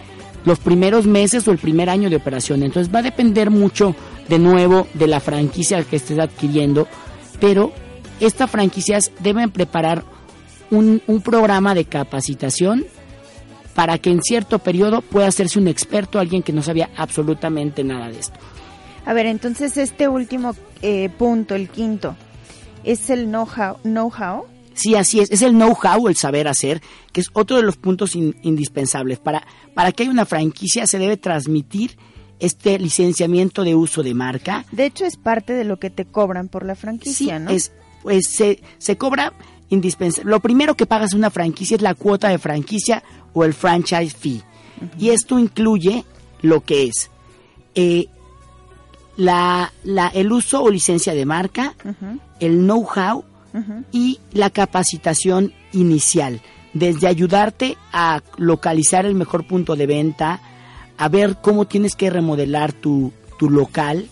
los 0.44 0.59
primeros 0.59 1.07
meses 1.07 1.48
o 1.48 1.52
el 1.52 1.59
primer 1.59 1.88
año 1.88 2.11
de 2.11 2.16
operación. 2.16 2.62
Entonces 2.62 2.94
va 2.94 2.98
a 2.98 3.02
depender 3.02 3.50
mucho 3.50 3.94
de 4.28 4.38
nuevo 4.38 4.87
de 4.94 5.07
la 5.07 5.20
franquicia 5.20 5.83
que 5.85 5.96
estés 5.96 6.18
adquiriendo, 6.18 6.87
pero 7.40 7.72
estas 8.20 8.50
franquicias 8.50 9.11
deben 9.20 9.50
preparar 9.50 10.04
un, 10.70 11.03
un 11.07 11.20
programa 11.22 11.74
de 11.74 11.85
capacitación 11.85 12.85
para 13.74 13.98
que 13.98 14.11
en 14.11 14.22
cierto 14.22 14.59
periodo 14.61 15.00
pueda 15.03 15.27
hacerse 15.27 15.59
un 15.59 15.68
experto, 15.68 16.18
alguien 16.18 16.42
que 16.42 16.53
no 16.53 16.62
sabía 16.62 16.90
absolutamente 16.96 17.83
nada 17.85 18.09
de 18.09 18.20
esto. 18.20 18.38
A 19.05 19.12
ver, 19.12 19.27
entonces 19.27 19.77
este 19.77 20.09
último 20.09 20.55
eh, 20.83 21.11
punto, 21.18 21.55
el 21.55 21.68
quinto, 21.68 22.16
es 22.85 23.11
el 23.11 23.27
know-how. 23.27 23.79
know-how. 23.83 24.44
Sí, 24.74 24.94
así 24.94 25.20
es. 25.20 25.31
Es 25.31 25.42
el 25.42 25.53
know-how, 25.53 26.09
el 26.09 26.16
saber 26.16 26.48
hacer, 26.48 26.81
que 27.12 27.20
es 27.20 27.29
otro 27.33 27.57
de 27.57 27.62
los 27.62 27.77
puntos 27.77 28.16
in- 28.16 28.37
indispensables. 28.42 29.18
Para, 29.18 29.46
para 29.74 29.92
que 29.92 30.05
haya 30.05 30.12
una 30.12 30.24
franquicia 30.27 30.87
se 30.87 30.98
debe 30.98 31.16
transmitir 31.16 31.96
este 32.40 32.79
licenciamiento 32.79 33.62
de 33.62 33.74
uso 33.74 34.03
de 34.03 34.14
marca. 34.14 34.64
De 34.72 34.87
hecho, 34.87 35.05
es 35.05 35.16
parte 35.16 35.53
de 35.53 35.64
lo 35.64 35.79
que 35.79 35.90
te 35.90 36.05
cobran 36.05 36.48
por 36.48 36.64
la 36.64 36.74
Sí, 36.74 36.81
franquicia, 36.81 37.38
¿no? 37.38 37.50
es, 37.50 37.72
pues 38.03 38.24
se, 38.31 38.61
se 38.79 38.96
cobra 38.96 39.33
indispensable. 39.68 40.31
Lo 40.31 40.40
primero 40.40 40.74
que 40.74 40.87
pagas 40.87 41.14
una 41.14 41.31
franquicia 41.31 41.77
es 41.77 41.83
la 41.83 41.94
cuota 41.94 42.29
de 42.29 42.38
franquicia 42.38 43.03
o 43.33 43.44
el 43.44 43.55
franchise 43.55 44.16
fee. 44.16 44.42
Y 44.98 45.11
esto 45.11 45.38
incluye 45.38 46.04
lo 46.42 46.60
que 46.60 46.85
es 46.85 47.10
eh, 47.75 48.06
la, 49.17 49.73
la, 49.83 50.08
el 50.08 50.33
uso 50.33 50.62
o 50.62 50.71
licencia 50.71 51.15
de 51.15 51.25
marca, 51.25 51.75
el 52.40 52.58
know-how 52.58 53.25
y 53.92 54.19
la 54.33 54.50
capacitación 54.50 55.52
inicial, 55.73 56.40
desde 56.73 57.06
ayudarte 57.06 57.77
a 57.92 58.21
localizar 58.37 59.06
el 59.06 59.15
mejor 59.15 59.46
punto 59.46 59.77
de 59.77 59.87
venta, 59.87 60.40
a 60.96 61.08
ver 61.08 61.37
cómo 61.40 61.67
tienes 61.67 61.94
que 61.94 62.10
remodelar 62.10 62.73
tu, 62.73 63.12
tu 63.38 63.48
local 63.50 64.08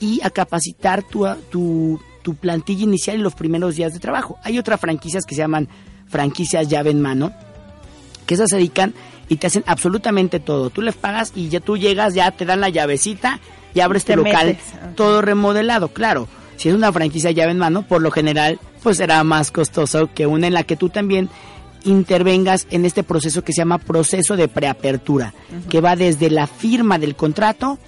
y 0.00 0.20
a 0.22 0.30
capacitar 0.30 1.02
tu, 1.02 1.26
tu, 1.50 1.98
tu 2.24 2.34
plantilla 2.34 2.84
inicial 2.84 3.16
en 3.16 3.22
los 3.22 3.34
primeros 3.34 3.76
días 3.76 3.92
de 3.92 4.00
trabajo. 4.00 4.38
Hay 4.42 4.58
otras 4.58 4.80
franquicias 4.80 5.24
que 5.26 5.34
se 5.34 5.42
llaman 5.42 5.68
franquicias 6.08 6.68
llave 6.68 6.90
en 6.90 7.02
mano, 7.02 7.32
que 8.26 8.32
esas 8.32 8.48
se 8.48 8.56
dedican 8.56 8.94
y 9.28 9.36
te 9.36 9.46
hacen 9.46 9.62
absolutamente 9.66 10.40
todo. 10.40 10.70
Tú 10.70 10.80
les 10.80 10.94
pagas 10.94 11.32
y 11.36 11.50
ya 11.50 11.60
tú 11.60 11.76
llegas, 11.76 12.14
ya 12.14 12.30
te 12.30 12.46
dan 12.46 12.62
la 12.62 12.70
llavecita 12.70 13.40
y 13.74 13.80
abres 13.80 14.06
Te 14.06 14.14
tu 14.14 14.24
local 14.24 14.46
metes, 14.46 14.72
todo 14.96 15.20
remodelado, 15.20 15.88
claro. 15.88 16.26
Si 16.56 16.70
es 16.70 16.74
una 16.74 16.92
franquicia 16.92 17.30
llave 17.30 17.52
en 17.52 17.58
mano, 17.58 17.86
por 17.86 18.00
lo 18.00 18.10
general, 18.10 18.58
pues 18.82 18.96
será 18.96 19.22
más 19.22 19.50
costoso 19.50 20.08
que 20.14 20.26
una 20.26 20.46
en 20.46 20.54
la 20.54 20.62
que 20.62 20.76
tú 20.76 20.88
también 20.88 21.28
intervengas 21.84 22.66
en 22.70 22.86
este 22.86 23.02
proceso 23.02 23.44
que 23.44 23.52
se 23.52 23.60
llama 23.60 23.76
proceso 23.76 24.34
de 24.36 24.48
preapertura, 24.48 25.34
que 25.68 25.82
va 25.82 25.94
desde 25.94 26.30
la 26.30 26.46
firma 26.46 26.98
del 26.98 27.16
contrato 27.16 27.78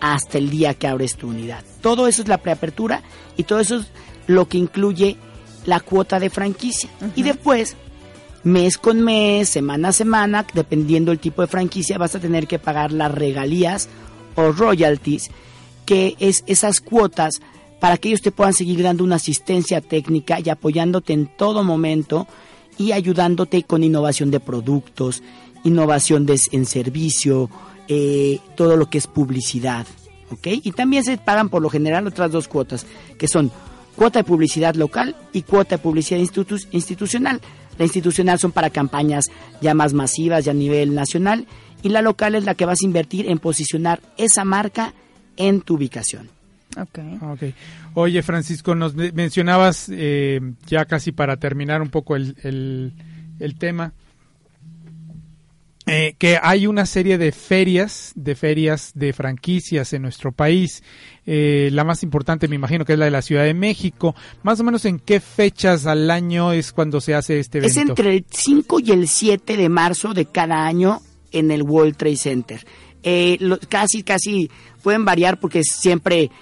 hasta 0.00 0.38
el 0.38 0.50
día 0.50 0.74
que 0.74 0.86
abres 0.86 1.16
tu 1.16 1.28
unidad. 1.28 1.64
Todo 1.80 2.08
eso 2.08 2.22
es 2.22 2.28
la 2.28 2.38
preapertura 2.38 3.02
y 3.36 3.44
todo 3.44 3.60
eso 3.60 3.76
es 3.76 3.86
lo 4.26 4.48
que 4.48 4.58
incluye 4.58 5.16
la 5.64 5.80
cuota 5.80 6.18
de 6.18 6.30
franquicia. 6.30 6.90
Y 7.14 7.22
después, 7.22 7.76
mes 8.44 8.78
con 8.78 9.00
mes, 9.00 9.48
semana 9.48 9.88
a 9.88 9.92
semana, 9.92 10.46
dependiendo 10.54 11.10
del 11.10 11.18
tipo 11.18 11.42
de 11.42 11.48
franquicia, 11.48 11.98
vas 11.98 12.14
a 12.14 12.20
tener 12.20 12.46
que 12.46 12.58
pagar 12.58 12.92
las 12.92 13.12
regalías 13.12 13.88
o 14.34 14.52
royalties, 14.52 15.30
que 15.84 16.16
es 16.18 16.44
esas 16.46 16.80
cuotas 16.80 17.40
para 17.80 17.98
que 17.98 18.08
ellos 18.08 18.22
te 18.22 18.32
puedan 18.32 18.54
seguir 18.54 18.82
dando 18.82 19.04
una 19.04 19.16
asistencia 19.16 19.80
técnica 19.80 20.40
y 20.40 20.48
apoyándote 20.48 21.12
en 21.12 21.26
todo 21.26 21.62
momento 21.62 22.26
y 22.78 22.92
ayudándote 22.92 23.62
con 23.62 23.84
innovación 23.84 24.30
de 24.30 24.40
productos, 24.40 25.22
innovación 25.64 26.26
de, 26.26 26.40
en 26.52 26.66
servicio, 26.66 27.50
eh, 27.88 28.40
todo 28.56 28.76
lo 28.76 28.88
que 28.88 28.98
es 28.98 29.06
publicidad. 29.06 29.86
¿ok? 30.30 30.46
Y 30.62 30.72
también 30.72 31.04
se 31.04 31.18
pagan 31.18 31.48
por 31.48 31.62
lo 31.62 31.70
general 31.70 32.06
otras 32.06 32.32
dos 32.32 32.48
cuotas, 32.48 32.86
que 33.18 33.28
son 33.28 33.50
cuota 33.94 34.20
de 34.20 34.24
publicidad 34.24 34.74
local 34.74 35.16
y 35.32 35.42
cuota 35.42 35.76
de 35.76 35.82
publicidad 35.82 36.20
institucional. 36.20 37.40
La 37.78 37.84
institucional 37.84 38.38
son 38.38 38.52
para 38.52 38.70
campañas 38.70 39.26
ya 39.60 39.74
más 39.74 39.92
masivas, 39.92 40.44
ya 40.44 40.52
a 40.52 40.54
nivel 40.54 40.94
nacional, 40.94 41.46
y 41.82 41.90
la 41.90 42.02
local 42.02 42.34
es 42.34 42.44
la 42.44 42.54
que 42.54 42.66
vas 42.66 42.78
a 42.82 42.86
invertir 42.86 43.28
en 43.28 43.38
posicionar 43.38 44.00
esa 44.16 44.44
marca 44.44 44.94
en 45.36 45.60
tu 45.60 45.74
ubicación. 45.74 46.30
Okay. 46.76 47.18
okay. 47.22 47.54
Oye, 47.94 48.22
Francisco, 48.22 48.74
nos 48.74 48.94
mencionabas 48.94 49.88
eh, 49.90 50.40
ya 50.66 50.84
casi 50.84 51.12
para 51.12 51.38
terminar 51.38 51.80
un 51.80 51.88
poco 51.88 52.16
el, 52.16 52.92
el, 53.38 53.58
tema. 53.58 53.92
Eh, 55.88 56.16
que 56.18 56.36
hay 56.42 56.66
una 56.66 56.84
serie 56.84 57.16
de 57.16 57.30
ferias, 57.30 58.10
de 58.16 58.34
ferias 58.34 58.90
de 58.96 59.12
franquicias 59.12 59.92
en 59.92 60.02
nuestro 60.02 60.32
país. 60.32 60.82
Eh, 61.26 61.68
la 61.72 61.84
más 61.84 62.02
importante, 62.02 62.48
me 62.48 62.56
imagino, 62.56 62.84
que 62.84 62.94
es 62.94 62.98
la 62.98 63.04
de 63.04 63.12
la 63.12 63.22
Ciudad 63.22 63.44
de 63.44 63.54
México. 63.54 64.16
Más 64.42 64.58
o 64.58 64.64
menos, 64.64 64.84
¿en 64.84 64.98
qué 64.98 65.20
fechas 65.20 65.86
al 65.86 66.10
año 66.10 66.50
es 66.50 66.72
cuando 66.72 67.00
se 67.00 67.14
hace 67.14 67.38
este 67.38 67.58
evento? 67.58 67.80
Es 67.80 67.88
entre 67.88 68.16
el 68.16 68.26
5 68.28 68.80
y 68.80 68.90
el 68.90 69.06
7 69.06 69.56
de 69.56 69.68
marzo 69.68 70.12
de 70.12 70.26
cada 70.26 70.66
año 70.66 71.02
en 71.30 71.52
el 71.52 71.62
World 71.62 71.96
Trade 71.96 72.16
Center. 72.16 72.66
casi, 73.68 74.02
casi 74.02 74.50
pueden 74.82 75.04
variar 75.04 75.38
porque 75.38 75.62
siempre 75.62 76.32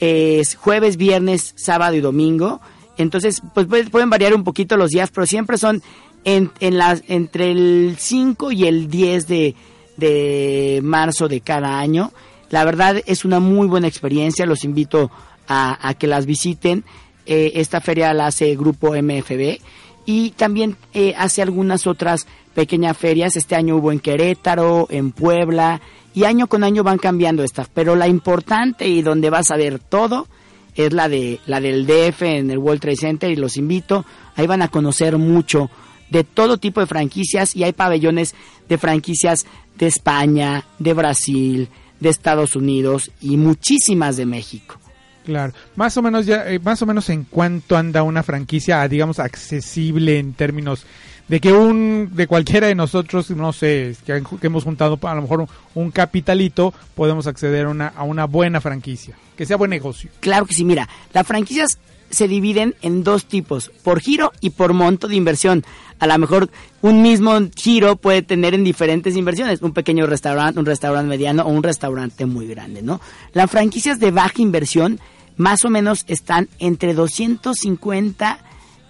es 0.00 0.56
jueves, 0.56 0.96
viernes, 0.96 1.52
sábado 1.56 1.94
y 1.94 2.00
domingo. 2.00 2.60
Entonces, 2.96 3.42
pues 3.54 3.68
pueden 3.90 4.10
variar 4.10 4.34
un 4.34 4.42
poquito 4.42 4.76
los 4.76 4.90
días, 4.90 5.10
pero 5.14 5.24
siempre 5.24 5.56
son 5.56 5.82
en, 6.24 6.50
las, 6.60 7.02
entre 7.08 7.50
el 7.50 7.96
5 7.98 8.52
y 8.52 8.64
el 8.66 8.90
10 8.90 9.26
de, 9.28 9.54
de 9.96 10.80
marzo 10.82 11.28
de 11.28 11.40
cada 11.40 11.78
año. 11.78 12.12
La 12.50 12.64
verdad 12.64 13.02
es 13.06 13.24
una 13.24 13.40
muy 13.40 13.66
buena 13.66 13.88
experiencia, 13.88 14.46
los 14.46 14.64
invito 14.64 15.10
a, 15.48 15.94
que 15.98 16.06
las 16.06 16.26
visiten. 16.26 16.84
Eh, 17.26 17.52
esta 17.56 17.80
feria 17.80 18.14
la 18.14 18.26
hace 18.26 18.56
Grupo 18.56 18.94
MFB 18.94 19.58
y 20.06 20.30
también 20.30 20.76
eh, 20.94 21.14
hace 21.18 21.42
algunas 21.42 21.86
otras 21.86 22.26
pequeñas 22.54 22.96
ferias. 22.96 23.36
Este 23.36 23.54
año 23.54 23.76
hubo 23.76 23.92
en 23.92 24.00
Querétaro, 24.00 24.86
en 24.90 25.12
Puebla, 25.12 25.82
y 26.14 26.24
año 26.24 26.46
con 26.46 26.64
año 26.64 26.82
van 26.82 26.98
cambiando 26.98 27.44
estas, 27.44 27.68
pero 27.68 27.94
la 27.94 28.08
importante 28.08 28.88
y 28.88 29.02
donde 29.02 29.28
vas 29.28 29.50
a 29.50 29.56
ver 29.56 29.78
todo 29.78 30.26
es 30.74 30.92
la 30.92 31.08
de 31.08 31.40
la 31.46 31.60
del 31.60 31.86
DF 31.86 32.22
en 32.22 32.50
el 32.50 32.58
World 32.58 32.80
Trade 32.80 32.96
Center 32.96 33.30
y 33.30 33.36
los 33.36 33.56
invito, 33.56 34.06
ahí 34.34 34.46
van 34.46 34.62
a 34.62 34.68
conocer 34.68 35.18
mucho 35.18 35.70
de 36.10 36.24
todo 36.24 36.58
tipo 36.58 36.80
de 36.80 36.86
franquicias 36.86 37.54
y 37.54 37.64
hay 37.64 37.72
pabellones 37.72 38.34
de 38.68 38.78
franquicias 38.78 39.46
de 39.76 39.86
España, 39.86 40.64
de 40.78 40.92
Brasil, 40.92 41.68
de 42.00 42.08
Estados 42.08 42.56
Unidos 42.56 43.10
y 43.20 43.36
muchísimas 43.36 44.16
de 44.16 44.26
México. 44.26 44.78
Claro, 45.24 45.52
más 45.76 45.96
o 45.96 46.02
menos 46.02 46.24
ya, 46.24 46.48
eh, 46.48 46.58
más 46.58 46.80
o 46.80 46.86
menos 46.86 47.10
en 47.10 47.24
cuánto 47.24 47.76
anda 47.76 48.02
una 48.02 48.22
franquicia, 48.22 48.86
digamos, 48.88 49.18
accesible 49.18 50.18
en 50.18 50.32
términos 50.32 50.86
de 51.28 51.40
que 51.40 51.52
un 51.52 52.10
de 52.14 52.26
cualquiera 52.26 52.68
de 52.68 52.74
nosotros, 52.74 53.28
no 53.30 53.52
sé, 53.52 53.94
que, 54.06 54.22
hemos 54.40 54.64
juntado 54.64 54.98
a 55.02 55.14
lo 55.14 55.22
mejor 55.22 55.46
un, 55.74 55.90
capitalito, 55.90 56.72
podemos 56.94 57.26
acceder 57.26 57.66
a 57.66 57.68
una, 57.68 57.88
a 57.88 58.04
una 58.04 58.24
buena 58.24 58.62
franquicia, 58.62 59.16
que 59.36 59.44
sea 59.44 59.58
buen 59.58 59.70
negocio. 59.70 60.10
Claro 60.20 60.46
que 60.46 60.54
sí, 60.54 60.64
mira, 60.64 60.88
las 61.12 61.26
franquicias 61.26 61.78
se 62.10 62.28
dividen 62.28 62.74
en 62.82 63.04
dos 63.04 63.26
tipos, 63.26 63.70
por 63.82 64.00
giro 64.00 64.32
y 64.40 64.50
por 64.50 64.72
monto 64.72 65.08
de 65.08 65.16
inversión. 65.16 65.64
A 65.98 66.06
lo 66.06 66.16
mejor 66.18 66.50
un 66.80 67.02
mismo 67.02 67.32
giro 67.56 67.96
puede 67.96 68.22
tener 68.22 68.54
en 68.54 68.64
diferentes 68.64 69.16
inversiones, 69.16 69.62
un 69.62 69.72
pequeño 69.72 70.06
restaurante, 70.06 70.60
un 70.60 70.66
restaurante 70.66 71.08
mediano 71.08 71.42
o 71.42 71.48
un 71.48 71.62
restaurante 71.62 72.26
muy 72.26 72.46
grande, 72.46 72.82
¿no? 72.82 73.00
Las 73.32 73.50
franquicias 73.50 73.98
de 73.98 74.10
baja 74.10 74.40
inversión 74.40 75.00
más 75.36 75.64
o 75.64 75.70
menos 75.70 76.04
están 76.08 76.48
entre 76.58 76.94
250 76.94 78.38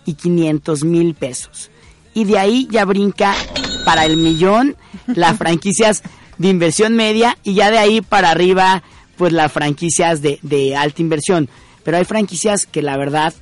y 0.04 0.14
500 0.14 0.84
mil 0.84 1.14
pesos 1.14 1.70
y 2.14 2.24
de 2.24 2.38
ahí 2.38 2.66
ya 2.70 2.84
brinca 2.84 3.34
para 3.84 4.04
el 4.04 4.16
millón 4.16 4.76
las 5.06 5.36
franquicias 5.38 6.02
de 6.38 6.48
inversión 6.48 6.94
media 6.94 7.38
y 7.42 7.54
ya 7.54 7.70
de 7.70 7.78
ahí 7.78 8.00
para 8.00 8.30
arriba 8.30 8.82
pues 9.16 9.32
las 9.32 9.52
franquicias 9.52 10.22
de, 10.22 10.38
de 10.42 10.76
alta 10.76 11.02
inversión. 11.02 11.48
Pero 11.89 11.97
hay 11.97 12.05
franquicias 12.05 12.66
que 12.66 12.82
la 12.82 12.99
verdad, 12.99 13.32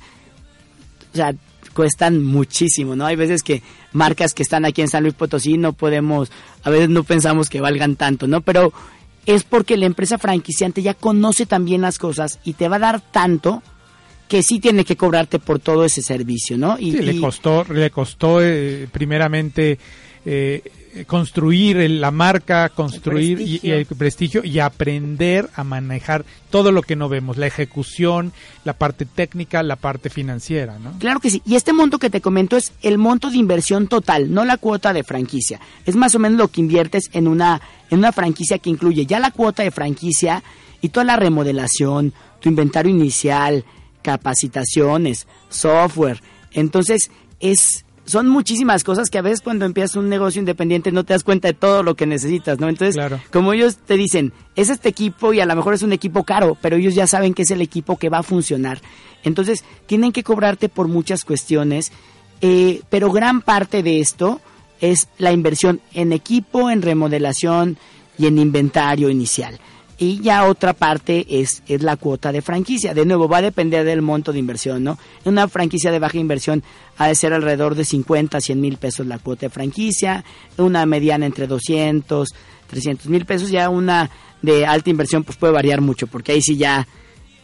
o 1.11 1.17
sea, 1.17 1.35
cuestan 1.73 2.23
muchísimo, 2.23 2.95
¿no? 2.95 3.05
Hay 3.05 3.17
veces 3.17 3.43
que 3.43 3.61
marcas 3.91 4.33
que 4.33 4.41
están 4.41 4.63
aquí 4.63 4.81
en 4.81 4.87
San 4.87 5.03
Luis 5.03 5.15
Potosí 5.15 5.57
no 5.57 5.73
podemos, 5.73 6.31
a 6.63 6.69
veces 6.69 6.87
no 6.87 7.03
pensamos 7.03 7.49
que 7.49 7.59
valgan 7.59 7.97
tanto, 7.97 8.25
¿no? 8.25 8.39
Pero 8.39 8.71
es 9.25 9.43
porque 9.43 9.75
la 9.75 9.85
empresa 9.85 10.17
franquiciante 10.17 10.81
ya 10.81 10.93
conoce 10.93 11.45
también 11.45 11.81
las 11.81 11.99
cosas 11.99 12.39
y 12.45 12.53
te 12.53 12.69
va 12.69 12.77
a 12.77 12.79
dar 12.79 13.01
tanto 13.01 13.61
que 14.29 14.41
sí 14.43 14.61
tiene 14.61 14.85
que 14.85 14.95
cobrarte 14.95 15.39
por 15.39 15.59
todo 15.59 15.83
ese 15.83 16.01
servicio, 16.01 16.57
¿no? 16.57 16.77
Y, 16.79 16.91
le 16.91 17.19
costó, 17.19 17.65
le 17.65 17.91
costó 17.91 18.41
eh, 18.41 18.87
primeramente 18.89 19.77
eh, 20.25 20.61
construir 21.05 21.77
la 21.89 22.11
marca, 22.11 22.69
construir 22.69 23.59
el 23.63 23.71
el 23.71 23.85
prestigio 23.85 24.43
y 24.43 24.59
aprender 24.59 25.49
a 25.55 25.63
manejar 25.63 26.25
todo 26.49 26.71
lo 26.71 26.81
que 26.81 26.95
no 26.95 27.09
vemos, 27.09 27.37
la 27.37 27.47
ejecución, 27.47 28.33
la 28.63 28.73
parte 28.73 29.05
técnica, 29.05 29.63
la 29.63 29.75
parte 29.75 30.09
financiera, 30.09 30.79
¿no? 30.79 30.97
Claro 30.99 31.19
que 31.19 31.29
sí. 31.29 31.41
Y 31.45 31.55
este 31.55 31.73
monto 31.73 31.99
que 31.99 32.09
te 32.09 32.21
comento 32.21 32.57
es 32.57 32.71
el 32.81 32.97
monto 32.97 33.29
de 33.29 33.37
inversión 33.37 33.87
total, 33.87 34.33
no 34.33 34.45
la 34.45 34.57
cuota 34.57 34.93
de 34.93 35.03
franquicia. 35.03 35.59
Es 35.85 35.95
más 35.95 36.15
o 36.15 36.19
menos 36.19 36.37
lo 36.37 36.47
que 36.47 36.61
inviertes 36.61 37.03
en 37.13 37.27
una 37.27 37.61
en 37.89 37.99
una 37.99 38.11
franquicia 38.11 38.59
que 38.59 38.69
incluye 38.69 39.05
ya 39.05 39.19
la 39.19 39.31
cuota 39.31 39.63
de 39.63 39.71
franquicia 39.71 40.43
y 40.81 40.89
toda 40.89 41.05
la 41.05 41.15
remodelación, 41.15 42.13
tu 42.39 42.49
inventario 42.49 42.91
inicial, 42.91 43.63
capacitaciones, 44.01 45.27
software. 45.49 46.21
Entonces, 46.51 47.11
es 47.39 47.85
son 48.07 48.29
muchísimas 48.29 48.83
cosas 48.83 49.09
que 49.09 49.17
a 49.17 49.21
veces 49.21 49.41
cuando 49.41 49.65
empiezas 49.65 49.97
un 49.97 50.09
negocio 50.09 50.39
independiente 50.39 50.91
no 50.91 51.03
te 51.03 51.13
das 51.13 51.23
cuenta 51.23 51.49
de 51.49 51.53
todo 51.53 51.83
lo 51.83 51.95
que 51.95 52.07
necesitas, 52.07 52.59
¿no? 52.59 52.69
Entonces, 52.69 52.97
como 53.31 53.51
ellos 53.53 53.77
te 53.77 53.97
dicen, 53.97 54.31
es 54.55 54.69
este 54.69 54.89
equipo 54.89 55.33
y 55.33 55.41
a 55.41 55.45
lo 55.45 55.55
mejor 55.55 55.73
es 55.73 55.83
un 55.83 55.91
equipo 55.91 56.23
caro, 56.23 56.57
pero 56.61 56.77
ellos 56.77 56.95
ya 56.95 57.05
saben 57.05 57.33
que 57.33 57.41
es 57.43 57.51
el 57.51 57.61
equipo 57.61 57.97
que 57.97 58.09
va 58.09 58.19
a 58.19 58.23
funcionar. 58.23 58.81
Entonces, 59.23 59.65
tienen 59.85 60.13
que 60.13 60.23
cobrarte 60.23 60.69
por 60.69 60.87
muchas 60.87 61.25
cuestiones, 61.25 61.91
eh, 62.39 62.81
pero 62.89 63.11
gran 63.11 63.41
parte 63.41 63.83
de 63.83 63.99
esto 63.99 64.39
es 64.79 65.09
la 65.17 65.33
inversión 65.33 65.81
en 65.93 66.13
equipo, 66.13 66.69
en 66.69 66.81
remodelación 66.81 67.77
y 68.17 68.27
en 68.27 68.39
inventario 68.39 69.09
inicial 69.09 69.59
y 69.97 70.21
ya 70.21 70.45
otra 70.45 70.73
parte 70.73 71.25
es, 71.27 71.63
es 71.67 71.81
la 71.81 71.97
cuota 71.97 72.31
de 72.31 72.41
franquicia. 72.41 72.93
De 72.93 73.05
nuevo, 73.05 73.27
va 73.27 73.37
a 73.37 73.41
depender 73.41 73.83
del 73.83 74.01
monto 74.01 74.31
de 74.31 74.39
inversión, 74.39 74.83
¿no? 74.83 74.97
Una 75.25 75.47
franquicia 75.47 75.91
de 75.91 75.99
baja 75.99 76.17
inversión 76.17 76.63
ha 76.97 77.07
de 77.07 77.15
ser 77.15 77.33
alrededor 77.33 77.75
de 77.75 77.85
50 77.85 78.37
a 78.37 78.41
100 78.41 78.61
mil 78.61 78.77
pesos 78.77 79.07
la 79.07 79.17
cuota 79.19 79.47
de 79.47 79.49
franquicia, 79.49 80.23
una 80.57 80.85
mediana 80.85 81.25
entre 81.25 81.47
200, 81.47 82.29
300 82.67 83.07
mil 83.07 83.25
pesos, 83.25 83.49
ya 83.49 83.69
una 83.69 84.09
de 84.41 84.65
alta 84.65 84.89
inversión 84.89 85.23
pues 85.23 85.37
puede 85.37 85.53
variar 85.53 85.81
mucho, 85.81 86.07
porque 86.07 86.33
ahí 86.33 86.41
sí 86.41 86.57
ya 86.57 86.87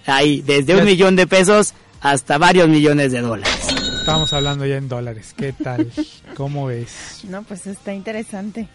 hay 0.05 0.41
desde 0.41 0.75
un 0.75 0.85
millón 0.85 1.15
de 1.15 1.25
pesos 1.25 1.73
hasta 2.01 2.37
varios 2.37 2.67
millones 2.67 3.11
de 3.11 3.21
dólares. 3.21 3.67
Estamos 3.99 4.33
hablando 4.33 4.65
ya 4.65 4.75
en 4.75 4.89
dólares, 4.89 5.33
¿qué 5.35 5.53
tal? 5.53 5.89
¿Cómo 6.35 6.69
es? 6.69 7.21
No, 7.23 7.41
pues 7.43 7.65
está 7.67 7.93
interesante. 7.93 8.67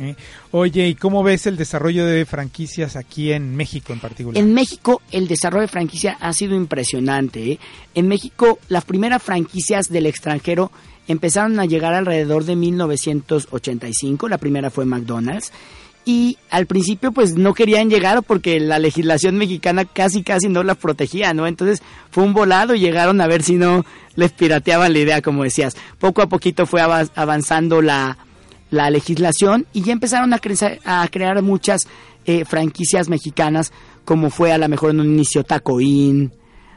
¿Eh? 0.00 0.14
Oye, 0.50 0.88
¿y 0.88 0.94
cómo 0.94 1.22
ves 1.22 1.46
el 1.46 1.56
desarrollo 1.56 2.06
de 2.06 2.24
franquicias 2.26 2.96
aquí 2.96 3.32
en 3.32 3.56
México 3.56 3.92
en 3.92 4.00
particular? 4.00 4.42
En 4.42 4.54
México 4.54 5.02
el 5.10 5.28
desarrollo 5.28 5.62
de 5.62 5.68
franquicia 5.68 6.16
ha 6.20 6.32
sido 6.32 6.54
impresionante. 6.54 7.52
¿eh? 7.52 7.58
En 7.94 8.08
México 8.08 8.58
las 8.68 8.84
primeras 8.84 9.22
franquicias 9.22 9.88
del 9.88 10.06
extranjero 10.06 10.70
empezaron 11.06 11.58
a 11.58 11.64
llegar 11.64 11.94
alrededor 11.94 12.44
de 12.44 12.56
1985. 12.56 14.28
La 14.28 14.38
primera 14.38 14.70
fue 14.70 14.84
McDonald's. 14.84 15.52
y 16.04 16.38
al 16.48 16.64
principio 16.66 17.12
pues 17.12 17.34
no 17.34 17.52
querían 17.52 17.90
llegar 17.90 18.22
porque 18.22 18.60
la 18.60 18.78
legislación 18.78 19.36
mexicana 19.36 19.84
casi 19.84 20.22
casi 20.22 20.48
no 20.48 20.62
las 20.62 20.78
protegía, 20.78 21.34
¿no? 21.34 21.46
Entonces 21.46 21.82
fue 22.10 22.24
un 22.24 22.32
volado 22.32 22.74
y 22.74 22.80
llegaron 22.80 23.20
a 23.20 23.26
ver 23.26 23.42
si 23.42 23.56
no 23.56 23.84
les 24.16 24.32
pirateaban 24.32 24.94
la 24.94 24.98
idea, 25.00 25.20
como 25.20 25.44
decías. 25.44 25.76
Poco 25.98 26.22
a 26.22 26.28
poquito 26.28 26.64
fue 26.66 26.80
avanzando 26.80 27.82
la, 27.82 28.16
la 28.70 28.90
legislación 28.90 29.66
y 29.72 29.82
ya 29.82 29.92
empezaron 29.92 30.32
a, 30.32 30.40
a 30.84 31.08
crear 31.08 31.42
muchas 31.42 31.88
eh, 32.26 32.44
franquicias 32.44 33.08
mexicanas, 33.08 33.72
como 34.04 34.30
fue 34.30 34.52
a 34.52 34.58
lo 34.58 34.68
mejor 34.68 34.90
en 34.90 35.00
un 35.00 35.06
inicio 35.06 35.44
Tacoín, 35.44 36.32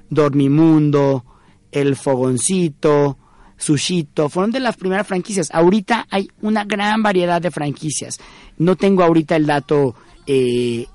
Dormimundo, 0.10 1.26
El 1.72 1.96
Fogoncito, 1.96 3.18
Sushito, 3.58 4.30
fueron 4.30 4.52
de 4.52 4.60
las 4.60 4.76
primeras 4.76 5.08
franquicias. 5.08 5.50
Ahorita 5.52 6.08
hay 6.10 6.30
una 6.42 6.64
gran 6.64 7.04
variedad 7.04 7.42
de 7.42 7.52
franquicias. 7.52 8.20
No 8.58 8.76
tengo 8.76 9.04
ahorita 9.04 9.36
el 9.36 9.46
dato 9.46 9.96
eh, 10.26 10.86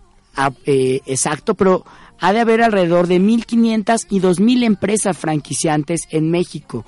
eh, 0.64 1.00
exacto, 1.06 1.54
pero 1.54 1.84
ha 2.20 2.32
de 2.32 2.40
haber 2.40 2.62
alrededor 2.62 3.06
de 3.06 3.20
1.500 3.20 4.06
y 4.10 4.20
2.000 4.20 4.64
empresas 4.64 5.16
franquiciantes 5.16 6.02
en 6.10 6.30
México, 6.30 6.84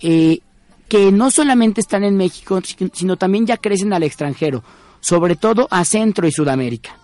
eh, 0.00 0.40
que 0.92 1.10
no 1.10 1.30
solamente 1.30 1.80
están 1.80 2.04
en 2.04 2.18
México, 2.18 2.60
sino 2.92 3.16
también 3.16 3.46
ya 3.46 3.56
crecen 3.56 3.94
al 3.94 4.02
extranjero, 4.02 4.62
sobre 5.00 5.36
todo 5.36 5.66
a 5.70 5.86
Centro 5.86 6.26
y 6.26 6.32
Sudamérica. 6.32 6.98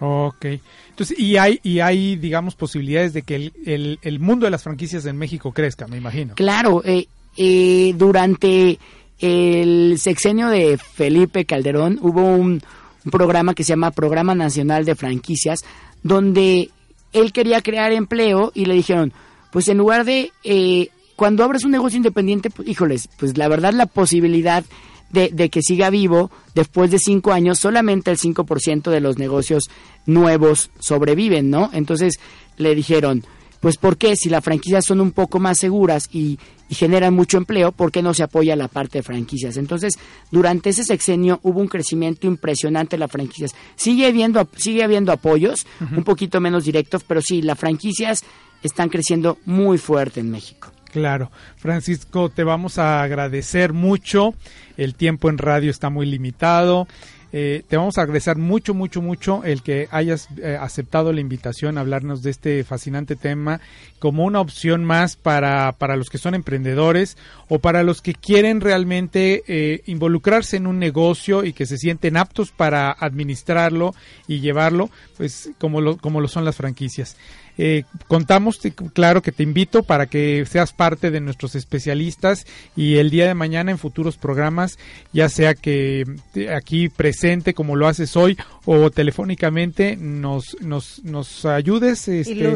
Ok. 0.00 0.44
Entonces, 0.90 1.18
y 1.18 1.38
hay, 1.38 1.58
y 1.62 1.80
hay 1.80 2.16
digamos, 2.16 2.56
posibilidades 2.56 3.14
de 3.14 3.22
que 3.22 3.36
el, 3.36 3.52
el, 3.64 3.98
el 4.02 4.20
mundo 4.20 4.44
de 4.44 4.50
las 4.50 4.62
franquicias 4.62 5.06
en 5.06 5.16
México 5.16 5.50
crezca, 5.50 5.86
me 5.86 5.96
imagino. 5.96 6.34
Claro, 6.34 6.82
eh, 6.84 7.06
eh, 7.38 7.94
durante 7.96 8.78
el 9.18 9.98
sexenio 9.98 10.48
de 10.48 10.76
Felipe 10.76 11.46
Calderón 11.46 11.98
hubo 12.02 12.22
un, 12.22 12.62
programa 13.10 13.54
que 13.54 13.64
se 13.64 13.70
llama 13.70 13.92
Programa 13.92 14.34
Nacional 14.34 14.84
de 14.84 14.94
Franquicias, 14.94 15.64
donde 16.02 16.68
él 17.14 17.32
quería 17.32 17.62
crear 17.62 17.92
empleo 17.92 18.52
y 18.54 18.66
le 18.66 18.74
dijeron, 18.74 19.14
pues 19.50 19.68
en 19.68 19.78
lugar 19.78 20.04
de, 20.04 20.32
eh, 20.44 20.90
cuando 21.16 21.44
abres 21.44 21.64
un 21.64 21.70
negocio 21.70 21.96
independiente, 21.96 22.50
pues, 22.50 22.68
híjoles, 22.68 23.08
pues 23.18 23.36
la 23.36 23.48
verdad 23.48 23.72
la 23.72 23.86
posibilidad 23.86 24.64
de, 25.10 25.28
de, 25.30 25.50
que 25.50 25.62
siga 25.62 25.90
vivo 25.90 26.30
después 26.54 26.90
de 26.90 26.98
cinco 26.98 27.32
años, 27.32 27.58
solamente 27.58 28.10
el 28.10 28.18
5% 28.18 28.90
de 28.90 29.00
los 29.00 29.18
negocios 29.18 29.64
nuevos 30.06 30.70
sobreviven, 30.78 31.50
¿no? 31.50 31.70
Entonces 31.72 32.18
le 32.56 32.74
dijeron, 32.74 33.22
pues 33.62 33.76
¿por 33.76 33.96
qué? 33.96 34.16
Si 34.16 34.28
las 34.28 34.42
franquicias 34.42 34.84
son 34.84 35.00
un 35.00 35.12
poco 35.12 35.38
más 35.38 35.56
seguras 35.58 36.08
y, 36.12 36.38
generan 36.68 37.12
mucho 37.12 37.36
empleo, 37.36 37.70
¿por 37.70 37.92
qué 37.92 38.02
no 38.02 38.14
se 38.14 38.22
apoya 38.22 38.56
la 38.56 38.66
parte 38.66 38.98
de 38.98 39.02
franquicias? 39.02 39.58
Entonces, 39.58 39.92
durante 40.30 40.70
ese 40.70 40.84
sexenio 40.84 41.38
hubo 41.42 41.60
un 41.60 41.68
crecimiento 41.68 42.26
impresionante 42.26 42.96
de 42.96 43.00
las 43.00 43.12
franquicias. 43.12 43.54
Sigue 43.76 44.06
habiendo, 44.06 44.48
sigue 44.56 44.82
habiendo 44.82 45.12
apoyos, 45.12 45.66
un 45.94 46.02
poquito 46.02 46.40
menos 46.40 46.64
directos, 46.64 47.04
pero 47.06 47.20
sí, 47.20 47.42
las 47.42 47.58
franquicias 47.58 48.24
están 48.62 48.88
creciendo 48.88 49.36
muy 49.44 49.76
fuerte 49.76 50.20
en 50.20 50.30
México. 50.30 50.72
Claro, 50.92 51.30
Francisco, 51.56 52.28
te 52.28 52.44
vamos 52.44 52.78
a 52.78 53.02
agradecer 53.02 53.72
mucho. 53.72 54.34
El 54.76 54.94
tiempo 54.94 55.30
en 55.30 55.38
radio 55.38 55.70
está 55.70 55.88
muy 55.88 56.04
limitado. 56.04 56.86
Eh, 57.34 57.62
te 57.66 57.78
vamos 57.78 57.96
a 57.96 58.02
agradecer 58.02 58.36
mucho, 58.36 58.74
mucho, 58.74 59.00
mucho 59.00 59.42
el 59.42 59.62
que 59.62 59.88
hayas 59.90 60.28
eh, 60.36 60.58
aceptado 60.60 61.14
la 61.14 61.22
invitación 61.22 61.78
a 61.78 61.80
hablarnos 61.80 62.22
de 62.22 62.30
este 62.30 62.62
fascinante 62.62 63.16
tema 63.16 63.62
como 63.98 64.24
una 64.24 64.38
opción 64.38 64.84
más 64.84 65.16
para, 65.16 65.72
para 65.72 65.96
los 65.96 66.10
que 66.10 66.18
son 66.18 66.34
emprendedores 66.34 67.16
o 67.48 67.58
para 67.58 67.84
los 67.84 68.02
que 68.02 68.12
quieren 68.12 68.60
realmente 68.60 69.44
eh, 69.46 69.80
involucrarse 69.86 70.58
en 70.58 70.66
un 70.66 70.78
negocio 70.78 71.42
y 71.42 71.54
que 71.54 71.64
se 71.64 71.78
sienten 71.78 72.18
aptos 72.18 72.50
para 72.50 72.92
administrarlo 72.92 73.94
y 74.28 74.40
llevarlo, 74.40 74.90
pues 75.16 75.52
como 75.58 75.80
lo, 75.80 75.96
como 75.96 76.20
lo 76.20 76.28
son 76.28 76.44
las 76.44 76.56
franquicias. 76.56 77.16
Eh, 77.64 77.84
contamos, 78.08 78.58
claro 78.92 79.22
que 79.22 79.30
te 79.30 79.44
invito 79.44 79.84
para 79.84 80.06
que 80.06 80.44
seas 80.46 80.72
parte 80.72 81.12
de 81.12 81.20
nuestros 81.20 81.54
especialistas 81.54 82.44
y 82.74 82.96
el 82.96 83.08
día 83.08 83.28
de 83.28 83.34
mañana 83.34 83.70
en 83.70 83.78
futuros 83.78 84.16
programas, 84.16 84.80
ya 85.12 85.28
sea 85.28 85.54
que 85.54 86.04
aquí 86.52 86.88
presente 86.88 87.54
como 87.54 87.76
lo 87.76 87.86
haces 87.86 88.16
hoy 88.16 88.36
o 88.64 88.90
telefónicamente 88.90 89.94
nos, 89.96 90.56
nos, 90.60 91.04
nos 91.04 91.44
ayudes, 91.44 92.08
este, 92.08 92.52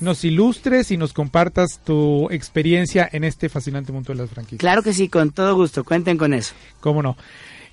nos 0.00 0.24
ilustres 0.24 0.90
y 0.90 0.96
nos 0.96 1.12
compartas 1.12 1.78
tu 1.84 2.28
experiencia 2.32 3.08
en 3.12 3.22
este 3.22 3.48
fascinante 3.48 3.92
mundo 3.92 4.12
de 4.12 4.18
las 4.18 4.30
franquicias. 4.30 4.58
Claro 4.58 4.82
que 4.82 4.92
sí, 4.92 5.08
con 5.08 5.30
todo 5.30 5.54
gusto, 5.54 5.84
cuenten 5.84 6.18
con 6.18 6.34
eso. 6.34 6.54
Cómo 6.80 7.00
no. 7.00 7.16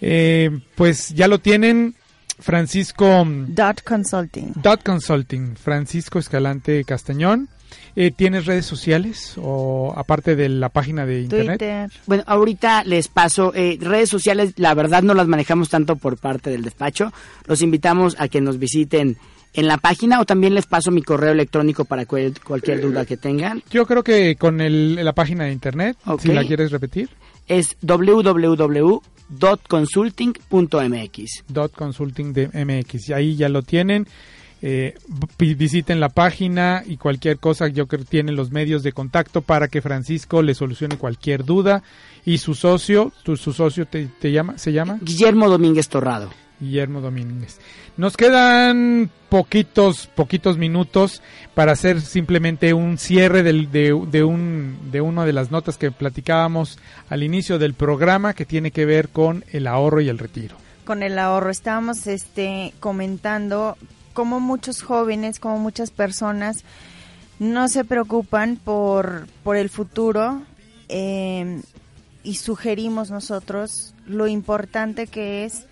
Eh, 0.02 0.52
pues 0.76 1.10
ya 1.16 1.28
lo 1.28 1.40
tienen, 1.40 1.96
Francisco... 2.40 3.26
Dot 3.48 3.82
Consulting. 3.84 4.54
Dot 4.56 4.84
Consulting, 4.84 5.56
Francisco 5.56 6.20
Escalante 6.20 6.84
Castañón. 6.84 7.50
Eh, 7.98 8.12
¿Tienes 8.12 8.46
redes 8.46 8.66
sociales 8.66 9.36
o 9.38 9.94
aparte 9.96 10.36
de 10.36 10.50
la 10.50 10.68
página 10.70 11.06
de 11.06 11.22
internet? 11.22 11.92
Bueno, 12.06 12.24
ahorita 12.28 12.84
les 12.84 13.08
paso 13.08 13.54
eh, 13.56 13.78
redes 13.80 14.10
sociales, 14.10 14.54
la 14.58 14.74
verdad 14.74 15.02
no 15.02 15.14
las 15.14 15.28
manejamos 15.28 15.70
tanto 15.70 15.96
por 15.96 16.18
parte 16.18 16.50
del 16.50 16.64
despacho. 16.64 17.14
Los 17.46 17.62
invitamos 17.62 18.16
a 18.20 18.28
que 18.28 18.42
nos 18.42 18.60
visiten 18.60 19.18
en 19.54 19.68
la 19.68 19.78
página 19.78 20.20
o 20.20 20.26
también 20.26 20.54
les 20.54 20.66
paso 20.66 20.92
mi 20.92 21.02
correo 21.02 21.32
electrónico 21.32 21.86
para 21.86 22.06
cualquier 22.06 22.82
duda 22.82 23.06
que 23.06 23.16
tengan. 23.16 23.64
Yo 23.72 23.86
creo 23.86 24.04
que 24.04 24.36
con 24.36 24.60
el, 24.60 24.96
la 24.96 25.14
página 25.14 25.46
de 25.46 25.54
internet, 25.54 25.98
si 26.20 26.34
la 26.34 26.44
quieres 26.44 26.72
repetir. 26.72 27.10
Es 27.48 27.78
www 27.82 29.02
.consulting.mx. 29.40 31.44
.consulting 31.76 32.34
de 32.34 32.48
MX. 32.48 33.10
Y 33.10 33.14
ahí 33.14 33.36
ya 33.36 33.50
lo 33.50 33.62
tienen. 33.62 34.08
Eh, 34.62 34.96
visiten 35.38 36.00
la 36.00 36.10
página 36.10 36.82
y 36.86 36.98
cualquier 36.98 37.38
cosa, 37.38 37.68
yo 37.68 37.88
creo 37.88 38.04
que 38.04 38.10
tienen 38.10 38.36
los 38.36 38.52
medios 38.52 38.84
de 38.84 38.94
contacto 38.94 39.42
para 39.42 39.68
que 39.68 39.82
Francisco 39.82 40.42
le 40.42 40.56
solucione 40.56 40.98
cualquier 40.98 41.46
duda. 41.46 41.84
Y 42.26 42.40
su 42.40 42.56
socio, 42.56 43.14
tu, 43.24 43.38
su 43.38 43.54
socio 43.54 43.86
te, 43.86 44.08
te 44.08 44.32
llama, 44.32 44.58
se 44.58 44.74
llama 44.74 44.98
Guillermo 45.02 45.48
Domínguez 45.50 45.90
Torrado. 45.90 46.32
Guillermo 46.60 47.02
Domínguez. 47.02 47.60
Nos 47.98 48.18
quedan 48.18 49.10
poquitos, 49.30 50.08
poquitos 50.08 50.58
minutos 50.58 51.22
para 51.54 51.74
hacer 51.74 52.02
simplemente 52.02 52.74
un 52.74 52.98
cierre 52.98 53.44
del, 53.44 53.72
de, 53.72 53.94
un, 54.24 54.78
de 54.92 55.02
una 55.02 55.26
de 55.26 55.34
las 55.34 55.52
notas 55.52 55.78
que 55.78 55.92
platicábamos 55.92 56.80
al 57.10 57.24
inicio 57.24 57.60
del 57.60 57.74
programa 57.74 58.34
que 58.34 58.46
tiene 58.46 58.72
que 58.72 58.86
ver 58.86 59.10
con 59.10 59.44
el 59.52 59.68
ahorro 59.68 60.02
y 60.02 60.10
el 60.10 60.18
retiro. 60.18 60.56
Con 60.86 61.04
el 61.04 61.18
ahorro, 61.18 61.50
estábamos 61.50 62.08
este, 62.08 62.74
comentando 62.80 63.78
cómo 64.14 64.40
muchos 64.40 64.82
jóvenes, 64.82 65.40
como 65.40 65.58
muchas 65.58 65.92
personas 65.92 66.64
no 67.40 67.68
se 67.68 67.84
preocupan 67.84 68.56
por, 68.56 69.28
por 69.44 69.58
el 69.58 69.70
futuro 69.70 70.42
eh, 70.88 71.62
y 72.24 72.36
sugerimos 72.36 73.12
nosotros 73.12 73.94
lo 74.08 74.28
importante 74.28 75.08
que 75.08 75.46
es 75.46 75.66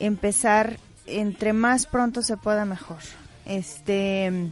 empezar 0.00 0.78
entre 1.06 1.52
más 1.52 1.86
pronto 1.86 2.22
se 2.22 2.36
pueda 2.36 2.64
mejor. 2.64 2.98
Este 3.46 4.50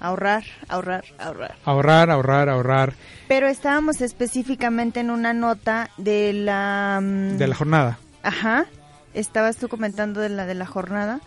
ahorrar, 0.00 0.44
ahorrar, 0.68 1.04
ahorrar. 1.18 1.54
Ahorrar, 1.64 2.10
ahorrar, 2.10 2.48
ahorrar. 2.48 2.94
Pero 3.28 3.48
estábamos 3.48 4.00
específicamente 4.00 5.00
en 5.00 5.10
una 5.10 5.32
nota 5.32 5.90
de 5.96 6.32
la 6.32 7.00
mm, 7.00 7.38
de 7.38 7.46
la 7.46 7.54
jornada. 7.54 7.98
Ajá. 8.22 8.66
Estabas 9.14 9.56
tú 9.56 9.68
comentando 9.68 10.20
de 10.20 10.28
la 10.28 10.46
de 10.46 10.54
la 10.54 10.66
jornada 10.66 11.20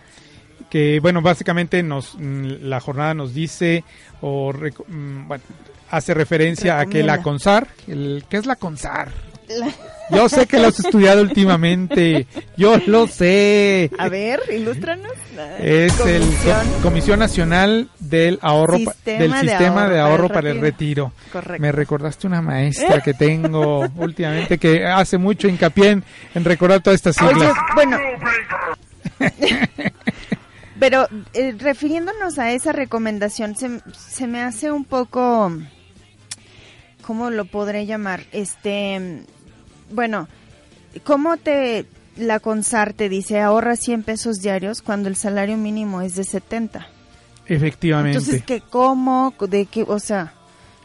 que 0.70 1.00
bueno 1.00 1.22
básicamente 1.22 1.84
nos 1.84 2.16
mm, 2.16 2.62
la 2.62 2.80
jornada 2.80 3.14
nos 3.14 3.34
dice 3.34 3.84
o 4.22 4.52
mm, 4.54 5.28
bueno, 5.28 5.44
hace 5.92 6.14
referencia 6.14 6.80
a 6.80 6.86
que 6.86 7.04
la 7.04 7.22
CONSAR 7.22 7.68
el 7.88 8.26
qué 8.30 8.38
es 8.38 8.46
la 8.46 8.56
CONSAR 8.56 9.12
yo 10.12 10.30
sé 10.30 10.46
que 10.48 10.60
lo 10.60 10.68
has 10.68 10.80
estudiado 10.80 11.22
últimamente. 11.22 12.28
Yo 12.58 12.78
lo 12.88 13.08
sé. 13.08 13.90
A 13.98 14.10
ver, 14.10 14.42
ilústranos. 14.52 15.12
Es 15.60 16.00
el 16.02 16.24
Comisión 16.82 17.20
Nacional 17.20 17.90
del 18.00 18.40
Ahorro 18.42 18.78
del 19.06 19.34
Sistema 19.34 19.90
de 19.90 20.00
Ahorro, 20.00 20.30
para, 20.30 20.50
el 20.50 20.62
Retiro. 20.62 21.12
Correcto. 21.32 21.62
Me 21.62 21.72
recordaste 21.72 22.28
una 22.28 22.42
maestra 22.42 23.02
que 23.02 23.14
tengo 23.14 23.88
últimamente 23.96 24.58
que 24.58 24.86
hace 24.86 25.18
mucho 25.18 25.48
hincapié 25.48 26.02
en, 26.34 26.46
recordar 26.46 26.82
todas 26.82 26.96
estas 26.96 27.16
siglas. 27.16 27.54
bueno. 27.74 27.98
Pero 30.80 31.08
eh, 31.34 31.56
refiriéndonos 31.58 32.38
a 32.38 32.52
esa 32.52 32.74
recomendación, 32.74 33.56
se, 33.56 33.80
se 33.94 34.28
me 34.28 34.42
hace 34.42 34.72
un 34.72 34.84
poco 34.84 35.50
¿cómo 37.06 37.30
lo 37.30 37.46
podré 37.46 37.86
llamar? 37.86 38.22
Este, 38.32 39.24
bueno, 39.92 40.28
¿cómo 41.04 41.38
te 41.38 41.86
la 42.18 42.40
CONSAR 42.40 42.94
te 42.94 43.10
dice 43.10 43.42
ahorra 43.42 43.76
100 43.76 44.04
pesos 44.04 44.42
diarios 44.42 44.82
cuando 44.82 45.10
el 45.10 45.16
salario 45.16 45.58
mínimo 45.58 46.02
es 46.02 46.16
de 46.16 46.24
70? 46.24 46.88
Efectivamente. 47.48 48.18
Entonces, 48.18 48.44
¿qué, 48.44 48.62
¿cómo? 48.62 49.34
¿De 49.48 49.66
qué? 49.66 49.84
O 49.88 50.00
sea, 50.00 50.34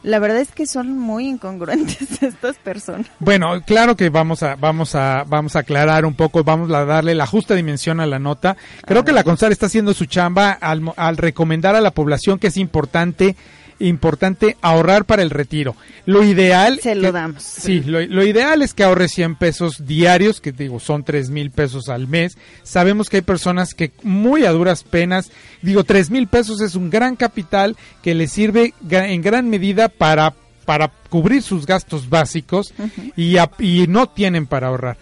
La 0.03 0.19
verdad 0.19 0.39
es 0.39 0.51
que 0.51 0.67
son 0.67 0.99
muy 0.99 1.29
incongruentes 1.29 2.23
estas 2.23 2.57
personas. 2.57 3.07
Bueno, 3.19 3.63
claro 3.67 3.97
que 3.97 4.09
vamos 4.09 4.43
a 4.43 4.57
vamos 4.57 4.95
a 4.95 5.25
vamos 5.27 5.57
a 5.57 5.61
aclarar 5.61 6.07
un 6.07 6.15
poco, 6.15 6.43
vamos 6.43 6.71
a 6.73 6.85
darle 6.85 7.15
la 7.15 7.27
justa 7.27 7.55
dimensión 7.55 8.01
a 8.01 8.07
la 8.07 8.19
nota. 8.19 8.57
Creo 8.87 9.05
que 9.05 9.13
la 9.13 9.25
CONSAR 9.25 9.53
está 9.53 9.67
haciendo 9.67 9.93
su 9.93 10.07
chamba 10.07 10.53
al, 10.53 10.93
al 10.97 11.17
recomendar 11.17 11.75
a 11.77 11.81
la 11.83 11.91
población 11.91 12.39
que 12.39 12.47
es 12.49 12.57
importante 12.57 13.37
importante 13.81 14.57
ahorrar 14.63 15.05
para 15.05 15.23
el 15.23 15.31
retiro. 15.31 15.75
Lo 16.07 16.23
ideal 16.23 16.79
Se 16.83 16.95
lo 16.95 17.09
que- 17.09 17.13
damos. 17.13 17.43
Sí, 17.43 17.81
lo, 17.81 18.01
lo 18.07 18.25
ideal 18.25 18.63
es 18.63 18.75
que 18.75 18.85
ahorres 18.85 19.13
100 19.13 19.37
pesos 19.37 19.87
diarios, 19.87 20.41
que 20.41 20.53
digo, 20.53 20.79
son 20.81 21.03
3 21.05 21.31
mil 21.31 21.51
pesos 21.51 21.89
al 21.89 22.07
mes. 22.09 22.39
Sabemos 22.63 23.09
que 23.09 23.17
hay 23.19 23.23
personas 23.23 23.75
que 23.75 23.91
muy 24.03 24.45
a 24.45 24.51
duras 24.53 24.83
penas, 24.85 25.31
digo, 25.63 25.85
3 25.85 26.11
mil 26.11 26.27
pesos 26.29 26.61
es 26.61 26.75
un 26.75 26.91
gran 26.91 27.17
capital 27.17 27.77
que 28.03 28.15
les 28.15 28.31
sirve 28.33 28.75
en 28.91 29.23
gran 29.23 29.49
medida 29.51 29.89
para, 29.89 30.35
para 30.65 30.93
cubrir 31.09 31.43
sus 31.43 31.67
gastos 31.67 32.09
básicos 32.09 32.73
y, 33.17 33.37
a- 33.39 33.51
y 33.59 33.87
no 33.89 34.09
tienen 34.09 34.47
para 34.47 34.69
ahorrar. 34.69 34.97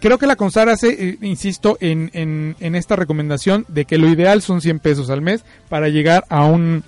Creo 0.00 0.16
que 0.16 0.28
la 0.28 0.36
CONSAR 0.36 0.68
hace, 0.68 0.90
eh, 0.90 1.18
insisto, 1.22 1.76
en, 1.80 2.10
en, 2.14 2.54
en 2.60 2.76
esta 2.76 2.94
recomendación 2.94 3.64
de 3.66 3.84
que 3.84 3.98
lo 3.98 4.08
ideal 4.08 4.42
son 4.42 4.60
100 4.60 4.78
pesos 4.78 5.10
al 5.10 5.22
mes 5.22 5.44
para 5.68 5.88
llegar 5.88 6.24
a 6.28 6.44
un 6.44 6.84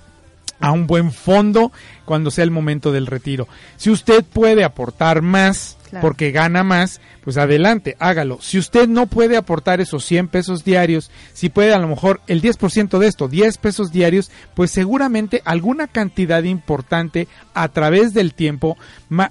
a 0.61 0.71
un 0.71 0.87
buen 0.87 1.11
fondo 1.11 1.71
cuando 2.05 2.31
sea 2.31 2.43
el 2.43 2.51
momento 2.51 2.91
del 2.91 3.07
retiro. 3.07 3.47
Si 3.77 3.89
usted 3.89 4.23
puede 4.23 4.63
aportar 4.63 5.21
más 5.21 5.77
Claro. 5.91 6.07
porque 6.07 6.31
gana 6.31 6.63
más, 6.63 7.01
pues 7.21 7.35
adelante, 7.35 7.97
hágalo. 7.99 8.37
Si 8.39 8.57
usted 8.57 8.87
no 8.87 9.07
puede 9.07 9.35
aportar 9.35 9.81
esos 9.81 10.05
100 10.05 10.29
pesos 10.29 10.63
diarios, 10.63 11.11
si 11.33 11.49
puede 11.49 11.73
a 11.73 11.79
lo 11.79 11.89
mejor 11.89 12.21
el 12.27 12.41
10% 12.41 12.97
de 12.97 13.07
esto, 13.07 13.27
10 13.27 13.57
pesos 13.57 13.91
diarios, 13.91 14.31
pues 14.53 14.71
seguramente 14.71 15.41
alguna 15.43 15.87
cantidad 15.87 16.43
importante 16.43 17.27
a 17.53 17.67
través 17.67 18.13
del 18.13 18.33
tiempo, 18.33 18.77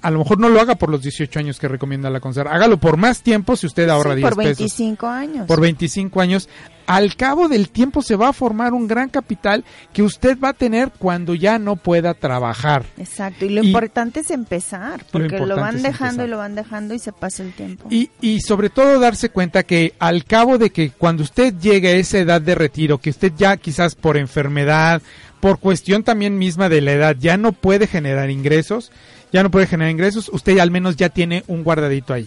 a 0.03 0.11
lo 0.11 0.19
mejor 0.19 0.39
no 0.39 0.51
lo 0.51 0.61
haga 0.61 0.75
por 0.75 0.91
los 0.91 1.01
18 1.01 1.39
años 1.39 1.59
que 1.59 1.67
recomienda 1.67 2.11
la 2.11 2.21
CONSAR, 2.21 2.49
hágalo 2.49 2.77
por 2.77 2.99
más 2.99 3.23
tiempo 3.23 3.57
si 3.57 3.67
usted 3.67 3.89
ahorra 3.89 4.11
Sí, 4.13 4.17
10 4.19 4.29
por 4.29 4.37
pesos 4.37 4.59
25 4.59 5.07
años. 5.07 5.47
por 5.47 5.61
25 5.63 6.21
años, 6.21 6.49
al 6.97 7.15
cabo 7.15 7.49
del 7.49 7.71
tiempo 7.71 8.03
se 8.03 8.17
va 8.17 8.31
a 8.31 8.33
formar 8.33 8.73
un 8.73 8.89
gran 8.89 9.09
capital 9.11 9.65
que 9.93 10.03
usted 10.03 10.37
va 10.41 10.49
a 10.49 10.53
tener 10.55 10.91
cuando 10.99 11.37
ya 11.37 11.57
no 11.61 11.77
pueda 11.77 12.15
trabajar. 12.15 12.85
Exacto, 12.99 13.45
y 13.45 13.51
lo 13.51 13.63
Y- 13.63 13.69
importante 13.69 14.21
es 14.21 14.31
empezar, 14.33 15.05
porque 15.13 15.39
lo, 15.39 15.55
van 15.55 15.77
dejando 15.83 16.25
empezar. 16.25 16.27
y 16.27 16.31
lo 16.31 16.37
van 16.39 16.55
dejando 16.57 16.93
y 16.95 16.99
se 16.99 17.13
pasa 17.13 17.45
el 17.45 17.53
tiempo. 17.53 17.87
Y, 17.91 18.11
y 18.21 18.41
sobre 18.41 18.71
todo 18.71 18.99
darse 18.99 19.29
cuenta 19.29 19.63
que 19.63 19.95
al 20.01 20.25
cabo 20.25 20.59
de 20.59 20.71
que 20.71 20.91
cuando 20.91 21.23
usted 21.23 21.55
llegue 21.61 21.91
a 21.91 21.97
esa 21.97 22.19
edad 22.19 22.41
de 22.41 22.57
retiro, 22.57 22.99
que 22.99 23.11
usted 23.11 23.33
ya 23.37 23.57
quizás 23.57 23.95
por 23.95 24.17
enfermedad, 24.17 25.01
por 25.39 25.61
cuestión 25.61 26.03
también 26.03 26.39
misma 26.39 26.69
de 26.69 26.81
la 26.81 26.91
edad, 26.93 27.17
ya 27.21 27.37
no 27.37 27.53
puede 27.53 27.87
generar 27.87 28.31
ingresos, 28.31 28.91
ya 29.33 29.45
no 29.45 29.51
puede 29.53 29.69
generar 29.69 29.93
ingresos, 29.93 30.29
usted 30.33 30.59
al 30.59 30.73
menos 30.73 30.97
ya 30.97 31.09
tiene 31.09 31.45
un 31.47 31.63
guardadito 31.63 32.13
ahí. 32.15 32.27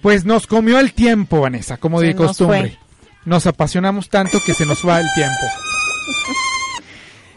Pues 0.00 0.24
nos 0.24 0.46
comió 0.46 0.78
el 0.78 0.92
tiempo, 0.92 1.40
Vanessa, 1.40 1.78
como 1.78 1.98
Se 1.98 2.06
de 2.06 2.14
costumbre. 2.14 2.78
Nos 3.24 3.46
apasionamos 3.46 4.08
tanto 4.08 4.38
que 4.44 4.54
se 4.54 4.66
nos 4.66 4.86
va 4.86 5.00
el 5.00 5.06
tiempo. 5.14 5.34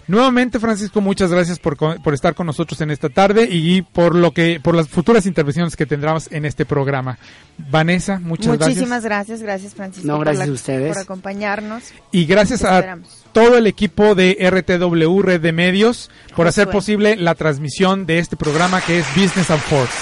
Nuevamente, 0.10 0.58
Francisco, 0.62 1.02
muchas 1.02 1.32
gracias 1.32 1.60
por, 1.60 1.76
por 2.02 2.14
estar 2.14 2.34
con 2.34 2.48
nosotros 2.48 2.80
en 2.80 2.92
esta 2.92 3.10
tarde 3.10 3.46
y 3.52 3.82
por 3.82 4.16
lo 4.16 4.32
que 4.32 4.62
por 4.64 4.74
las 4.74 4.88
futuras 4.88 5.26
intervenciones 5.26 5.76
que 5.76 5.86
tendremos 5.86 6.32
en 6.32 6.46
este 6.46 6.64
programa. 6.66 7.18
Vanessa, 7.58 8.18
muchas 8.20 8.58
Muchísimas 8.58 9.04
gracias. 9.04 9.42
gracias, 9.42 9.42
gracias 9.42 9.76
Francisco 9.76 10.08
No, 10.08 10.16
por 10.16 10.26
gracias 10.28 10.48
la- 10.48 10.52
a 10.52 10.56
ustedes. 10.56 10.94
por 10.94 11.02
acompañarnos. 11.04 11.84
Y 12.14 12.26
gracias 12.26 12.64
a 12.64 12.76
esperamos. 12.76 13.26
todo 13.34 13.58
el 13.58 13.68
equipo 13.68 14.16
de 14.16 14.38
RTW 14.40 15.22
Red 15.24 15.42
de 15.42 15.52
Medios 15.52 16.10
por 16.38 16.48
hacer 16.48 16.70
posible 16.70 17.18
la 17.18 17.36
transmisión 17.36 18.06
de 18.06 18.20
este 18.20 18.38
programa 18.38 18.80
que 18.80 19.00
es 19.00 19.06
Business 19.14 19.52
and 19.52 19.60
Force. 19.62 19.94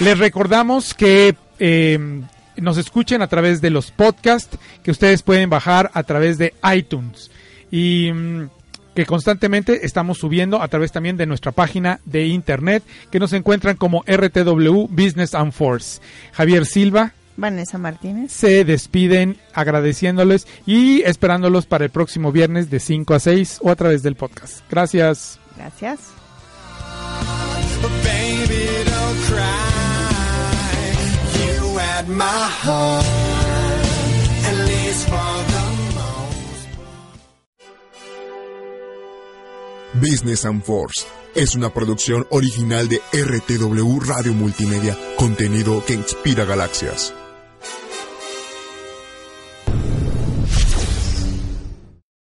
Les 0.00 0.18
recordamos 0.18 0.94
que 0.94 1.36
eh, 1.58 2.22
nos 2.60 2.78
escuchen 2.78 3.22
a 3.22 3.28
través 3.28 3.60
de 3.60 3.70
los 3.70 3.90
podcasts 3.90 4.58
que 4.82 4.90
ustedes 4.90 5.22
pueden 5.22 5.50
bajar 5.50 5.90
a 5.94 6.02
través 6.02 6.38
de 6.38 6.54
iTunes 6.74 7.30
y 7.70 8.10
mm, 8.12 8.48
que 8.94 9.06
constantemente 9.06 9.86
estamos 9.86 10.18
subiendo 10.18 10.60
a 10.60 10.68
través 10.68 10.90
también 10.90 11.16
de 11.16 11.26
nuestra 11.26 11.52
página 11.52 12.00
de 12.04 12.26
internet 12.26 12.82
que 13.10 13.20
nos 13.20 13.32
encuentran 13.32 13.76
como 13.76 14.02
RTW 14.06 14.88
Business 14.88 15.34
and 15.34 15.52
Force. 15.52 16.00
Javier 16.32 16.66
Silva, 16.66 17.12
Vanessa 17.36 17.78
Martínez. 17.78 18.32
se 18.32 18.64
despiden 18.64 19.36
agradeciéndoles 19.54 20.48
y 20.66 21.02
esperándolos 21.02 21.66
para 21.66 21.84
el 21.84 21.90
próximo 21.90 22.32
viernes 22.32 22.70
de 22.70 22.80
5 22.80 23.14
a 23.14 23.20
6 23.20 23.60
o 23.62 23.70
a 23.70 23.76
través 23.76 24.02
del 24.02 24.16
podcast. 24.16 24.60
Gracias. 24.68 25.38
Gracias. 25.56 26.00
Business 39.94 40.44
and 40.44 40.62
Force 40.62 41.04
es 41.34 41.56
una 41.56 41.74
producción 41.74 42.24
original 42.30 42.88
de 42.88 43.00
RTW 43.12 44.00
Radio 44.00 44.32
Multimedia, 44.32 44.96
contenido 45.16 45.84
que 45.84 45.94
inspira 45.94 46.44
galaxias. 46.44 47.12